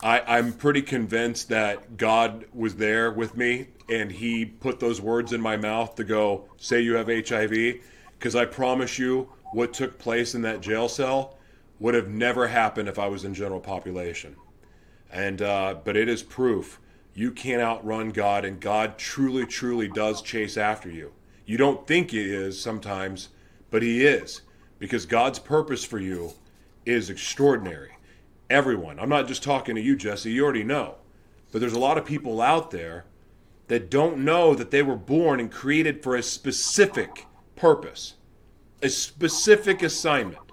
I, 0.00 0.20
I'm 0.20 0.52
pretty 0.52 0.82
convinced 0.82 1.48
that 1.48 1.96
God 1.96 2.44
was 2.54 2.76
there 2.76 3.10
with 3.10 3.36
me, 3.36 3.66
and 3.90 4.12
He 4.12 4.44
put 4.44 4.78
those 4.78 5.00
words 5.00 5.32
in 5.32 5.40
my 5.40 5.56
mouth 5.56 5.96
to 5.96 6.04
go, 6.04 6.44
"Say 6.58 6.80
you 6.80 6.94
have 6.94 7.08
HIV," 7.08 7.80
because 8.16 8.36
I 8.36 8.44
promise 8.44 9.00
you, 9.00 9.28
what 9.52 9.72
took 9.72 9.98
place 9.98 10.36
in 10.36 10.42
that 10.42 10.60
jail 10.60 10.88
cell 10.88 11.38
would 11.80 11.94
have 11.94 12.08
never 12.08 12.46
happened 12.46 12.88
if 12.88 13.00
I 13.00 13.08
was 13.08 13.24
in 13.24 13.34
general 13.34 13.60
population. 13.60 14.36
And 15.10 15.40
uh, 15.40 15.76
but 15.84 15.96
it 15.96 16.08
is 16.08 16.22
proof 16.22 16.80
you 17.18 17.32
can't 17.32 17.60
outrun 17.60 18.10
God, 18.10 18.44
and 18.44 18.60
God 18.60 18.96
truly, 18.96 19.44
truly 19.44 19.88
does 19.88 20.22
chase 20.22 20.56
after 20.56 20.88
you. 20.88 21.10
You 21.46 21.56
don't 21.56 21.84
think 21.84 22.12
He 22.12 22.32
is 22.32 22.60
sometimes, 22.60 23.30
but 23.72 23.82
He 23.82 24.06
is, 24.06 24.42
because 24.78 25.04
God's 25.04 25.40
purpose 25.40 25.82
for 25.82 25.98
you 25.98 26.34
is 26.86 27.10
extraordinary. 27.10 27.96
Everyone, 28.48 29.00
I'm 29.00 29.08
not 29.08 29.26
just 29.26 29.42
talking 29.42 29.74
to 29.74 29.80
you, 29.80 29.96
Jesse, 29.96 30.30
you 30.30 30.44
already 30.44 30.62
know, 30.62 30.94
but 31.50 31.60
there's 31.60 31.72
a 31.72 31.78
lot 31.80 31.98
of 31.98 32.04
people 32.04 32.40
out 32.40 32.70
there 32.70 33.04
that 33.66 33.90
don't 33.90 34.18
know 34.18 34.54
that 34.54 34.70
they 34.70 34.82
were 34.82 34.94
born 34.94 35.40
and 35.40 35.50
created 35.50 36.04
for 36.04 36.14
a 36.14 36.22
specific 36.22 37.26
purpose, 37.56 38.14
a 38.80 38.88
specific 38.88 39.82
assignment. 39.82 40.47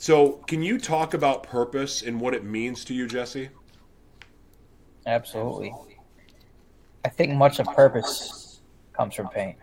So, 0.00 0.40
can 0.46 0.62
you 0.62 0.78
talk 0.78 1.12
about 1.12 1.42
purpose 1.42 2.00
and 2.00 2.18
what 2.18 2.32
it 2.32 2.42
means 2.42 2.86
to 2.86 2.94
you, 2.94 3.06
Jesse? 3.06 3.50
Absolutely. 5.06 5.74
I 7.04 7.10
think 7.10 7.34
much 7.34 7.58
of 7.58 7.66
purpose 7.66 8.62
comes 8.94 9.14
from 9.14 9.28
pain. 9.28 9.56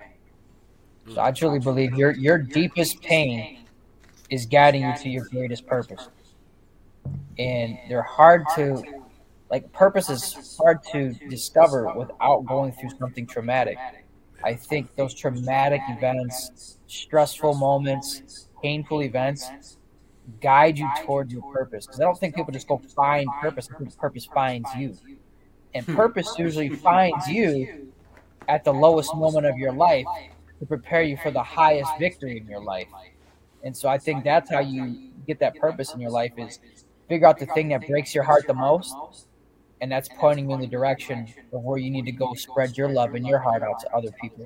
So 1.12 1.22
I 1.22 1.32
truly 1.32 1.58
believe 1.58 1.96
your 1.96 2.12
your 2.12 2.38
deepest 2.38 3.02
pain 3.02 3.66
is 4.30 4.46
guiding 4.46 4.84
you 4.84 4.94
to 4.98 5.10
your 5.10 5.26
greatest 5.26 5.66
purpose. 5.66 6.08
And 7.40 7.80
they're 7.90 8.04
hard 8.04 8.44
to 8.58 8.84
like 9.50 9.74
purpose 9.74 10.08
is 10.12 10.56
hard 10.62 10.84
to 10.92 11.14
discover 11.32 11.92
without 11.96 12.46
going 12.46 12.74
through 12.74 12.92
something 13.00 13.26
traumatic. 13.26 13.80
I 14.44 14.54
think 14.54 14.96
those 14.98 15.16
traumatic 15.16 15.82
events, 15.90 16.78
stressful 16.86 17.56
moments, 17.56 18.50
painful 18.62 19.02
events 19.02 19.77
guide 20.42 20.78
you 20.78 20.90
towards 21.06 21.32
your 21.32 21.42
purpose. 21.54 21.86
Because 21.86 22.00
I 22.00 22.04
don't 22.04 22.18
think 22.18 22.36
people 22.36 22.52
just 22.52 22.68
go 22.68 22.82
find 22.96 23.28
purpose. 23.42 23.70
I 23.74 23.78
think 23.78 23.96
purpose 23.98 24.26
finds 24.26 24.70
you. 24.76 24.96
And 25.74 25.86
hmm. 25.86 25.96
purpose 25.96 26.36
usually 26.38 26.70
finds 26.70 27.28
you 27.28 27.92
at 28.48 28.64
the 28.64 28.74
lowest 28.74 29.16
moment 29.16 29.46
of 29.46 29.58
your 29.58 29.74
life 29.74 30.06
to 30.60 30.66
prepare 30.66 31.04
you 31.04 31.18
for 31.18 31.32
the 31.32 31.44
highest 31.44 31.92
victory 32.00 32.38
in 32.38 32.48
your 32.48 32.62
life. 32.62 32.88
And 33.64 33.76
so 33.76 33.90
I 33.90 33.98
think 33.98 34.24
that's 34.24 34.50
how 34.50 34.60
you 34.60 35.12
get 35.26 35.40
that 35.40 35.56
purpose 35.58 35.94
in 35.94 36.00
your 36.00 36.12
life 36.12 36.32
is 36.38 36.60
figure 37.10 37.28
out 37.28 37.38
the 37.38 37.46
thing 37.48 37.70
that 37.70 37.86
breaks 37.88 38.16
your 38.16 38.24
heart 38.24 38.48
the 38.48 38.54
most 38.54 38.96
and 39.82 39.92
that's 39.92 40.10
pointing 40.18 40.50
you 40.50 40.56
in 40.56 40.62
the 40.62 40.68
direction 40.68 41.28
of 41.54 41.62
where 41.62 41.78
you 41.78 41.92
need 41.92 42.06
to 42.06 42.12
go 42.12 42.34
spread 42.34 42.78
your 42.78 42.90
love 42.90 43.14
and 43.14 43.26
your 43.26 43.40
heart 43.40 43.62
out 43.62 43.80
to 43.80 43.96
other 43.96 44.10
people. 44.22 44.46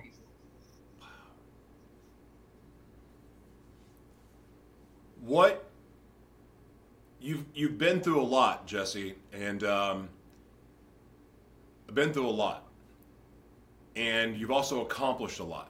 What 5.22 5.71
you've 7.22 7.46
you've 7.54 7.78
been 7.78 8.02
through 8.02 8.22
a 8.22 8.24
lot, 8.24 8.68
Jesse, 8.68 9.16
and 9.32 9.64
um, 9.64 10.10
I've 11.88 11.96
been 11.96 12.12
through 12.12 12.28
a 12.28 12.30
lot, 12.30 12.66
and 13.96 14.36
you've 14.36 14.52
also 14.52 14.82
accomplished 14.82 15.40
a 15.40 15.44
lot. 15.44 15.70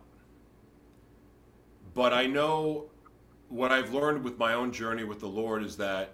But 1.93 2.13
I 2.13 2.25
know 2.25 2.85
what 3.49 3.71
I've 3.71 3.93
learned 3.93 4.23
with 4.23 4.39
my 4.39 4.53
own 4.53 4.71
journey 4.71 5.03
with 5.03 5.19
the 5.19 5.27
Lord 5.27 5.61
is 5.61 5.75
that 5.77 6.13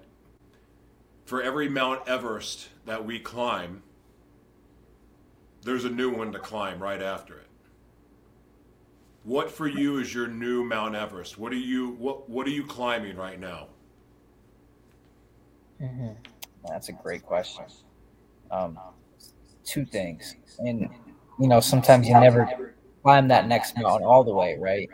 for 1.25 1.41
every 1.41 1.69
Mount 1.69 2.07
Everest 2.07 2.69
that 2.85 3.05
we 3.05 3.19
climb, 3.19 3.83
there's 5.61 5.85
a 5.85 5.89
new 5.89 6.09
one 6.09 6.31
to 6.31 6.39
climb 6.39 6.81
right 6.81 7.01
after 7.01 7.35
it. 7.35 7.43
What 9.23 9.51
for 9.51 9.67
you 9.67 9.99
is 9.99 10.13
your 10.13 10.27
new 10.27 10.63
Mount 10.63 10.95
Everest? 10.95 11.38
What 11.38 11.51
are 11.51 11.57
you 11.57 11.89
what 11.99 12.27
what 12.27 12.47
are 12.47 12.51
you 12.51 12.65
climbing 12.65 13.17
right 13.17 13.39
now? 13.39 13.67
Mm-hmm. 15.82 16.13
That's 16.67 16.89
a 16.89 16.93
great 16.93 17.23
question. 17.23 17.65
Um, 18.51 18.78
two 19.65 19.86
things, 19.86 20.36
and 20.59 20.89
you 21.39 21.47
know 21.47 21.59
sometimes 21.59 22.07
you 22.07 22.19
never 22.19 22.73
climb 23.03 23.28
that 23.30 23.47
next 23.47 23.78
mountain 23.78 24.07
all 24.07 24.23
the 24.23 24.34
way, 24.34 24.57
right? 24.59 24.89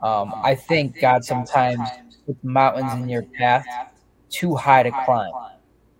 Um, 0.00 0.32
I 0.44 0.54
think 0.54 1.00
God 1.00 1.24
sometimes 1.24 1.88
puts 2.26 2.38
mountains 2.42 2.92
in 2.94 3.08
your 3.08 3.22
path 3.38 3.66
too 4.30 4.54
high 4.54 4.82
to 4.82 4.90
climb 5.04 5.32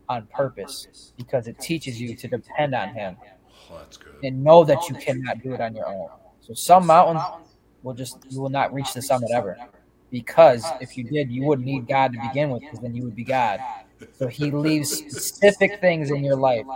on 0.08 0.26
purpose 0.34 1.12
because 1.16 1.46
it 1.46 1.58
teaches 1.60 2.00
you 2.00 2.16
to 2.16 2.28
depend 2.28 2.74
on 2.74 2.88
Him 2.90 3.16
Oh, 3.70 3.78
that's 3.78 3.96
good. 3.96 4.14
and 4.22 4.42
know 4.44 4.64
that 4.64 4.88
you 4.88 4.94
cannot 4.96 5.42
do 5.42 5.52
it 5.54 5.60
on 5.60 5.74
your 5.74 5.86
own. 5.86 6.08
So 6.40 6.54
some 6.54 6.86
mountains 6.86 7.24
will 7.82 7.94
just 7.94 8.18
you 8.30 8.40
will 8.40 8.50
not 8.50 8.72
reach 8.72 8.92
the 8.94 9.02
summit 9.02 9.30
ever 9.32 9.56
because 10.10 10.64
if 10.80 10.96
you 10.96 11.04
did, 11.04 11.30
you 11.30 11.44
wouldn't 11.44 11.66
need 11.66 11.86
God 11.88 12.12
to 12.12 12.18
begin 12.20 12.50
with 12.50 12.62
because 12.62 12.80
then 12.80 12.94
you 12.94 13.04
would 13.04 13.16
be 13.16 13.24
God. 13.24 13.60
So 14.18 14.28
He 14.28 14.50
leaves 14.50 14.90
specific 14.90 15.80
things 15.80 16.10
in 16.10 16.24
your 16.24 16.36
life 16.36 16.66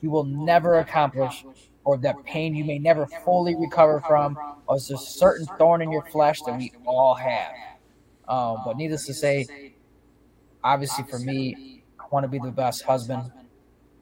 you 0.00 0.10
will 0.10 0.24
never 0.24 0.78
accomplish 0.78 1.44
or 1.84 1.96
that 1.98 2.24
pain 2.24 2.54
you 2.54 2.64
may 2.64 2.78
never 2.78 3.06
fully 3.24 3.54
recover 3.54 4.00
from, 4.00 4.36
or 4.66 4.76
it's 4.76 4.90
a 4.90 4.98
certain 4.98 5.46
thorn 5.58 5.82
in 5.82 5.90
your 5.90 6.04
flesh 6.06 6.40
that 6.42 6.56
we 6.56 6.72
all 6.86 7.14
have. 7.14 7.52
Um, 8.28 8.58
but 8.64 8.76
needless 8.76 9.06
to 9.06 9.14
say, 9.14 9.46
obviously 10.62 11.04
for 11.04 11.18
me, 11.18 11.82
I 11.98 12.04
want 12.10 12.24
to 12.24 12.28
be 12.28 12.38
the 12.38 12.50
best 12.50 12.82
husband 12.82 13.32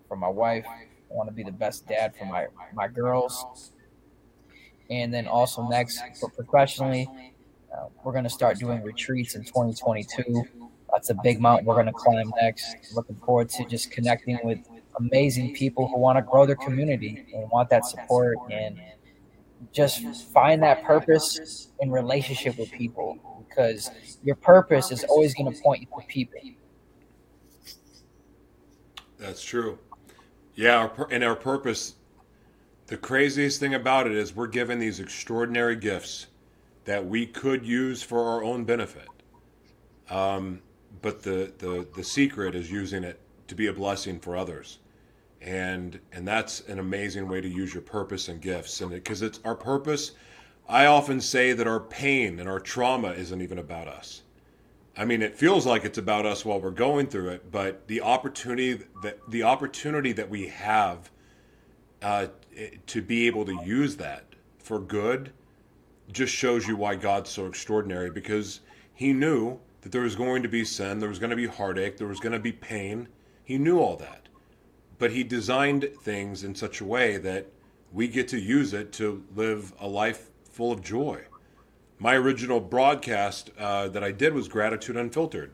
for 0.08 0.16
my 0.16 0.28
wife. 0.28 0.66
I 0.66 1.14
want 1.14 1.28
to 1.28 1.34
be 1.34 1.42
the 1.42 1.52
best 1.52 1.86
dad 1.88 2.14
for 2.16 2.26
my 2.26 2.46
my 2.74 2.88
girls. 2.88 3.72
And 4.90 5.12
then 5.12 5.26
also 5.26 5.68
next, 5.68 6.00
professionally, 6.34 7.08
uh, 7.72 7.86
we're 8.04 8.12
going 8.12 8.24
to 8.24 8.30
start 8.30 8.58
doing 8.58 8.82
retreats 8.82 9.34
in 9.34 9.44
2022. 9.44 10.44
That's 10.98 11.10
a 11.10 11.14
big 11.22 11.40
mountain 11.40 11.64
we're 11.64 11.74
going 11.74 11.86
to 11.86 11.92
climb 11.92 12.32
next. 12.42 12.74
Looking 12.92 13.14
forward 13.24 13.50
to 13.50 13.64
just 13.66 13.92
connecting 13.92 14.36
with 14.42 14.58
amazing 14.98 15.54
people 15.54 15.86
who 15.86 15.96
want 15.96 16.18
to 16.18 16.22
grow 16.22 16.44
their 16.44 16.56
community 16.56 17.24
and 17.32 17.48
want 17.52 17.70
that 17.70 17.84
support 17.86 18.36
and 18.50 18.80
just 19.72 20.02
find 20.32 20.60
that 20.64 20.82
purpose 20.82 21.68
in 21.78 21.92
relationship 21.92 22.58
with 22.58 22.72
people 22.72 23.16
because 23.48 23.92
your 24.24 24.34
purpose 24.34 24.90
is 24.90 25.04
always 25.04 25.36
going 25.36 25.54
to 25.54 25.62
point 25.62 25.82
you 25.82 25.86
to 25.86 26.06
people. 26.08 26.40
That's 29.20 29.44
true. 29.44 29.78
Yeah, 30.56 30.78
our, 30.78 31.08
and 31.12 31.22
our 31.22 31.36
purpose. 31.36 31.94
The 32.88 32.96
craziest 32.96 33.60
thing 33.60 33.74
about 33.74 34.08
it 34.08 34.14
is 34.14 34.34
we're 34.34 34.48
given 34.48 34.80
these 34.80 34.98
extraordinary 34.98 35.76
gifts 35.76 36.26
that 36.86 37.06
we 37.06 37.24
could 37.24 37.64
use 37.64 38.02
for 38.02 38.24
our 38.24 38.42
own 38.42 38.64
benefit. 38.64 39.06
Um, 40.10 40.60
but 41.02 41.22
the, 41.22 41.52
the 41.58 41.86
the 41.94 42.04
secret 42.04 42.54
is 42.54 42.70
using 42.70 43.04
it 43.04 43.20
to 43.48 43.54
be 43.54 43.66
a 43.66 43.72
blessing 43.72 44.18
for 44.20 44.36
others, 44.36 44.78
and 45.40 45.98
and 46.12 46.26
that's 46.26 46.60
an 46.68 46.78
amazing 46.78 47.28
way 47.28 47.40
to 47.40 47.48
use 47.48 47.72
your 47.72 47.82
purpose 47.82 48.28
and 48.28 48.40
gifts. 48.40 48.80
And 48.80 48.90
because 48.90 49.22
it's 49.22 49.40
our 49.44 49.54
purpose, 49.54 50.12
I 50.68 50.86
often 50.86 51.20
say 51.20 51.52
that 51.52 51.66
our 51.66 51.80
pain 51.80 52.40
and 52.40 52.48
our 52.48 52.60
trauma 52.60 53.10
isn't 53.12 53.40
even 53.40 53.58
about 53.58 53.88
us. 53.88 54.22
I 54.96 55.04
mean, 55.04 55.22
it 55.22 55.36
feels 55.36 55.64
like 55.64 55.84
it's 55.84 55.98
about 55.98 56.26
us 56.26 56.44
while 56.44 56.60
we're 56.60 56.70
going 56.70 57.06
through 57.06 57.28
it, 57.28 57.52
but 57.52 57.86
the 57.86 58.00
opportunity 58.00 58.80
that 59.02 59.18
the 59.28 59.44
opportunity 59.44 60.12
that 60.12 60.28
we 60.28 60.48
have 60.48 61.10
uh, 62.02 62.26
to 62.86 63.02
be 63.02 63.26
able 63.26 63.44
to 63.44 63.64
use 63.64 63.96
that 63.96 64.24
for 64.58 64.78
good 64.78 65.32
just 66.10 66.34
shows 66.34 66.66
you 66.66 66.76
why 66.76 66.96
God's 66.96 67.30
so 67.30 67.46
extraordinary 67.46 68.10
because 68.10 68.60
He 68.92 69.12
knew 69.12 69.60
that 69.82 69.92
there 69.92 70.02
was 70.02 70.16
going 70.16 70.42
to 70.42 70.48
be 70.48 70.64
sin, 70.64 70.98
there 70.98 71.08
was 71.08 71.18
going 71.18 71.30
to 71.30 71.36
be 71.36 71.46
heartache, 71.46 71.96
there 71.96 72.06
was 72.06 72.20
going 72.20 72.32
to 72.32 72.38
be 72.38 72.52
pain. 72.52 73.08
He 73.44 73.58
knew 73.58 73.78
all 73.78 73.96
that, 73.96 74.28
but 74.98 75.12
He 75.12 75.24
designed 75.24 75.88
things 76.02 76.44
in 76.44 76.54
such 76.54 76.80
a 76.80 76.84
way 76.84 77.16
that 77.18 77.46
we 77.92 78.08
get 78.08 78.28
to 78.28 78.38
use 78.38 78.74
it 78.74 78.92
to 78.94 79.24
live 79.34 79.72
a 79.80 79.88
life 79.88 80.30
full 80.50 80.72
of 80.72 80.82
joy 80.82 81.24
my 81.98 82.14
original 82.14 82.60
broadcast 82.60 83.50
uh, 83.58 83.88
that 83.88 84.04
I 84.04 84.12
did 84.12 84.32
was 84.32 84.48
Gratitude 84.48 84.96
Unfiltered. 84.96 85.50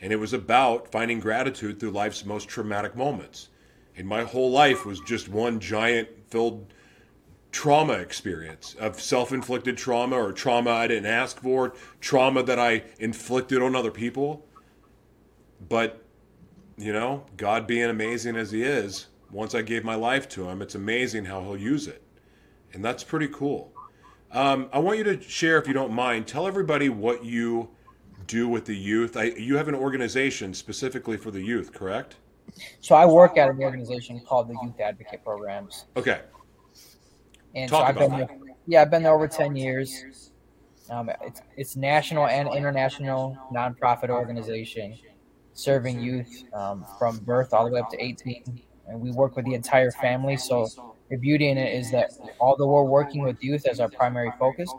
And 0.00 0.12
it 0.12 0.16
was 0.16 0.32
about 0.32 0.90
finding 0.90 1.20
gratitude 1.20 1.80
through 1.80 1.92
life's 1.92 2.24
most 2.24 2.48
traumatic 2.48 2.96
moments. 2.96 3.48
And 3.96 4.06
my 4.06 4.24
whole 4.24 4.50
life 4.50 4.84
was 4.84 5.00
just 5.00 5.28
one 5.28 5.58
giant 5.60 6.08
filled 6.28 6.72
trauma 7.56 7.94
experience 7.94 8.74
of 8.78 9.00
self 9.00 9.32
inflicted 9.32 9.78
trauma 9.78 10.14
or 10.14 10.30
trauma 10.30 10.68
I 10.68 10.88
didn't 10.88 11.06
ask 11.06 11.40
for, 11.40 11.72
trauma 12.02 12.42
that 12.42 12.58
I 12.58 12.82
inflicted 12.98 13.62
on 13.62 13.74
other 13.74 13.90
people. 13.90 14.44
But, 15.66 16.04
you 16.76 16.92
know, 16.92 17.24
God 17.38 17.66
being 17.66 17.88
amazing 17.88 18.36
as 18.36 18.50
He 18.50 18.62
is, 18.62 19.06
once 19.30 19.54
I 19.54 19.62
gave 19.62 19.84
my 19.84 19.94
life 19.94 20.28
to 20.30 20.46
Him, 20.46 20.60
it's 20.60 20.74
amazing 20.74 21.24
how 21.24 21.40
He'll 21.40 21.56
use 21.56 21.88
it. 21.88 22.02
And 22.74 22.84
that's 22.84 23.02
pretty 23.02 23.28
cool. 23.28 23.72
Um, 24.32 24.68
I 24.70 24.78
want 24.78 24.98
you 24.98 25.04
to 25.04 25.22
share, 25.22 25.56
if 25.56 25.66
you 25.66 25.72
don't 25.72 25.94
mind, 25.94 26.26
tell 26.26 26.46
everybody 26.46 26.90
what 26.90 27.24
you 27.24 27.70
do 28.26 28.50
with 28.50 28.66
the 28.66 28.76
youth. 28.76 29.16
I, 29.16 29.30
you 29.30 29.56
have 29.56 29.68
an 29.68 29.74
organization 29.74 30.52
specifically 30.52 31.16
for 31.16 31.30
the 31.30 31.40
youth, 31.40 31.72
correct? 31.72 32.16
So 32.82 32.94
I 32.94 33.06
work 33.06 33.38
at 33.38 33.48
an 33.48 33.62
organization 33.62 34.20
called 34.20 34.48
the 34.48 34.58
Youth 34.62 34.78
Advocate 34.78 35.24
Programs. 35.24 35.86
Okay. 35.96 36.20
And 37.56 37.68
Talk 37.68 37.80
so 37.80 37.86
I've 37.86 37.98
been 37.98 38.18
that. 38.20 38.28
there, 38.28 38.38
yeah, 38.66 38.82
I've 38.82 38.90
been 38.90 39.02
there 39.02 39.14
over 39.14 39.26
ten 39.26 39.56
years. 39.56 40.30
Um, 40.88 41.10
it's 41.22 41.40
it's 41.56 41.74
national 41.76 42.28
and 42.28 42.48
international 42.48 43.36
nonprofit 43.52 44.10
organization 44.10 44.96
serving 45.54 46.00
youth 46.00 46.44
um, 46.52 46.84
from 46.98 47.18
birth 47.18 47.52
all 47.54 47.64
the 47.64 47.72
way 47.72 47.80
up 47.80 47.90
to 47.90 48.00
18 48.02 48.60
and 48.88 49.00
we 49.00 49.10
work 49.10 49.36
with 49.36 49.46
the 49.46 49.54
entire 49.54 49.90
family 49.90 50.36
so 50.36 50.68
the 51.10 51.16
beauty 51.16 51.48
in 51.48 51.56
it 51.56 51.72
is 51.74 51.90
that 51.90 52.10
although 52.38 52.66
we're 52.68 52.82
working 52.82 53.22
with 53.22 53.42
youth 53.42 53.66
as 53.66 53.80
our 53.80 53.88
primary 53.88 54.30
focus 54.38 54.70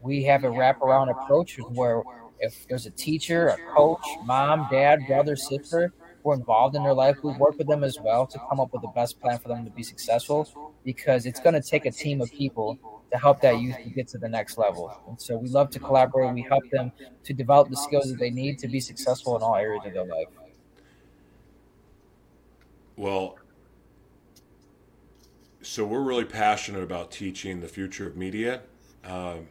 we 0.00 0.22
have 0.22 0.44
a 0.44 0.46
wraparound 0.46 1.10
approach 1.10 1.56
where 1.70 2.02
if 2.38 2.66
there's 2.68 2.86
a 2.86 2.90
teacher 2.90 3.48
a 3.48 3.56
coach 3.74 4.06
mom 4.24 4.68
dad 4.70 5.00
brother 5.08 5.34
sister 5.34 5.92
who 6.26 6.32
are 6.32 6.34
involved 6.34 6.74
in 6.74 6.82
their 6.82 6.92
life 6.92 7.16
we 7.22 7.32
work 7.34 7.56
with 7.56 7.68
them 7.68 7.84
as 7.84 8.00
well 8.00 8.26
to 8.26 8.38
come 8.48 8.58
up 8.58 8.72
with 8.72 8.82
the 8.82 8.88
best 8.88 9.20
plan 9.20 9.38
for 9.38 9.48
them 9.48 9.64
to 9.64 9.70
be 9.70 9.82
successful 9.82 10.74
because 10.84 11.24
it's 11.24 11.38
going 11.38 11.54
to 11.54 11.62
take 11.62 11.86
a 11.86 11.90
team 11.90 12.20
of 12.20 12.30
people 12.32 12.76
to 13.12 13.18
help 13.18 13.40
that 13.40 13.60
youth 13.60 13.76
to 13.76 13.90
get 13.90 14.08
to 14.08 14.18
the 14.18 14.28
next 14.28 14.58
level. 14.58 14.92
And 15.06 15.20
so 15.20 15.36
we 15.36 15.48
love 15.48 15.70
to 15.70 15.78
collaborate. 15.78 16.34
We 16.34 16.42
help 16.42 16.68
them 16.70 16.90
to 17.22 17.32
develop 17.32 17.70
the 17.70 17.76
skills 17.76 18.10
that 18.10 18.18
they 18.18 18.30
need 18.30 18.58
to 18.58 18.68
be 18.68 18.80
successful 18.80 19.36
in 19.36 19.42
all 19.42 19.54
areas 19.54 19.82
of 19.86 19.92
their 19.92 20.04
life. 20.04 20.26
Well, 22.96 23.38
so 25.62 25.84
we're 25.84 26.02
really 26.02 26.24
passionate 26.24 26.82
about 26.82 27.12
teaching 27.12 27.60
the 27.60 27.68
future 27.68 28.08
of 28.08 28.16
media, 28.16 28.62
um, 29.04 29.46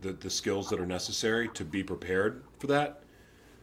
the, 0.00 0.12
the 0.12 0.30
skills 0.30 0.70
that 0.70 0.80
are 0.80 0.86
necessary 0.86 1.48
to 1.48 1.64
be 1.66 1.82
prepared 1.82 2.42
for 2.58 2.68
that. 2.68 3.02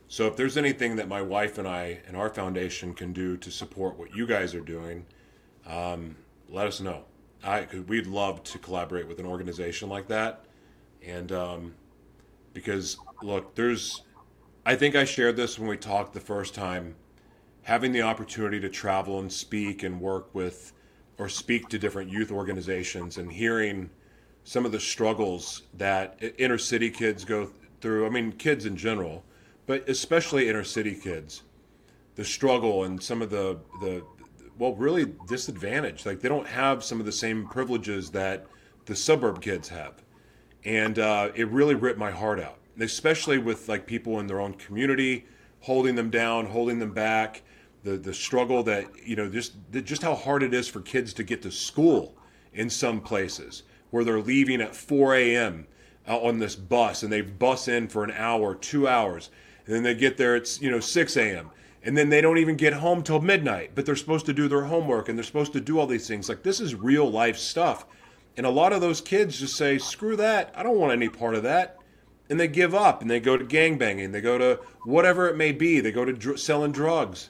So 0.08 0.28
if 0.28 0.36
there's 0.36 0.58
anything 0.58 0.96
that 0.98 1.08
my 1.08 1.22
wife 1.22 1.58
and 1.58 1.68
I 1.68 2.00
and 2.08 2.16
our 2.16 2.30
foundation 2.30 2.94
can 2.94 3.12
do 3.12 3.38
to 3.38 3.52
support 3.52 3.98
what 3.98 4.16
you 4.16 4.28
guys 4.28 4.54
are 4.54 4.62
doing, 4.62 5.06
um, 5.66 6.16
let 6.50 6.68
us 6.68 6.80
know. 6.80 7.04
I, 7.44 7.68
we'd 7.88 8.08
love 8.08 8.44
to 8.44 8.60
collaborate 8.60 9.08
with 9.08 9.20
an 9.20 9.26
organization 9.26 9.90
like 9.90 10.08
that. 10.08 10.46
And 11.06 11.32
um, 11.32 11.74
because, 12.54 12.98
look, 13.22 13.56
there's, 13.56 14.04
I 14.66 14.76
think 14.76 14.96
I 14.96 15.06
shared 15.06 15.36
this 15.36 15.60
when 15.60 15.68
we 15.68 15.78
talked 15.78 16.14
the 16.14 16.20
first 16.20 16.56
time 16.56 16.96
having 17.64 17.92
the 17.92 18.02
opportunity 18.02 18.60
to 18.60 18.70
travel 18.70 19.20
and 19.20 19.32
speak 19.32 19.84
and 19.84 20.00
work 20.00 20.34
with 20.34 20.72
or 21.18 21.28
speak 21.28 21.68
to 21.70 21.80
different 21.80 22.12
youth 22.12 22.32
organizations 22.32 23.18
and 23.18 23.32
hearing 23.32 23.90
some 24.44 24.66
of 24.66 24.72
the 24.72 24.80
struggles 24.80 25.64
that 25.74 26.20
inner 26.38 26.60
city 26.60 26.92
kids 26.92 27.26
go 27.26 27.50
through. 27.82 28.06
I 28.06 28.10
mean, 28.10 28.32
kids 28.34 28.66
in 28.66 28.78
general, 28.78 29.24
but 29.68 29.88
especially 29.90 30.50
inner 30.50 30.64
city 30.64 30.96
kids, 30.96 31.44
the 32.16 32.26
struggle 32.26 32.84
and 32.84 33.02
some 33.02 33.22
of 33.22 33.30
the 33.30 33.60
the 33.82 34.04
well, 34.58 34.74
really 34.76 35.14
disadvantaged. 35.28 36.06
Like 36.06 36.22
they 36.22 36.30
don't 36.30 36.48
have 36.48 36.84
some 36.84 37.00
of 37.00 37.06
the 37.06 37.12
same 37.12 37.48
privileges 37.48 38.10
that 38.12 38.46
the 38.86 38.96
suburb 38.96 39.42
kids 39.42 39.68
have, 39.70 40.02
and 40.64 41.00
uh, 41.00 41.30
it 41.36 41.48
really 41.50 41.76
ripped 41.76 42.00
my 42.00 42.12
heart 42.12 42.40
out. 42.40 42.58
Especially 42.80 43.38
with 43.38 43.70
like 43.70 43.86
people 43.86 44.20
in 44.20 44.28
their 44.28 44.42
own 44.42 44.54
community 44.54 45.26
holding 45.62 45.96
them 45.96 46.10
down, 46.10 46.46
holding 46.46 46.80
them 46.80 46.94
back, 46.94 47.42
the 47.84 47.98
the 47.98 48.14
struggle 48.14 48.64
that 48.64 48.86
you 49.04 49.16
know 49.16 49.30
just 49.30 49.54
just 49.72 50.02
how 50.02 50.16
hard 50.16 50.44
it 50.44 50.54
is 50.54 50.68
for 50.68 50.82
kids 50.82 51.14
to 51.14 51.24
get 51.24 51.42
to 51.42 51.52
school 51.52 52.16
in 52.54 52.70
some 52.70 53.02
places 53.02 53.64
where 53.92 54.04
they're 54.04 54.20
leaving 54.20 54.62
at 54.62 54.76
4 54.76 55.16
a.m. 55.16 55.68
on 56.08 56.40
this 56.40 56.56
bus 56.56 57.04
and 57.04 57.12
they 57.12 57.22
bus 57.22 57.68
in 57.68 57.88
for 57.88 58.04
an 58.04 58.12
hour, 58.12 58.56
two 58.56 58.88
hours, 58.88 59.30
and 59.66 59.76
then 59.76 59.84
they 59.84 59.96
get 59.96 60.18
there 60.18 60.36
it's 60.36 60.62
you 60.62 60.70
know 60.70 60.80
6 60.80 61.18
a.m 61.18 61.52
and 61.86 61.96
then 61.96 62.10
they 62.10 62.20
don't 62.20 62.40
even 62.40 62.56
get 62.56 62.74
home 62.74 63.04
till 63.04 63.22
midnight 63.22 63.72
but 63.76 63.86
they're 63.86 63.96
supposed 63.96 64.26
to 64.26 64.34
do 64.34 64.48
their 64.48 64.64
homework 64.64 65.08
and 65.08 65.18
they're 65.18 65.24
supposed 65.24 65.54
to 65.54 65.62
do 65.62 65.80
all 65.80 65.88
these 65.88 66.08
things. 66.08 66.28
Like 66.28 66.42
this 66.42 66.60
is 66.60 66.74
real 66.74 67.10
life 67.10 67.38
stuff. 67.38 67.86
And 68.36 68.46
a 68.46 68.50
lot 68.50 68.74
of 68.74 68.82
those 68.82 69.00
kids 69.00 69.40
just 69.40 69.56
say 69.56 69.78
screw 69.78 70.16
that. 70.18 70.52
I 70.56 70.64
don't 70.64 70.80
want 70.80 70.92
any 70.92 71.08
part 71.08 71.36
of 71.36 71.44
that. 71.44 71.78
And 72.30 72.40
they 72.40 72.48
give 72.48 72.74
up 72.74 73.02
and 73.02 73.10
they 73.10 73.20
go 73.20 73.38
to 73.38 73.46
gang 73.46 73.78
banging 73.78 74.12
they 74.12 74.20
go 74.20 74.40
to 74.40 74.60
whatever 74.84 75.30
it 75.30 75.38
may 75.38 75.52
be. 75.52 75.80
They 75.80 75.92
go 75.92 76.04
to 76.04 76.12
dr- 76.12 76.40
selling 76.40 76.72
drugs. 76.72 77.30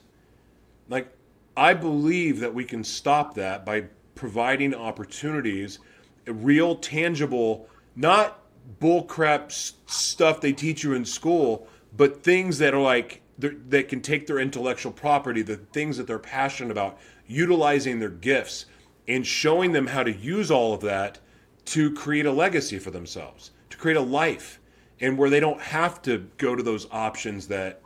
Like 0.89 1.11
i 1.57 1.73
believe 1.73 2.39
that 2.39 2.53
we 2.53 2.63
can 2.63 2.83
stop 2.83 3.35
that 3.35 3.65
by 3.65 3.85
providing 4.13 4.73
opportunities 4.73 5.79
real 6.25 6.75
tangible 6.75 7.67
not 7.95 8.39
bullcrap 8.81 9.51
stuff 9.89 10.41
they 10.41 10.51
teach 10.51 10.83
you 10.83 10.93
in 10.93 11.05
school 11.05 11.67
but 11.95 12.23
things 12.23 12.57
that 12.59 12.73
are 12.73 12.81
like 12.81 13.21
that 13.37 13.89
can 13.89 14.01
take 14.01 14.27
their 14.27 14.39
intellectual 14.39 14.93
property, 14.93 15.41
the 15.41 15.57
things 15.57 15.97
that 15.97 16.07
they're 16.07 16.17
passionate 16.17 16.71
about, 16.71 16.97
utilizing 17.27 17.99
their 17.99 18.09
gifts, 18.09 18.65
and 19.09 19.27
showing 19.27 19.73
them 19.73 19.87
how 19.87 20.03
to 20.03 20.11
use 20.11 20.49
all 20.49 20.73
of 20.73 20.81
that 20.81 21.19
to 21.65 21.93
create 21.93 22.25
a 22.25 22.31
legacy 22.31 22.79
for 22.79 22.91
themselves, 22.91 23.51
to 23.69 23.77
create 23.77 23.97
a 23.97 24.01
life, 24.01 24.61
and 25.01 25.17
where 25.17 25.29
they 25.29 25.41
don't 25.41 25.59
have 25.59 26.01
to 26.01 26.29
go 26.37 26.55
to 26.55 26.63
those 26.63 26.87
options 26.91 27.47
that, 27.47 27.81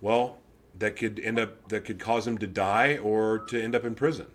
well, 0.00 0.38
that 0.78 0.96
could 0.96 1.20
end 1.20 1.38
up 1.38 1.68
that 1.68 1.84
could 1.84 1.98
cause 1.98 2.24
them 2.24 2.38
to 2.38 2.46
die 2.46 2.96
or 2.98 3.40
to 3.40 3.62
end 3.62 3.74
up 3.74 3.84
in 3.84 3.94
prison. 3.94 4.26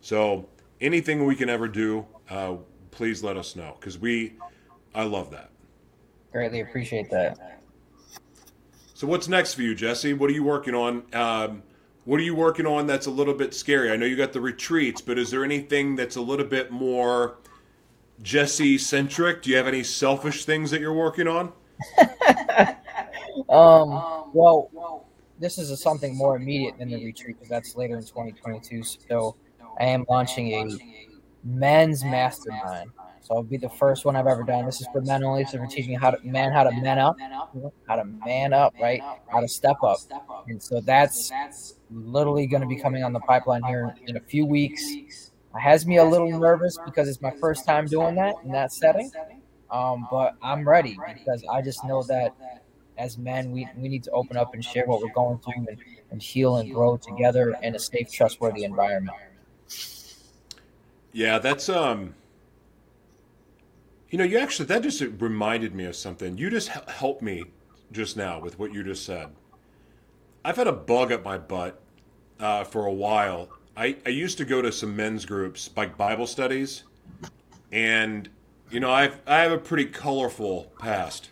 So 0.00 0.46
anything 0.80 1.24
we 1.24 1.34
can 1.34 1.48
ever 1.48 1.66
do, 1.66 2.06
uh, 2.30 2.56
please 2.92 3.24
let 3.24 3.36
us 3.36 3.56
know 3.56 3.76
because 3.80 3.98
we, 3.98 4.34
I 4.94 5.02
love 5.02 5.32
that. 5.32 5.50
Greatly 6.30 6.60
appreciate 6.60 7.10
that. 7.10 7.62
So 9.04 9.10
what's 9.10 9.28
next 9.28 9.52
for 9.52 9.60
you, 9.60 9.74
Jesse? 9.74 10.14
What 10.14 10.30
are 10.30 10.32
you 10.32 10.42
working 10.42 10.74
on? 10.74 11.02
Um, 11.12 11.62
what 12.06 12.18
are 12.18 12.22
you 12.22 12.34
working 12.34 12.64
on 12.64 12.86
that's 12.86 13.04
a 13.04 13.10
little 13.10 13.34
bit 13.34 13.52
scary? 13.52 13.92
I 13.92 13.96
know 13.96 14.06
you 14.06 14.16
got 14.16 14.32
the 14.32 14.40
retreats, 14.40 15.02
but 15.02 15.18
is 15.18 15.30
there 15.30 15.44
anything 15.44 15.94
that's 15.94 16.16
a 16.16 16.22
little 16.22 16.46
bit 16.46 16.70
more 16.70 17.36
Jesse 18.22 18.78
centric? 18.78 19.42
Do 19.42 19.50
you 19.50 19.58
have 19.58 19.66
any 19.66 19.82
selfish 19.82 20.46
things 20.46 20.70
that 20.70 20.80
you're 20.80 20.94
working 20.94 21.28
on? 21.28 21.52
um, 23.50 24.30
well, 24.32 25.04
this 25.38 25.58
is 25.58 25.68
a, 25.68 25.76
something 25.76 26.16
more 26.16 26.36
immediate 26.36 26.78
than 26.78 26.88
the 26.88 27.04
retreat 27.04 27.36
because 27.36 27.50
that's 27.50 27.76
later 27.76 27.96
in 27.96 28.04
2022. 28.04 28.82
So 28.82 29.36
I 29.78 29.84
am 29.84 30.06
launching 30.08 30.50
a 30.52 30.66
men's 31.44 32.02
mastermind. 32.02 32.90
So 33.24 33.32
it'll 33.32 33.42
be 33.44 33.56
the 33.56 33.70
first 33.70 34.04
one 34.04 34.16
I've 34.16 34.26
ever 34.26 34.42
done. 34.42 34.66
This 34.66 34.82
is 34.82 34.86
for 34.92 35.00
men 35.00 35.24
only. 35.24 35.46
So 35.46 35.58
we're 35.58 35.66
teaching 35.66 35.98
how 35.98 36.10
to 36.10 36.18
man 36.22 36.52
how 36.52 36.64
to 36.64 36.70
man 36.82 36.98
up, 36.98 37.16
how 37.88 37.96
to 37.96 38.04
man 38.04 38.52
up, 38.52 38.74
right? 38.78 39.02
How 39.32 39.40
to 39.40 39.48
step 39.48 39.82
up. 39.82 39.98
And 40.46 40.62
so 40.62 40.82
that's 40.82 41.32
literally 41.90 42.46
going 42.46 42.60
to 42.60 42.68
be 42.68 42.76
coming 42.76 43.02
on 43.02 43.14
the 43.14 43.20
pipeline 43.20 43.62
here 43.62 43.94
in 44.06 44.18
a 44.18 44.20
few 44.20 44.44
weeks. 44.44 44.82
It 44.84 45.58
has 45.58 45.86
me 45.86 45.96
a 45.96 46.04
little 46.04 46.38
nervous 46.38 46.76
because 46.84 47.08
it's 47.08 47.22
my 47.22 47.30
first 47.40 47.64
time 47.64 47.86
doing 47.86 48.14
that 48.16 48.34
in 48.44 48.52
that 48.52 48.72
setting. 48.72 49.10
Um, 49.70 50.06
but 50.10 50.34
I'm 50.42 50.68
ready 50.68 50.98
because 51.14 51.42
I 51.50 51.62
just 51.62 51.82
know 51.82 52.02
that 52.02 52.34
as 52.98 53.16
men, 53.16 53.52
we, 53.52 53.66
we 53.78 53.88
need 53.88 54.04
to 54.04 54.10
open 54.10 54.36
up 54.36 54.52
and 54.52 54.62
share 54.62 54.84
what 54.84 55.00
we're 55.00 55.14
going 55.14 55.38
through 55.38 55.66
and, 55.66 55.78
and 56.10 56.22
heal 56.22 56.56
and 56.56 56.70
grow 56.74 56.98
together 56.98 57.56
in 57.62 57.74
a 57.74 57.78
safe, 57.78 58.12
trustworthy 58.12 58.64
environment. 58.64 59.16
Yeah, 61.12 61.38
that's 61.38 61.70
um 61.70 62.14
you 64.14 64.18
know, 64.18 64.22
you 64.22 64.38
actually, 64.38 64.66
that 64.66 64.80
just 64.80 65.00
reminded 65.18 65.74
me 65.74 65.86
of 65.86 65.96
something. 65.96 66.38
You 66.38 66.48
just 66.48 66.68
helped 66.68 67.20
me 67.20 67.46
just 67.90 68.16
now 68.16 68.38
with 68.38 68.60
what 68.60 68.72
you 68.72 68.84
just 68.84 69.04
said. 69.04 69.30
I've 70.44 70.54
had 70.54 70.68
a 70.68 70.72
bug 70.72 71.10
up 71.10 71.24
my 71.24 71.36
butt 71.36 71.82
uh, 72.38 72.62
for 72.62 72.86
a 72.86 72.92
while. 72.92 73.48
I, 73.76 73.96
I 74.06 74.10
used 74.10 74.38
to 74.38 74.44
go 74.44 74.62
to 74.62 74.70
some 74.70 74.94
men's 74.94 75.24
groups, 75.24 75.68
like 75.76 75.98
Bible 75.98 76.28
studies, 76.28 76.84
and, 77.72 78.28
you 78.70 78.78
know, 78.78 78.92
I've, 78.92 79.18
I 79.26 79.40
have 79.40 79.50
a 79.50 79.58
pretty 79.58 79.86
colorful 79.86 80.72
past. 80.78 81.30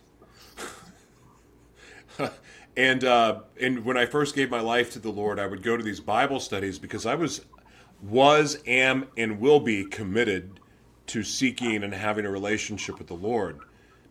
and 2.77 3.05
uh, 3.05 3.43
and 3.61 3.85
when 3.85 3.97
I 3.97 4.07
first 4.07 4.35
gave 4.35 4.51
my 4.51 4.61
life 4.61 4.91
to 4.95 4.99
the 4.99 5.13
Lord, 5.13 5.39
I 5.39 5.47
would 5.47 5.63
go 5.63 5.77
to 5.77 5.85
these 5.85 6.01
Bible 6.01 6.41
studies 6.41 6.81
because 6.81 7.07
I 7.07 7.15
was 7.15 7.43
was 8.03 8.59
am 8.67 9.07
and 9.17 9.39
will 9.39 9.61
be 9.61 9.85
committed 9.85 10.59
to 11.09 11.23
seeking 11.23 11.83
and 11.83 11.93
having 11.93 12.25
a 12.25 12.31
relationship 12.31 12.99
with 12.99 13.09
the 13.09 13.15
Lord 13.15 13.61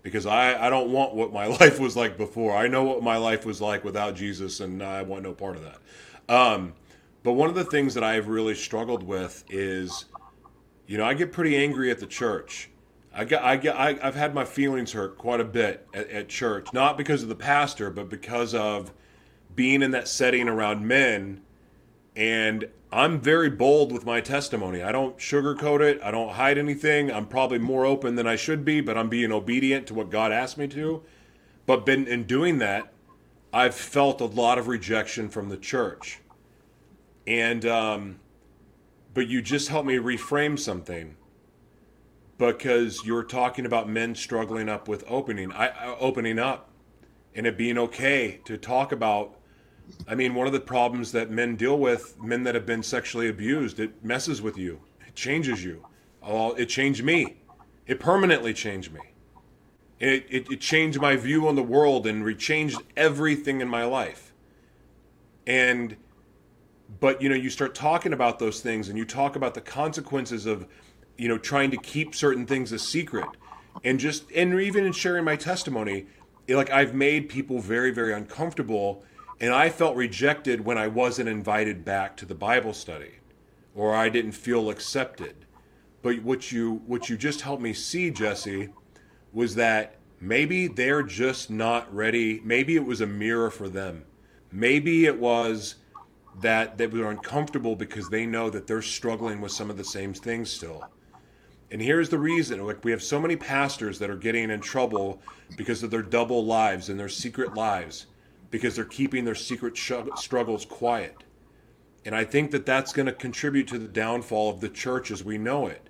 because 0.03 0.25
I, 0.25 0.67
I 0.67 0.69
don't 0.69 0.91
want 0.91 1.13
what 1.13 1.31
my 1.31 1.45
life 1.59 1.79
was 1.79 1.95
like 1.95 2.17
before. 2.17 2.55
I 2.55 2.67
know 2.67 2.83
what 2.83 3.03
my 3.03 3.17
life 3.17 3.45
was 3.45 3.61
like 3.61 3.83
without 3.83 4.15
Jesus, 4.15 4.59
and 4.59 4.81
I 4.81 5.01
want 5.03 5.23
no 5.23 5.33
part 5.33 5.55
of 5.55 5.63
that. 5.63 6.33
Um, 6.33 6.73
but 7.23 7.33
one 7.33 7.49
of 7.49 7.55
the 7.55 7.63
things 7.63 7.93
that 7.93 8.03
I've 8.03 8.27
really 8.27 8.55
struggled 8.55 9.03
with 9.03 9.43
is, 9.49 10.05
you 10.87 10.97
know, 10.97 11.05
I 11.05 11.13
get 11.13 11.31
pretty 11.31 11.55
angry 11.55 11.91
at 11.91 11.99
the 11.99 12.07
church. 12.07 12.69
I 13.13 13.25
get, 13.25 13.43
I 13.43 13.57
get, 13.57 13.75
I, 13.75 13.93
have 13.95 14.15
had 14.15 14.33
my 14.33 14.45
feelings 14.45 14.93
hurt 14.93 15.17
quite 15.17 15.41
a 15.41 15.45
bit 15.45 15.85
at, 15.93 16.09
at 16.09 16.29
church, 16.29 16.67
not 16.73 16.97
because 16.97 17.21
of 17.23 17.29
the 17.29 17.35
pastor, 17.35 17.89
but 17.89 18.09
because 18.09 18.55
of 18.55 18.93
being 19.53 19.81
in 19.81 19.91
that 19.91 20.07
setting 20.07 20.47
around 20.47 20.87
men 20.87 21.41
and 22.15 22.69
I'm 22.91 23.21
very 23.21 23.49
bold 23.49 23.91
with 23.91 24.05
my 24.05 24.19
testimony. 24.19 24.81
I 24.81 24.91
don't 24.91 25.17
sugarcoat 25.17 25.79
it. 25.81 26.01
I 26.03 26.11
don't 26.11 26.33
hide 26.33 26.57
anything. 26.57 27.11
I'm 27.11 27.25
probably 27.25 27.57
more 27.57 27.85
open 27.85 28.15
than 28.15 28.27
I 28.27 28.35
should 28.35 28.65
be, 28.65 28.81
but 28.81 28.97
I'm 28.97 29.09
being 29.09 29.31
obedient 29.31 29.87
to 29.87 29.93
what 29.93 30.09
God 30.09 30.31
asked 30.31 30.57
me 30.57 30.67
to. 30.69 31.01
But 31.65 31.85
been 31.85 32.07
in 32.07 32.25
doing 32.25 32.57
that, 32.57 32.91
I've 33.53 33.75
felt 33.75 34.19
a 34.19 34.25
lot 34.25 34.57
of 34.57 34.67
rejection 34.67 35.29
from 35.29 35.49
the 35.49 35.57
church. 35.57 36.19
And 37.25 37.65
um, 37.65 38.19
but 39.13 39.27
you 39.27 39.41
just 39.41 39.69
helped 39.69 39.87
me 39.87 39.95
reframe 39.95 40.57
something 40.57 41.15
because 42.37 43.05
you're 43.05 43.23
talking 43.23 43.65
about 43.65 43.87
men 43.87 44.15
struggling 44.15 44.67
up 44.67 44.87
with 44.87 45.03
opening, 45.07 45.51
I, 45.51 45.67
uh, 45.69 45.95
opening 45.99 46.39
up, 46.39 46.69
and 47.35 47.45
it 47.45 47.57
being 47.57 47.77
okay 47.77 48.39
to 48.45 48.57
talk 48.57 48.91
about 48.91 49.35
I 50.07 50.15
mean, 50.15 50.35
one 50.35 50.47
of 50.47 50.53
the 50.53 50.59
problems 50.59 51.11
that 51.11 51.31
men 51.31 51.55
deal 51.55 51.77
with, 51.77 52.15
men 52.21 52.43
that 52.43 52.55
have 52.55 52.65
been 52.65 52.83
sexually 52.83 53.27
abused, 53.29 53.79
it 53.79 54.03
messes 54.03 54.41
with 54.41 54.57
you. 54.57 54.81
It 55.07 55.15
changes 55.15 55.63
you. 55.63 55.85
Oh, 56.21 56.53
it 56.53 56.67
changed 56.67 57.03
me. 57.03 57.37
It 57.87 57.99
permanently 57.99 58.53
changed 58.53 58.93
me. 58.93 59.01
It, 59.99 60.25
it, 60.29 60.51
it 60.51 60.61
changed 60.61 60.99
my 60.99 61.15
view 61.15 61.47
on 61.47 61.55
the 61.55 61.63
world 61.63 62.07
and 62.07 62.25
re- 62.25 62.35
changed 62.35 62.81
everything 62.97 63.61
in 63.61 63.67
my 63.67 63.83
life. 63.83 64.33
And, 65.45 65.95
but, 66.99 67.21
you 67.21 67.29
know, 67.29 67.35
you 67.35 67.49
start 67.49 67.75
talking 67.75 68.13
about 68.13 68.39
those 68.39 68.61
things 68.61 68.89
and 68.89 68.97
you 68.97 69.05
talk 69.05 69.35
about 69.35 69.53
the 69.53 69.61
consequences 69.61 70.45
of, 70.45 70.67
you 71.17 71.27
know, 71.27 71.37
trying 71.37 71.71
to 71.71 71.77
keep 71.77 72.15
certain 72.15 72.45
things 72.45 72.71
a 72.71 72.79
secret. 72.79 73.27
And 73.83 73.99
just, 73.99 74.31
and 74.31 74.59
even 74.59 74.85
in 74.85 74.93
sharing 74.93 75.23
my 75.23 75.35
testimony, 75.35 76.07
like 76.47 76.69
I've 76.69 76.93
made 76.93 77.29
people 77.29 77.59
very, 77.59 77.91
very 77.91 78.13
uncomfortable 78.13 79.03
and 79.41 79.55
I 79.55 79.69
felt 79.69 79.95
rejected 79.95 80.63
when 80.63 80.77
I 80.77 80.87
wasn't 80.87 81.27
invited 81.27 81.83
back 81.83 82.15
to 82.17 82.25
the 82.27 82.35
Bible 82.35 82.73
study 82.73 83.15
or 83.73 83.95
I 83.95 84.07
didn't 84.07 84.33
feel 84.33 84.69
accepted. 84.69 85.35
But 86.03 86.21
what 86.21 86.51
you 86.51 86.83
what 86.85 87.09
you 87.09 87.17
just 87.17 87.41
helped 87.41 87.61
me 87.61 87.73
see, 87.73 88.11
Jesse, 88.11 88.69
was 89.33 89.55
that 89.55 89.95
maybe 90.19 90.67
they're 90.67 91.03
just 91.03 91.49
not 91.49 91.93
ready. 91.93 92.39
Maybe 92.43 92.75
it 92.75 92.85
was 92.85 93.01
a 93.01 93.07
mirror 93.07 93.49
for 93.49 93.67
them. 93.67 94.03
Maybe 94.51 95.05
it 95.05 95.19
was 95.19 95.75
that 96.39 96.77
they 96.77 96.87
were 96.87 97.09
uncomfortable 97.09 97.75
because 97.75 98.09
they 98.09 98.25
know 98.25 98.49
that 98.51 98.67
they're 98.67 98.81
struggling 98.81 99.41
with 99.41 99.51
some 99.51 99.69
of 99.71 99.77
the 99.77 99.83
same 99.83 100.13
things 100.13 100.51
still. 100.51 100.87
And 101.71 101.81
here's 101.81 102.09
the 102.09 102.19
reason 102.19 102.63
like 102.63 102.83
we 102.83 102.91
have 102.91 103.01
so 103.01 103.19
many 103.19 103.35
pastors 103.35 103.97
that 103.99 104.09
are 104.11 104.17
getting 104.17 104.51
in 104.51 104.61
trouble 104.61 105.19
because 105.57 105.81
of 105.81 105.89
their 105.89 106.03
double 106.03 106.45
lives 106.45 106.89
and 106.89 106.99
their 106.99 107.09
secret 107.09 107.55
lives 107.55 108.05
because 108.51 108.75
they're 108.75 108.85
keeping 108.85 109.25
their 109.25 109.35
secret 109.35 109.77
struggles 109.77 110.65
quiet. 110.65 111.23
And 112.05 112.15
I 112.15 112.25
think 112.25 112.51
that 112.51 112.65
that's 112.65 112.93
going 112.93 113.05
to 113.05 113.13
contribute 113.13 113.67
to 113.69 113.79
the 113.79 113.87
downfall 113.87 114.49
of 114.49 114.59
the 114.59 114.69
church 114.69 115.09
as 115.11 115.23
we 115.23 115.37
know 115.37 115.67
it. 115.67 115.89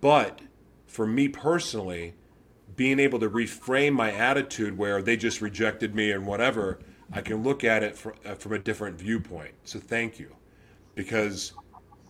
But 0.00 0.40
for 0.86 1.06
me 1.06 1.28
personally, 1.28 2.14
being 2.76 3.00
able 3.00 3.18
to 3.18 3.28
reframe 3.28 3.92
my 3.92 4.12
attitude 4.12 4.78
where 4.78 5.02
they 5.02 5.16
just 5.16 5.40
rejected 5.40 5.94
me 5.94 6.12
and 6.12 6.26
whatever, 6.26 6.78
I 7.12 7.20
can 7.20 7.42
look 7.42 7.64
at 7.64 7.82
it 7.82 7.98
uh, 8.24 8.34
from 8.34 8.52
a 8.52 8.58
different 8.58 8.98
viewpoint. 8.98 9.54
So 9.64 9.78
thank 9.78 10.18
you. 10.18 10.36
Because 10.94 11.52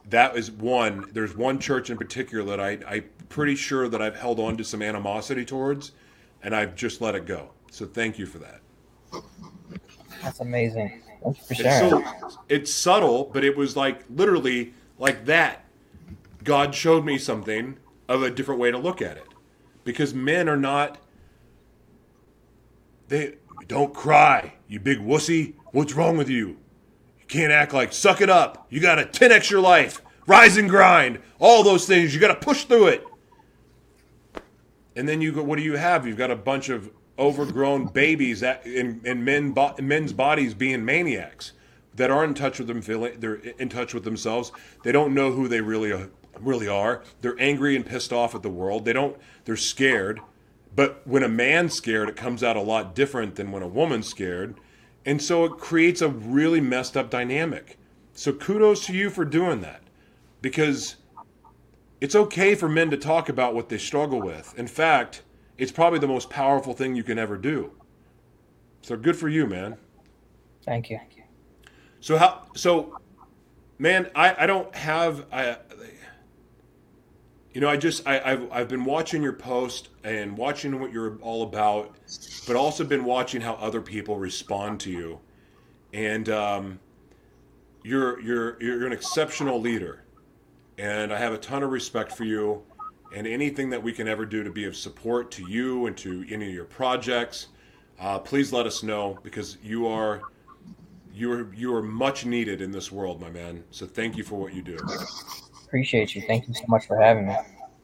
that 0.09 0.37
is 0.37 0.51
one, 0.51 1.09
there's 1.13 1.37
one 1.37 1.59
church 1.59 1.91
in 1.91 1.97
particular 1.97 2.45
that 2.45 2.61
I, 2.61 2.79
I'm 2.87 3.05
pretty 3.29 3.55
sure 3.55 3.89
that 3.89 4.03
I've 4.03 4.17
held 4.17 4.41
on 4.41 4.57
to 4.59 4.65
some 4.65 4.83
animosity 4.83 5.45
towards, 5.45 5.93
and 6.43 6.55
I've 6.55 6.75
just 6.75 7.01
let 7.01 7.15
it 7.15 7.27
go. 7.27 7.51
So 7.71 7.87
thank 7.87 8.19
you 8.19 8.27
for 8.27 8.39
that. 8.39 8.61
That's 10.23 10.41
amazing. 10.41 11.03
For 11.47 11.55
sharing. 11.55 12.03
It's, 12.03 12.35
so, 12.35 12.41
it's 12.49 12.75
subtle, 12.75 13.31
but 13.33 13.45
it 13.45 13.57
was 13.57 13.77
like 13.77 14.05
literally 14.09 14.75
like 14.99 15.27
that. 15.27 15.65
God 16.45 16.75
showed 16.75 17.05
me 17.05 17.19
something 17.19 17.79
of 18.09 18.23
a 18.23 18.31
different 18.31 18.61
way 18.61 18.71
to 18.71 18.79
look 18.79 19.03
at 19.03 19.17
it. 19.17 19.27
Because 19.85 20.15
men 20.15 20.49
are 20.49 20.57
not 20.57 20.99
they 23.11 23.35
don't 23.67 23.93
cry, 23.93 24.55
you 24.69 24.81
big 24.81 24.99
wussy. 24.99 25.55
What's 25.73 25.95
wrong 25.95 26.17
with 26.17 26.31
you? 26.31 26.49
You 27.19 27.27
can't 27.29 27.53
act 27.53 27.75
like 27.75 27.93
suck 27.93 28.21
it 28.21 28.31
up. 28.31 28.67
You 28.71 28.81
got 28.81 28.95
to 28.95 29.05
10x 29.05 29.51
your 29.51 29.61
life. 29.61 30.01
Rise 30.27 30.57
and 30.57 30.71
grind. 30.71 31.19
All 31.39 31.63
those 31.63 31.87
things. 31.87 32.15
You 32.15 32.21
got 32.21 32.29
to 32.29 32.37
push 32.37 32.65
through 32.65 32.87
it. 32.87 33.05
And 34.97 35.09
then 35.09 35.21
you 35.21 35.33
go, 35.33 35.43
what 35.43 35.57
do 35.57 35.63
you 35.63 35.77
have? 35.77 36.07
You've 36.07 36.17
got 36.17 36.31
a 36.31 36.37
bunch 36.37 36.69
of 36.69 36.91
overgrown 37.21 37.85
babies 37.87 38.43
in, 38.43 39.01
in 39.05 39.23
men, 39.23 39.55
men's 39.79 40.13
bodies 40.13 40.55
being 40.55 40.85
maniacs 40.85 41.53
that 41.95 42.11
aren't 42.11 42.31
in 42.31 42.43
touch 42.43 42.59
with 42.59 42.67
them 42.67 42.81
feeling 42.81 43.21
they're 43.21 43.35
in 43.35 43.69
touch 43.69 43.93
with 43.93 44.05
themselves. 44.05 44.51
They 44.83 44.91
don't 44.91 45.15
know 45.15 45.33
who 45.33 45.47
they 45.47 45.61
really 45.61 45.93
are, 45.93 46.09
really 46.41 46.67
are. 46.67 47.03
They're 47.21 47.39
angry 47.39 47.77
and 47.77 47.85
pissed 47.85 48.13
off 48.13 48.35
at 48.35 48.43
the 48.43 48.51
world. 48.51 48.85
They 48.85 48.95
don't 48.95 49.17
they're 49.45 49.57
scared. 49.57 50.21
But 50.75 51.03
when 51.05 51.23
a 51.23 51.29
man's 51.29 51.75
scared 51.75 52.09
it 52.09 52.17
comes 52.17 52.43
out 52.43 52.57
a 52.57 52.63
lot 52.63 52.95
different 52.95 53.35
than 53.35 53.53
when 53.53 53.63
a 53.63 53.69
woman's 53.69 54.09
scared. 54.09 54.57
And 55.05 55.21
so 55.21 55.45
it 55.45 55.59
creates 55.59 56.01
a 56.01 56.09
really 56.09 56.61
messed 56.61 56.97
up 56.97 57.11
dynamic. 57.11 57.77
So 58.15 58.33
kudos 58.33 58.87
to 58.87 58.95
you 58.95 59.11
for 59.11 59.25
doing 59.25 59.61
that. 59.61 59.83
Because 60.41 60.97
it's 62.01 62.15
okay 62.15 62.55
for 62.55 62.69
men 62.69 62.91
to 62.91 62.97
talk 62.97 63.29
about 63.29 63.55
what 63.55 63.69
they 63.69 63.79
struggle 63.79 64.23
with. 64.23 64.55
In 64.57 64.67
fact 64.67 65.23
it's 65.61 65.71
probably 65.71 65.99
the 65.99 66.09
most 66.09 66.31
powerful 66.31 66.73
thing 66.73 66.97
you 66.97 67.03
can 67.05 67.19
ever 67.19 67.37
do. 67.37 67.71
So 68.81 68.97
good 68.97 69.15
for 69.15 69.29
you, 69.29 69.47
man. 69.47 69.77
Thank 70.65 71.17
you. 71.17 71.27
So 72.01 72.17
how? 72.17 72.47
So, 72.57 72.99
man, 73.79 74.11
I, 74.15 74.45
I 74.45 74.47
don't 74.47 74.75
have 74.75 75.27
I. 75.31 75.59
You 77.53 77.61
know, 77.61 77.69
I 77.69 77.77
just 77.77 78.09
I, 78.09 78.21
I've 78.21 78.51
I've 78.51 78.69
been 78.69 78.87
watching 78.87 79.23
your 79.23 79.35
post 79.35 79.91
and 80.03 80.37
watching 80.37 80.81
what 80.81 80.93
you're 80.93 81.19
all 81.21 81.43
about, 81.43 81.95
but 82.47 82.57
also 82.57 82.83
been 82.83 83.05
watching 83.05 83.43
how 83.43 83.55
other 83.55 83.83
people 83.83 84.17
respond 84.17 84.81
to 84.81 84.91
you, 84.91 85.21
and 85.93 86.29
um, 86.31 86.81
you're 87.83 88.19
you're 88.21 88.63
you're 88.63 88.87
an 88.87 88.93
exceptional 88.93 89.61
leader, 89.61 90.05
and 90.79 91.13
I 91.13 91.19
have 91.19 91.35
a 91.35 91.39
ton 91.39 91.63
of 91.63 91.71
respect 91.71 92.13
for 92.13 92.25
you 92.25 92.63
and 93.15 93.27
anything 93.27 93.71
that 93.71 93.83
we 93.83 93.93
can 93.93 94.09
ever 94.09 94.25
do 94.25 94.43
to 94.45 94.51
be 94.51 94.65
of 94.65 94.77
support 94.77 95.31
to 95.33 95.49
you 95.49 95.87
and 95.87 95.97
to 95.99 96.25
any 96.31 96.49
of 96.49 96.55
your 96.55 96.65
projects, 96.65 97.49
uh, 97.99 98.19
please 98.19 98.53
let 98.53 98.67
us 98.67 98.83
know 98.83 99.19
because 99.23 99.59
you 99.63 99.87
are 99.87 100.23
you 101.13 101.33
are 101.33 101.55
you 101.55 101.75
are 101.75 101.83
much 101.83 102.25
needed 102.25 102.61
in 102.61 102.71
this 102.71 102.91
world, 102.93 103.21
my 103.21 103.31
man. 103.31 103.65
So 103.71 103.87
thank 103.87 104.17
you 104.17 104.25
for 104.25 104.37
what 104.37 104.55
you 104.55 104.63
do. 104.63 104.79
Appreciate 105.67 106.15
you. 106.15 106.23
Thank 106.27 106.49
you 106.49 106.55
so 106.55 106.65
much 106.69 106.87
for 106.87 107.01
having 107.01 107.29
me. 107.29 107.37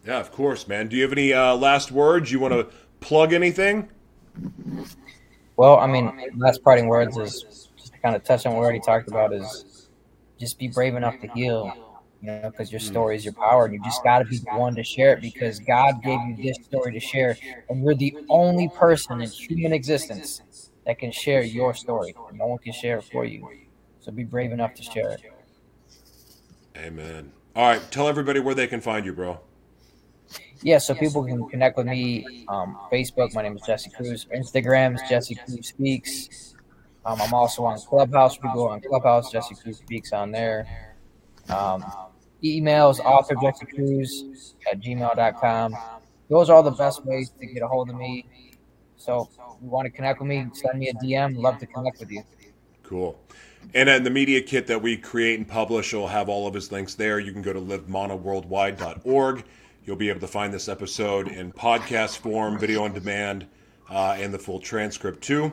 Yeah, 0.07 0.19
of 0.19 0.31
course, 0.31 0.69
man. 0.69 0.89
Do 0.89 0.97
you 0.97 1.03
have 1.03 1.13
any 1.13 1.33
uh, 1.33 1.55
last 1.57 1.91
words? 1.91 2.31
You 2.31 2.39
want 2.39 2.55
to 2.55 2.69
plug 3.01 3.33
anything? 3.33 3.89
Well, 5.57 5.79
I 5.79 5.87
mean, 5.87 6.31
last 6.37 6.63
parting 6.63 6.87
words 6.87 7.17
is 7.17 7.69
just 7.77 7.93
to 7.93 7.99
kind 7.99 8.15
of 8.15 8.23
touch 8.23 8.47
on 8.47 8.53
what 8.53 8.61
we 8.61 8.65
already 8.65 8.81
talked 8.81 9.09
about 9.09 9.33
is 9.33 9.89
just 10.39 10.59
be 10.59 10.69
brave 10.69 10.95
enough 10.95 11.21
to 11.21 11.29
heal 11.29 11.73
you 12.27 12.33
know, 12.33 12.51
because 12.51 12.73
your 12.73 12.81
hmm. 12.81 12.87
story 12.87 13.17
is 13.17 13.25
your 13.25 13.35
power, 13.35 13.67
and 13.67 13.75
you 13.75 13.83
just 13.85 14.03
got 14.03 14.19
to 14.19 14.25
be 14.25 14.39
the 14.39 14.57
one 14.57 14.75
to 14.75 14.83
share 14.83 15.13
it 15.13 15.21
because 15.21 15.61
God 15.61 16.03
gave 16.03 16.19
you 16.27 16.37
this 16.37 16.65
story 16.65 16.93
to 16.93 17.01
share, 17.01 17.37
and 17.69 17.85
you're 17.85 17.95
the 17.95 18.17
only 18.29 18.69
person 18.69 19.21
in 19.21 19.31
human 19.31 19.73
existence 19.73 20.71
that 20.85 20.99
can 20.99 21.13
share 21.13 21.43
your 21.43 21.73
story. 21.75 22.15
No 22.33 22.47
one 22.47 22.59
can 22.59 22.73
share 22.73 22.99
it 22.99 23.05
for 23.05 23.25
you, 23.25 23.49
so 24.01 24.11
be 24.11 24.25
brave 24.25 24.53
enough 24.53 24.75
to 24.75 24.83
share 24.83 25.13
it. 25.13 25.21
Amen. 26.77 27.33
All 27.55 27.69
right, 27.69 27.91
tell 27.91 28.09
everybody 28.09 28.41
where 28.41 28.55
they 28.55 28.67
can 28.67 28.81
find 28.81 29.07
you, 29.07 29.13
bro. 29.13 29.41
Yeah, 30.63 30.79
so 30.79 30.95
people 30.95 31.25
can 31.25 31.49
connect 31.49 31.77
with 31.77 31.87
me. 31.87 32.45
Um, 32.49 32.77
Facebook, 32.93 33.33
my 33.35 33.43
name 33.43 33.57
is 33.57 33.63
Jesse 33.63 33.91
Cruz. 33.91 34.27
Instagram 34.35 34.97
is 34.97 35.03
Jesse 35.09 35.37
Cruz 35.37 35.69
Speaks. 35.69 36.55
Um, 37.05 37.21
I'm 37.23 37.33
also 37.33 37.65
on 37.65 37.79
Clubhouse. 37.79 38.37
We 38.43 38.51
go 38.53 38.69
on 38.69 38.81
Clubhouse. 38.81 39.31
Jesse 39.31 39.55
Cruz 39.55 39.79
Speaks 39.79 40.13
on 40.13 40.33
there. 40.33 40.67
Um, 41.49 41.85
emails 42.43 43.01
author 43.01 43.35
Jesse 43.41 43.67
Cruz 43.67 44.55
at 44.71 44.81
gmail.com. 44.81 45.77
Those 46.29 46.51
are 46.51 46.57
all 46.57 46.63
the 46.63 46.71
best 46.71 47.05
ways 47.05 47.31
to 47.39 47.47
get 47.47 47.63
a 47.63 47.69
hold 47.69 47.91
of 47.91 47.97
me. 47.97 48.27
So 48.97 49.29
if 49.31 49.63
you 49.63 49.69
want 49.69 49.87
to 49.87 49.91
connect 49.91 50.21
with 50.21 50.29
me, 50.29 50.47
send 50.53 50.79
me 50.79 50.89
a 50.89 50.95
DM. 50.95 51.37
Love 51.37 51.59
to 51.59 51.67
connect 51.67 52.01
with 52.01 52.11
you. 52.11 52.23
Cool. 52.83 53.19
And 53.75 53.89
then 53.89 54.05
the 54.05 54.11
media 54.11 54.41
kit 54.41 54.67
that 54.69 54.81
we 54.81 54.97
create 54.97 55.39
and 55.39 55.47
publish 55.47 55.93
will 55.93 56.09
have 56.09 56.29
all 56.29 56.47
of 56.47 56.55
his 56.55 56.71
links 56.71 56.95
there. 56.95 57.19
You 57.19 57.33
can 57.33 57.43
go 57.43 57.53
to 57.53 57.61
livemonoworldwide.org. 57.61 59.45
You'll 59.85 59.97
be 59.97 60.09
able 60.09 60.21
to 60.21 60.29
find 60.29 60.53
this 60.53 60.69
episode 60.69 61.29
in 61.29 61.53
podcast 61.53 62.19
form, 62.19 62.59
video 62.59 62.85
on 62.85 62.93
demand, 62.93 63.47
uh, 63.89 64.17
and 64.19 64.35
the 64.35 64.39
full 64.39 64.61
transcript 64.61 65.23
too. 65.23 65.53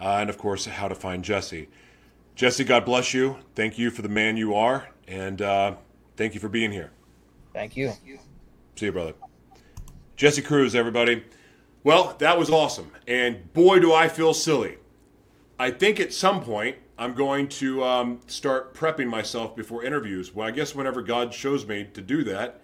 Uh, 0.00 0.18
and 0.20 0.30
of 0.30 0.38
course, 0.38 0.66
how 0.66 0.88
to 0.88 0.94
find 0.94 1.24
Jesse. 1.24 1.68
Jesse, 2.34 2.64
God 2.64 2.84
bless 2.84 3.12
you. 3.14 3.36
Thank 3.54 3.78
you 3.78 3.90
for 3.90 4.02
the 4.02 4.08
man 4.08 4.36
you 4.36 4.54
are. 4.54 4.88
And 5.06 5.42
uh, 5.42 5.74
Thank 6.16 6.34
you 6.34 6.40
for 6.40 6.48
being 6.48 6.72
here. 6.72 6.90
Thank 7.52 7.76
you. 7.76 7.92
See 8.76 8.86
you, 8.86 8.92
brother. 8.92 9.14
Jesse 10.16 10.42
Cruz, 10.42 10.74
everybody. 10.74 11.24
Well, 11.82 12.14
that 12.18 12.38
was 12.38 12.50
awesome. 12.50 12.90
And 13.08 13.52
boy, 13.52 13.78
do 13.78 13.92
I 13.92 14.08
feel 14.08 14.34
silly. 14.34 14.76
I 15.58 15.70
think 15.70 15.98
at 15.98 16.12
some 16.12 16.42
point 16.42 16.76
I'm 16.98 17.14
going 17.14 17.48
to 17.48 17.82
um, 17.82 18.20
start 18.26 18.74
prepping 18.74 19.08
myself 19.08 19.56
before 19.56 19.82
interviews. 19.84 20.34
Well, 20.34 20.46
I 20.46 20.50
guess 20.50 20.74
whenever 20.74 21.00
God 21.02 21.32
shows 21.32 21.66
me 21.66 21.88
to 21.94 22.02
do 22.02 22.22
that. 22.24 22.62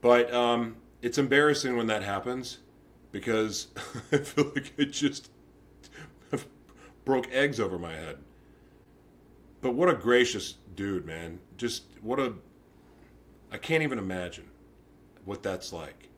But 0.00 0.32
um, 0.32 0.76
it's 1.02 1.18
embarrassing 1.18 1.76
when 1.76 1.88
that 1.88 2.02
happens 2.02 2.58
because 3.10 3.68
I 4.12 4.18
feel 4.18 4.52
like 4.54 4.72
it 4.76 4.86
just 4.86 5.30
broke 7.04 7.30
eggs 7.32 7.58
over 7.58 7.78
my 7.78 7.92
head. 7.92 8.18
But 9.60 9.74
what 9.74 9.88
a 9.88 9.94
gracious 9.94 10.54
dude, 10.76 11.04
man. 11.04 11.40
Just 11.56 11.84
what 12.00 12.20
a 12.20 12.34
I 13.50 13.56
can't 13.56 13.82
even 13.82 13.98
imagine 13.98 14.48
what 15.24 15.42
that's 15.42 15.72
like. 15.72 16.08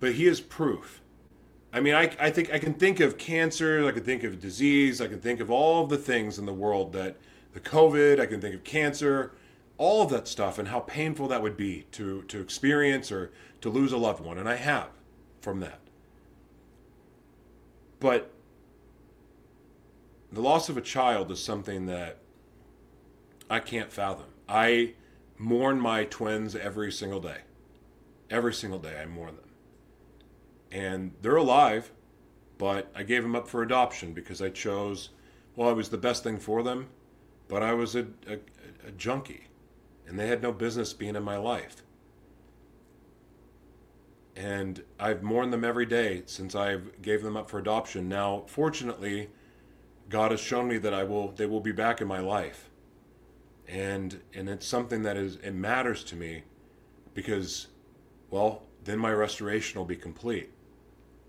But 0.00 0.12
he 0.12 0.26
is 0.26 0.40
proof. 0.40 1.00
I 1.72 1.80
mean, 1.80 1.94
I, 1.94 2.10
I 2.18 2.30
think 2.30 2.52
I 2.52 2.58
can 2.58 2.74
think 2.74 3.00
of 3.00 3.18
cancer, 3.18 3.86
I 3.86 3.92
can 3.92 4.02
think 4.02 4.24
of 4.24 4.40
disease, 4.40 5.00
I 5.00 5.08
can 5.08 5.20
think 5.20 5.40
of 5.40 5.50
all 5.50 5.84
of 5.84 5.90
the 5.90 5.98
things 5.98 6.38
in 6.38 6.46
the 6.46 6.54
world 6.54 6.92
that 6.92 7.16
the 7.52 7.60
COVID, 7.60 8.20
I 8.20 8.26
can 8.26 8.40
think 8.40 8.54
of 8.54 8.64
cancer, 8.64 9.32
all 9.78 10.02
of 10.02 10.10
that 10.10 10.28
stuff, 10.28 10.58
and 10.58 10.68
how 10.68 10.80
painful 10.80 11.28
that 11.28 11.42
would 11.42 11.56
be 11.56 11.86
to, 11.92 12.22
to 12.22 12.40
experience 12.40 13.12
or 13.12 13.32
to 13.60 13.68
lose 13.68 13.92
a 13.92 13.96
loved 13.98 14.24
one. 14.24 14.38
And 14.38 14.48
I 14.48 14.56
have 14.56 14.88
from 15.40 15.60
that. 15.60 15.80
But 18.00 18.30
the 20.32 20.40
loss 20.40 20.68
of 20.68 20.76
a 20.76 20.82
child 20.82 21.30
is 21.30 21.42
something 21.42 21.86
that 21.86 22.18
I 23.48 23.60
can't 23.60 23.92
fathom. 23.92 24.26
I 24.48 24.94
mourn 25.38 25.80
my 25.80 26.04
twins 26.04 26.54
every 26.54 26.90
single 26.90 27.20
day. 27.20 27.38
Every 28.30 28.54
single 28.54 28.78
day, 28.78 28.98
I 29.00 29.06
mourn 29.06 29.36
them. 29.36 29.50
And 30.72 31.12
they're 31.22 31.36
alive, 31.36 31.92
but 32.58 32.90
I 32.94 33.02
gave 33.02 33.22
them 33.22 33.36
up 33.36 33.48
for 33.48 33.62
adoption 33.62 34.12
because 34.12 34.42
I 34.42 34.50
chose, 34.50 35.10
well, 35.54 35.70
it 35.70 35.74
was 35.74 35.90
the 35.90 35.98
best 35.98 36.24
thing 36.24 36.38
for 36.38 36.62
them, 36.62 36.88
but 37.48 37.62
I 37.62 37.72
was 37.74 37.94
a, 37.94 38.06
a, 38.26 38.38
a 38.86 38.90
junkie, 38.96 39.46
and 40.06 40.18
they 40.18 40.26
had 40.26 40.42
no 40.42 40.52
business 40.52 40.92
being 40.92 41.16
in 41.16 41.22
my 41.22 41.36
life. 41.36 41.82
And 44.34 44.82
I've 44.98 45.22
mourned 45.22 45.52
them 45.52 45.64
every 45.64 45.86
day 45.86 46.22
since 46.26 46.54
I 46.54 46.78
gave 47.00 47.22
them 47.22 47.36
up 47.36 47.48
for 47.48 47.58
adoption. 47.58 48.08
Now, 48.08 48.44
fortunately, 48.46 49.30
God 50.10 50.30
has 50.30 50.40
shown 50.40 50.68
me 50.68 50.76
that 50.78 50.92
I 50.92 51.04
will 51.04 51.32
they 51.32 51.46
will 51.46 51.60
be 51.60 51.72
back 51.72 52.02
in 52.02 52.06
my 52.06 52.20
life 52.20 52.68
and 53.68 54.20
and 54.34 54.48
it's 54.48 54.66
something 54.66 55.02
that 55.02 55.16
is 55.16 55.36
it 55.36 55.52
matters 55.52 56.04
to 56.04 56.16
me 56.16 56.42
because 57.14 57.68
well 58.30 58.62
then 58.84 58.98
my 58.98 59.12
restoration 59.12 59.78
will 59.78 59.86
be 59.86 59.96
complete 59.96 60.50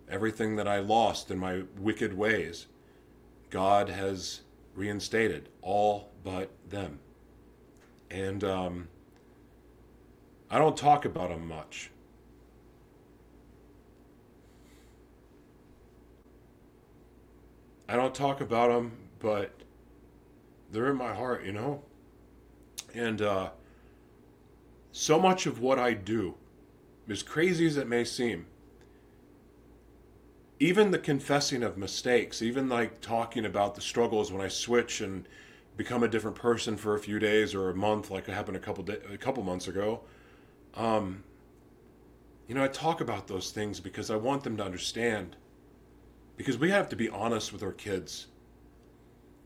everything 0.10 0.56
that 0.56 0.68
i 0.68 0.80
lost 0.80 1.32
in 1.32 1.38
my 1.40 1.64
wicked 1.80 2.14
ways 2.16 2.68
god 3.50 3.90
has 3.90 4.42
reinstated 4.76 5.50
all 5.62 6.12
but 6.24 6.52
them 6.70 7.00
And 8.10 8.44
um, 8.44 8.88
I 10.50 10.58
don't 10.60 10.78
talk 10.78 11.06
about 11.06 11.30
them 11.30 11.48
much. 11.48 11.92
I 17.90 17.96
don't 17.96 18.14
talk 18.16 18.42
about 18.42 18.70
them, 18.70 18.94
but 19.20 19.52
they're 20.72 20.90
in 20.92 20.98
my 20.98 21.14
heart, 21.14 21.46
you 21.46 21.54
know? 21.54 21.84
And 22.98 23.22
uh, 23.22 23.50
so 24.92 25.20
much 25.20 25.46
of 25.46 25.60
what 25.60 25.78
I 25.78 25.94
do, 25.94 26.34
as 27.08 27.22
crazy 27.22 27.68
as 27.68 27.78
it 27.78 27.88
may 27.88 28.04
seem, 28.04 28.48
even 30.60 30.90
the 30.90 30.98
confessing 30.98 31.62
of 31.62 31.78
mistakes, 31.78 32.42
even 32.42 32.68
like 32.68 33.00
talking 33.00 33.46
about 33.46 33.76
the 33.76 33.82
struggles 33.82 34.32
when 34.32 34.42
I 34.42 34.48
switch 34.48 35.02
and 35.02 35.28
become 35.76 36.02
a 36.02 36.08
different 36.08 36.36
person 36.36 36.76
for 36.76 36.96
a 36.96 37.00
few 37.00 37.20
days 37.20 37.54
or 37.54 37.70
a 37.70 37.76
month, 37.76 38.10
like 38.10 38.28
it 38.28 38.34
happened 38.34 38.58
a 38.58 38.60
couple 38.60 38.84
a 38.90 39.18
couple 39.18 39.44
months 39.44 39.68
ago. 39.68 40.02
Um, 40.74 41.24
you 42.48 42.56
know, 42.56 42.64
I 42.64 42.68
talk 42.68 43.00
about 43.00 43.28
those 43.28 43.52
things 43.52 43.80
because 43.80 44.10
I 44.10 44.16
want 44.16 44.44
them 44.44 44.58
to 44.58 44.64
understand. 44.64 45.36
Because 46.36 46.58
we 46.58 46.72
have 46.72 46.90
to 46.90 46.96
be 46.96 47.10
honest 47.10 47.54
with 47.54 47.62
our 47.62 47.72
kids. 47.72 48.28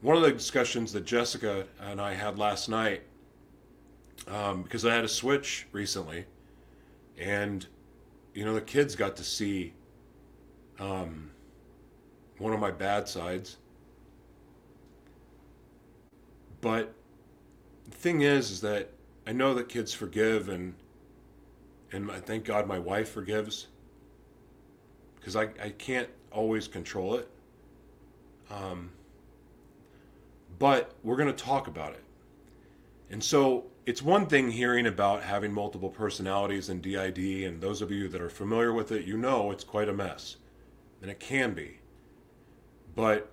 One 0.02 0.16
of 0.16 0.24
the 0.24 0.32
discussions 0.32 0.94
that 0.94 1.06
Jessica 1.06 1.66
and 1.80 2.00
I 2.00 2.14
had 2.14 2.38
last 2.38 2.70
night, 2.70 3.04
um, 4.28 4.64
because 4.64 4.86
I 4.86 4.94
had 4.94 5.04
a 5.04 5.10
switch 5.10 5.68
recently, 5.72 6.26
and 7.18 7.66
you 8.34 8.46
know 8.46 8.54
the 8.54 8.62
kids 8.62 8.96
got 8.96 9.16
to 9.18 9.24
see 9.24 9.74
um, 10.80 11.32
one 12.38 12.54
of 12.54 12.60
my 12.60 12.72
bad 12.72 13.08
sides. 13.08 13.58
But 16.62 16.94
the 17.90 17.98
thing 17.98 18.22
is, 18.22 18.52
is 18.52 18.62
that 18.62 18.92
I 19.26 19.32
know 19.32 19.54
that 19.54 19.70
kids 19.70 19.94
forgive, 19.94 20.50
and 20.50 20.74
and 21.92 22.12
I 22.12 22.20
thank 22.20 22.46
God 22.46 22.68
my 22.68 22.80
wife 22.80 23.10
forgives 23.10 23.68
because 25.20 25.36
I, 25.36 25.44
I 25.62 25.70
can't 25.78 26.10
always 26.32 26.68
control 26.68 27.16
it. 27.16 27.30
Um, 28.50 28.92
but 30.58 30.94
we're 31.04 31.16
going 31.16 31.34
to 31.34 31.44
talk 31.44 31.68
about 31.68 31.94
it. 31.94 32.04
And 33.12 33.24
so 33.24 33.66
it's 33.86 34.02
one 34.02 34.28
thing 34.28 34.52
hearing 34.52 34.86
about 34.86 35.24
having 35.24 35.52
multiple 35.52 35.90
personalities 35.90 36.70
and 36.70 36.82
DID, 36.82 37.18
and 37.18 37.62
those 37.62 37.82
of 37.82 37.92
you 37.92 38.08
that 38.10 38.22
are 38.22 38.30
familiar 38.30 38.72
with 38.74 38.92
it, 38.92 39.06
you 39.06 39.18
know 39.18 39.52
it's 39.52 39.64
quite 39.64 39.90
a 39.90 39.94
mess 39.94 40.38
and 41.02 41.10
it 41.10 41.20
can 41.20 41.54
be. 41.54 41.80
But 42.96 43.32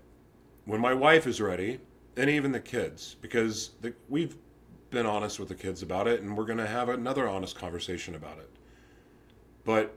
when 0.65 0.81
my 0.81 0.95
wife 0.95 1.27
is 1.27 1.41
ready, 1.41 1.81
and 2.17 2.29
even 2.31 2.53
the 2.53 2.61
kids, 2.61 3.17
because 3.21 3.71
the, 3.81 3.95
we've 4.09 4.37
been 4.91 5.07
honest 5.07 5.39
with 5.39 5.49
the 5.49 5.55
kids 5.55 5.83
about 5.83 6.09
it, 6.09 6.23
and 6.23 6.37
we're 6.37 6.47
going 6.47 6.59
to 6.59 6.67
have 6.67 6.89
another 6.89 7.29
honest 7.29 7.57
conversation 7.57 8.15
about 8.15 8.39
it. 8.39 8.51
But 9.65 9.97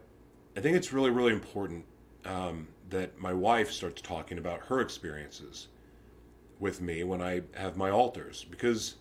I 0.57 0.59
think 0.59 0.75
it's 0.75 0.91
really, 0.91 1.09
really 1.09 1.33
important 1.33 1.85
um, 2.25 2.67
that 2.89 3.17
my 3.17 3.33
wife 3.33 3.71
starts 3.71 4.01
talking 4.01 4.37
about 4.37 4.59
her 4.61 4.81
experiences 4.81 5.67
with 6.59 6.81
me 6.81 7.03
when 7.03 7.21
I 7.21 7.41
have 7.55 7.77
my 7.77 7.89
alters, 7.89 8.43
because 8.43 8.95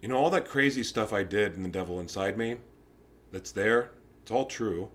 you 0.00 0.08
know 0.08 0.16
all 0.16 0.30
that 0.30 0.48
crazy 0.48 0.82
stuff 0.82 1.12
I 1.12 1.22
did 1.22 1.54
in 1.54 1.62
the 1.62 1.68
devil 1.68 2.00
inside 2.00 2.36
me, 2.36 2.56
that's 3.32 3.52
there. 3.52 3.90
It's 4.22 4.30
all 4.30 4.46
true. 4.46 4.90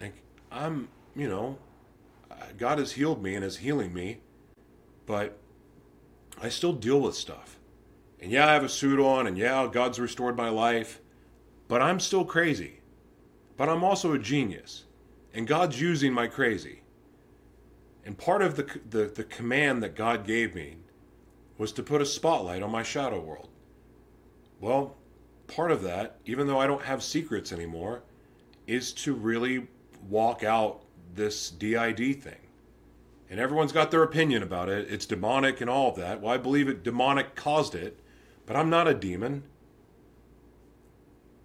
Like, 0.00 0.14
I'm, 0.50 0.88
you 1.14 1.28
know, 1.28 1.58
God 2.58 2.78
has 2.78 2.92
healed 2.92 3.22
me 3.22 3.34
and 3.34 3.44
is 3.44 3.58
healing 3.58 3.92
me, 3.92 4.18
but 5.06 5.38
I 6.40 6.48
still 6.48 6.72
deal 6.72 7.00
with 7.00 7.14
stuff. 7.14 7.58
And 8.20 8.30
yeah, 8.30 8.48
I 8.48 8.52
have 8.52 8.64
a 8.64 8.68
suit 8.68 9.00
on, 9.00 9.26
and 9.26 9.36
yeah, 9.36 9.68
God's 9.70 9.98
restored 9.98 10.36
my 10.36 10.48
life, 10.48 11.00
but 11.68 11.82
I'm 11.82 11.98
still 12.00 12.24
crazy. 12.24 12.80
But 13.56 13.68
I'm 13.68 13.84
also 13.84 14.12
a 14.12 14.18
genius, 14.18 14.84
and 15.34 15.46
God's 15.46 15.80
using 15.80 16.12
my 16.12 16.26
crazy. 16.26 16.82
And 18.04 18.16
part 18.16 18.42
of 18.42 18.56
the, 18.56 18.66
the, 18.88 19.04
the 19.06 19.24
command 19.24 19.82
that 19.82 19.94
God 19.94 20.26
gave 20.26 20.54
me 20.54 20.76
was 21.58 21.72
to 21.72 21.82
put 21.82 22.02
a 22.02 22.06
spotlight 22.06 22.62
on 22.62 22.70
my 22.70 22.82
shadow 22.82 23.20
world. 23.20 23.48
Well, 24.60 24.96
part 25.46 25.70
of 25.70 25.82
that, 25.82 26.18
even 26.24 26.46
though 26.46 26.58
I 26.58 26.66
don't 26.66 26.82
have 26.82 27.02
secrets 27.02 27.52
anymore, 27.52 28.02
is 28.66 28.92
to 28.92 29.14
really 29.14 29.66
walk 30.08 30.44
out 30.44 30.82
this 31.14 31.50
DID 31.50 32.22
thing. 32.22 32.36
And 33.28 33.40
everyone's 33.40 33.72
got 33.72 33.90
their 33.90 34.02
opinion 34.02 34.42
about 34.42 34.68
it. 34.68 34.90
It's 34.90 35.06
demonic 35.06 35.60
and 35.60 35.70
all 35.70 35.90
of 35.90 35.96
that. 35.96 36.20
Well, 36.20 36.32
I 36.32 36.36
believe 36.36 36.68
it 36.68 36.82
demonic 36.82 37.34
caused 37.34 37.74
it, 37.74 37.98
but 38.46 38.56
I'm 38.56 38.70
not 38.70 38.88
a 38.88 38.94
demon. 38.94 39.44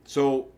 So 0.06 0.50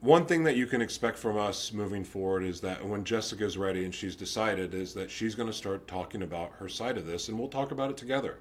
one 0.00 0.24
thing 0.24 0.44
that 0.44 0.56
you 0.56 0.66
can 0.66 0.80
expect 0.80 1.18
from 1.18 1.36
us 1.36 1.72
moving 1.72 2.04
forward 2.04 2.42
is 2.42 2.60
that 2.62 2.84
when 2.86 3.04
Jessica's 3.04 3.58
ready 3.58 3.84
and 3.84 3.94
she's 3.94 4.16
decided 4.16 4.72
is 4.72 4.94
that 4.94 5.10
she's 5.10 5.34
going 5.34 5.48
to 5.48 5.52
start 5.52 5.86
talking 5.86 6.22
about 6.22 6.52
her 6.58 6.68
side 6.68 6.96
of 6.96 7.06
this 7.06 7.28
and 7.28 7.38
we'll 7.38 7.48
talk 7.48 7.70
about 7.70 7.90
it 7.90 7.98
together. 7.98 8.38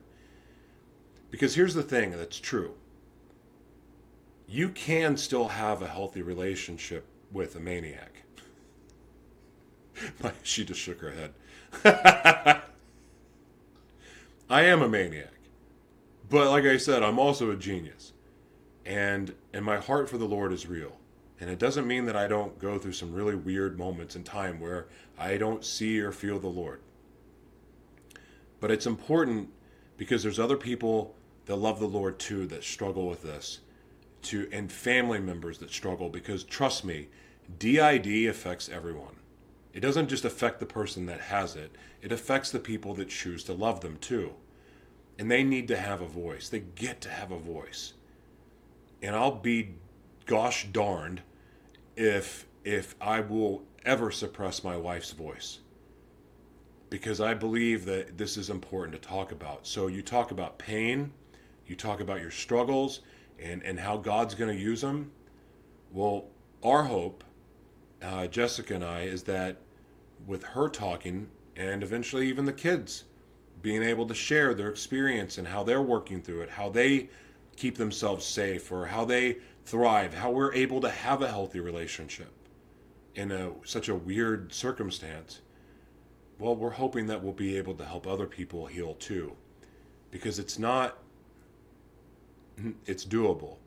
Because 1.32 1.55
here's 1.55 1.74
the 1.74 1.84
thing 1.84 2.12
that's 2.12 2.39
true. 2.39 2.76
You 4.47 4.70
can 4.70 5.18
still 5.18 5.49
have 5.49 5.82
a 5.82 5.88
healthy 5.88 6.22
relationship 6.22 7.05
with 7.32 7.55
a 7.55 7.60
maniac. 7.60 8.24
she 10.43 10.64
just 10.64 10.80
shook 10.80 11.01
her 11.01 11.12
head. 11.12 11.34
I 14.49 14.64
am 14.64 14.82
a 14.82 14.89
maniac. 14.89 15.34
But 16.30 16.49
like 16.49 16.64
I 16.64 16.78
said, 16.78 17.03
I'm 17.03 17.20
also 17.20 17.51
a 17.51 17.55
genius. 17.55 18.14
And 18.86 19.36
and 19.53 19.66
my 19.66 19.78
heart 19.78 20.10
for 20.10 20.18
the 20.18 20.26
Lord 20.26 20.51
is 20.53 20.66
real. 20.66 20.98
And 21.39 21.49
it 21.49 21.59
doesn't 21.59 21.87
mean 21.87 22.05
that 22.05 22.17
I 22.17 22.27
don't 22.27 22.59
go 22.59 22.77
through 22.77 22.93
some 22.93 23.13
really 23.13 23.35
weird 23.35 23.77
moments 23.77 24.15
in 24.15 24.23
time 24.23 24.59
where 24.59 24.87
I 25.17 25.37
don't 25.37 25.63
see 25.63 25.99
or 25.99 26.11
feel 26.11 26.37
the 26.37 26.47
Lord. 26.47 26.81
But 28.59 28.71
it's 28.71 28.85
important 28.85 29.49
because 29.95 30.21
there's 30.21 30.39
other 30.39 30.57
people 30.57 31.15
that 31.45 31.55
love 31.55 31.79
the 31.79 31.87
Lord 31.87 32.19
too 32.19 32.45
that 32.47 32.63
struggle 32.63 33.07
with 33.07 33.23
this. 33.23 33.59
To 34.23 34.49
and 34.51 34.69
family 34.69 35.19
members 35.19 35.59
that 35.59 35.71
struggle 35.71 36.09
because 36.09 36.43
trust 36.43 36.83
me, 36.83 37.07
DID 37.57 38.27
affects 38.27 38.67
everyone. 38.67 39.15
It 39.73 39.79
doesn't 39.79 40.09
just 40.09 40.25
affect 40.25 40.59
the 40.59 40.65
person 40.65 41.05
that 41.05 41.21
has 41.21 41.55
it, 41.55 41.75
it 42.01 42.11
affects 42.11 42.51
the 42.51 42.59
people 42.59 42.93
that 42.95 43.09
choose 43.09 43.45
to 43.45 43.53
love 43.53 43.79
them 43.79 43.97
too. 44.01 44.33
And 45.17 45.31
they 45.31 45.43
need 45.43 45.69
to 45.69 45.77
have 45.77 46.01
a 46.01 46.07
voice. 46.07 46.49
They 46.49 46.59
get 46.59 46.99
to 47.01 47.09
have 47.09 47.31
a 47.31 47.39
voice. 47.39 47.93
And 49.01 49.15
I'll 49.15 49.35
be 49.35 49.75
gosh 50.25 50.67
darned 50.71 51.21
if 51.99 52.47
if 52.63 52.95
I 53.01 53.19
will 53.19 53.63
ever 53.83 54.09
suppress 54.09 54.63
my 54.63 54.77
wife's 54.77 55.11
voice. 55.11 55.59
Because 56.89 57.19
I 57.19 57.33
believe 57.33 57.85
that 57.85 58.17
this 58.17 58.37
is 58.37 58.49
important 58.49 58.99
to 58.99 59.07
talk 59.07 59.31
about. 59.31 59.67
So 59.67 59.87
you 59.87 60.01
talk 60.01 60.31
about 60.31 60.57
pain, 60.57 61.11
you 61.67 61.75
talk 61.75 61.99
about 61.99 62.21
your 62.21 62.31
struggles 62.31 63.01
and, 63.37 63.63
and 63.63 63.79
how 63.79 63.97
God's 63.97 64.33
going 64.33 64.55
to 64.55 64.61
use 64.61 64.81
them. 64.81 65.11
Well, 65.91 66.25
our 66.63 66.83
hope 66.83 67.23
uh, 68.01 68.27
Jessica 68.27 68.75
and 68.75 68.83
I 68.83 69.01
is 69.01 69.23
that 69.23 69.57
with 70.25 70.43
her 70.43 70.69
talking 70.69 71.27
and 71.55 71.83
eventually 71.83 72.27
even 72.27 72.45
the 72.45 72.53
kids 72.53 73.05
being 73.61 73.83
able 73.83 74.07
to 74.07 74.13
share 74.13 74.53
their 74.53 74.69
experience 74.69 75.37
and 75.37 75.47
how 75.47 75.63
they're 75.63 75.81
working 75.81 76.21
through 76.21 76.41
it, 76.41 76.49
how 76.49 76.69
they 76.69 77.09
keep 77.57 77.77
themselves 77.77 78.25
safe 78.25 78.71
or 78.71 78.85
how 78.85 79.03
they 79.03 79.37
thrive, 79.70 80.15
how 80.15 80.32
we're 80.32 80.53
able 80.53 80.82
to 80.82 80.89
have 80.89 81.22
a 81.22 81.28
healthy 81.28 81.59
relationship 81.59 82.32
in 83.13 83.32
a 83.32 83.51
such 83.65 83.88
a 83.88 83.95
weird 83.95 84.51
circumstance. 84.51 85.41
Well, 86.39 86.55
we're 86.55 86.72
hoping 86.72 87.05
that 87.07 87.24
we'll 87.24 87.34
be 87.34 87.57
able 87.57 87.76
to 87.76 87.86
help 87.86 88.07
other 88.07 88.26
people 88.26 88.65
heal 88.65 88.95
too. 88.95 89.34
Because 90.09 90.39
it's 90.39 90.57
not 90.57 90.97
it's 92.86 93.05
doable. 93.05 93.57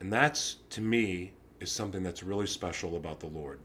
And 0.00 0.12
that's 0.12 0.56
to 0.70 0.80
me 0.80 1.32
is 1.60 1.72
something 1.72 2.02
that's 2.02 2.22
really 2.22 2.46
special 2.46 2.96
about 2.96 3.20
the 3.20 3.26
Lord. 3.26 3.58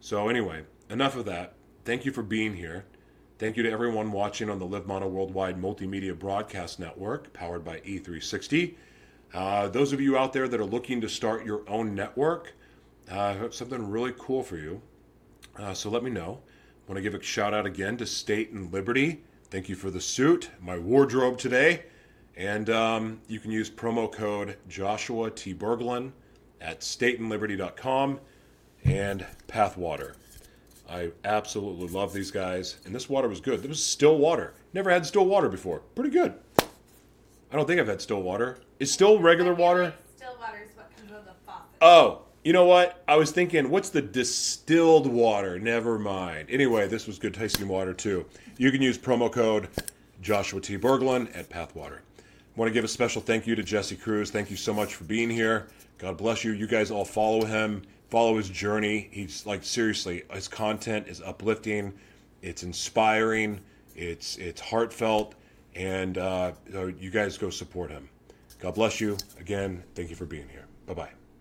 So, 0.00 0.28
anyway, 0.28 0.64
enough 0.90 1.16
of 1.16 1.24
that. 1.26 1.54
Thank 1.84 2.04
you 2.04 2.12
for 2.12 2.22
being 2.22 2.54
here. 2.54 2.84
Thank 3.38 3.56
you 3.56 3.62
to 3.62 3.70
everyone 3.70 4.12
watching 4.12 4.50
on 4.50 4.58
the 4.58 4.66
Live 4.66 4.86
Mono 4.86 5.08
Worldwide 5.08 5.60
Multimedia 5.60 6.18
Broadcast 6.18 6.78
Network, 6.78 7.32
powered 7.32 7.64
by 7.64 7.80
E360. 7.80 8.74
Uh, 9.34 9.66
those 9.66 9.92
of 9.92 10.00
you 10.00 10.16
out 10.16 10.32
there 10.32 10.46
that 10.46 10.60
are 10.60 10.64
looking 10.64 11.00
to 11.00 11.08
start 11.08 11.44
your 11.44 11.68
own 11.68 11.94
network, 11.94 12.54
uh, 13.10 13.50
something 13.50 13.90
really 13.90 14.14
cool 14.16 14.44
for 14.44 14.56
you. 14.56 14.80
Uh, 15.58 15.74
so 15.74 15.90
let 15.90 16.04
me 16.04 16.10
know. 16.10 16.40
I 16.86 16.92
want 16.92 16.96
to 16.96 17.02
give 17.02 17.14
a 17.14 17.22
shout 17.22 17.52
out 17.52 17.66
again 17.66 17.96
to 17.96 18.06
State 18.06 18.52
and 18.52 18.72
Liberty. 18.72 19.24
Thank 19.50 19.68
you 19.68 19.74
for 19.74 19.90
the 19.90 20.00
suit, 20.00 20.50
my 20.60 20.78
wardrobe 20.78 21.38
today. 21.38 21.84
And 22.36 22.70
um, 22.70 23.20
you 23.28 23.40
can 23.40 23.50
use 23.50 23.70
promo 23.70 24.10
code 24.10 24.56
Joshua 24.68 25.30
T. 25.30 25.52
Berglund 25.52 26.12
at 26.60 26.80
stateandliberty.com 26.80 28.20
and 28.84 29.26
Pathwater. 29.48 30.14
I 30.88 31.10
absolutely 31.24 31.88
love 31.88 32.12
these 32.12 32.30
guys, 32.30 32.76
and 32.84 32.94
this 32.94 33.08
water 33.08 33.28
was 33.28 33.40
good. 33.40 33.60
This 33.62 33.68
was 33.68 33.84
still 33.84 34.18
water. 34.18 34.54
Never 34.74 34.90
had 34.90 35.06
still 35.06 35.24
water 35.24 35.48
before. 35.48 35.80
Pretty 35.94 36.10
good. 36.10 36.34
I 37.54 37.56
don't 37.56 37.66
think 37.66 37.78
I've 37.78 37.86
had 37.86 38.00
still 38.00 38.20
water. 38.20 38.58
Is 38.80 38.90
still 38.90 39.20
regular 39.20 39.54
water? 39.54 39.84
like 39.84 39.94
Still 40.16 40.36
water 40.40 40.66
is 40.68 40.76
what 40.76 40.90
comes 40.96 41.12
out 41.12 41.18
of 41.18 41.24
the 41.26 41.34
faucet. 41.46 41.64
Oh, 41.80 42.22
you 42.42 42.52
know 42.52 42.64
what? 42.64 43.00
I 43.06 43.14
was 43.14 43.30
thinking, 43.30 43.70
what's 43.70 43.90
the 43.90 44.02
distilled 44.02 45.06
water? 45.06 45.60
Never 45.60 45.96
mind. 45.96 46.50
Anyway, 46.50 46.88
this 46.88 47.06
was 47.06 47.16
good 47.16 47.32
tasting 47.32 47.68
water 47.68 47.94
too. 47.94 48.26
You 48.58 48.72
can 48.72 48.82
use 48.82 48.98
promo 48.98 49.30
code 49.30 49.68
Joshua 50.20 50.60
T. 50.60 50.76
Berglund 50.76 51.28
at 51.38 51.48
Pathwater. 51.48 52.00
I 52.18 52.58
want 52.58 52.70
to 52.70 52.74
give 52.74 52.82
a 52.82 52.88
special 52.88 53.22
thank 53.22 53.46
you 53.46 53.54
to 53.54 53.62
Jesse 53.62 53.94
Cruz. 53.94 54.32
Thank 54.32 54.50
you 54.50 54.56
so 54.56 54.74
much 54.74 54.96
for 54.96 55.04
being 55.04 55.30
here. 55.30 55.68
God 55.98 56.16
bless 56.16 56.42
you. 56.42 56.50
You 56.50 56.66
guys 56.66 56.90
all 56.90 57.04
follow 57.04 57.44
him, 57.44 57.82
follow 58.10 58.36
his 58.36 58.48
journey. 58.48 59.08
He's 59.12 59.46
like 59.46 59.62
seriously, 59.62 60.24
his 60.32 60.48
content 60.48 61.06
is 61.06 61.22
uplifting, 61.22 61.92
it's 62.42 62.64
inspiring, 62.64 63.60
it's 63.94 64.38
it's 64.38 64.60
heartfelt, 64.60 65.36
and 65.74 66.18
uh, 66.18 66.52
you 66.98 67.10
guys 67.10 67.38
go 67.38 67.50
support 67.50 67.90
him. 67.90 68.08
God 68.58 68.74
bless 68.74 69.00
you 69.00 69.16
again. 69.38 69.82
Thank 69.94 70.10
you 70.10 70.16
for 70.16 70.26
being 70.26 70.48
here. 70.48 70.66
Bye 70.86 70.94
bye. 70.94 71.23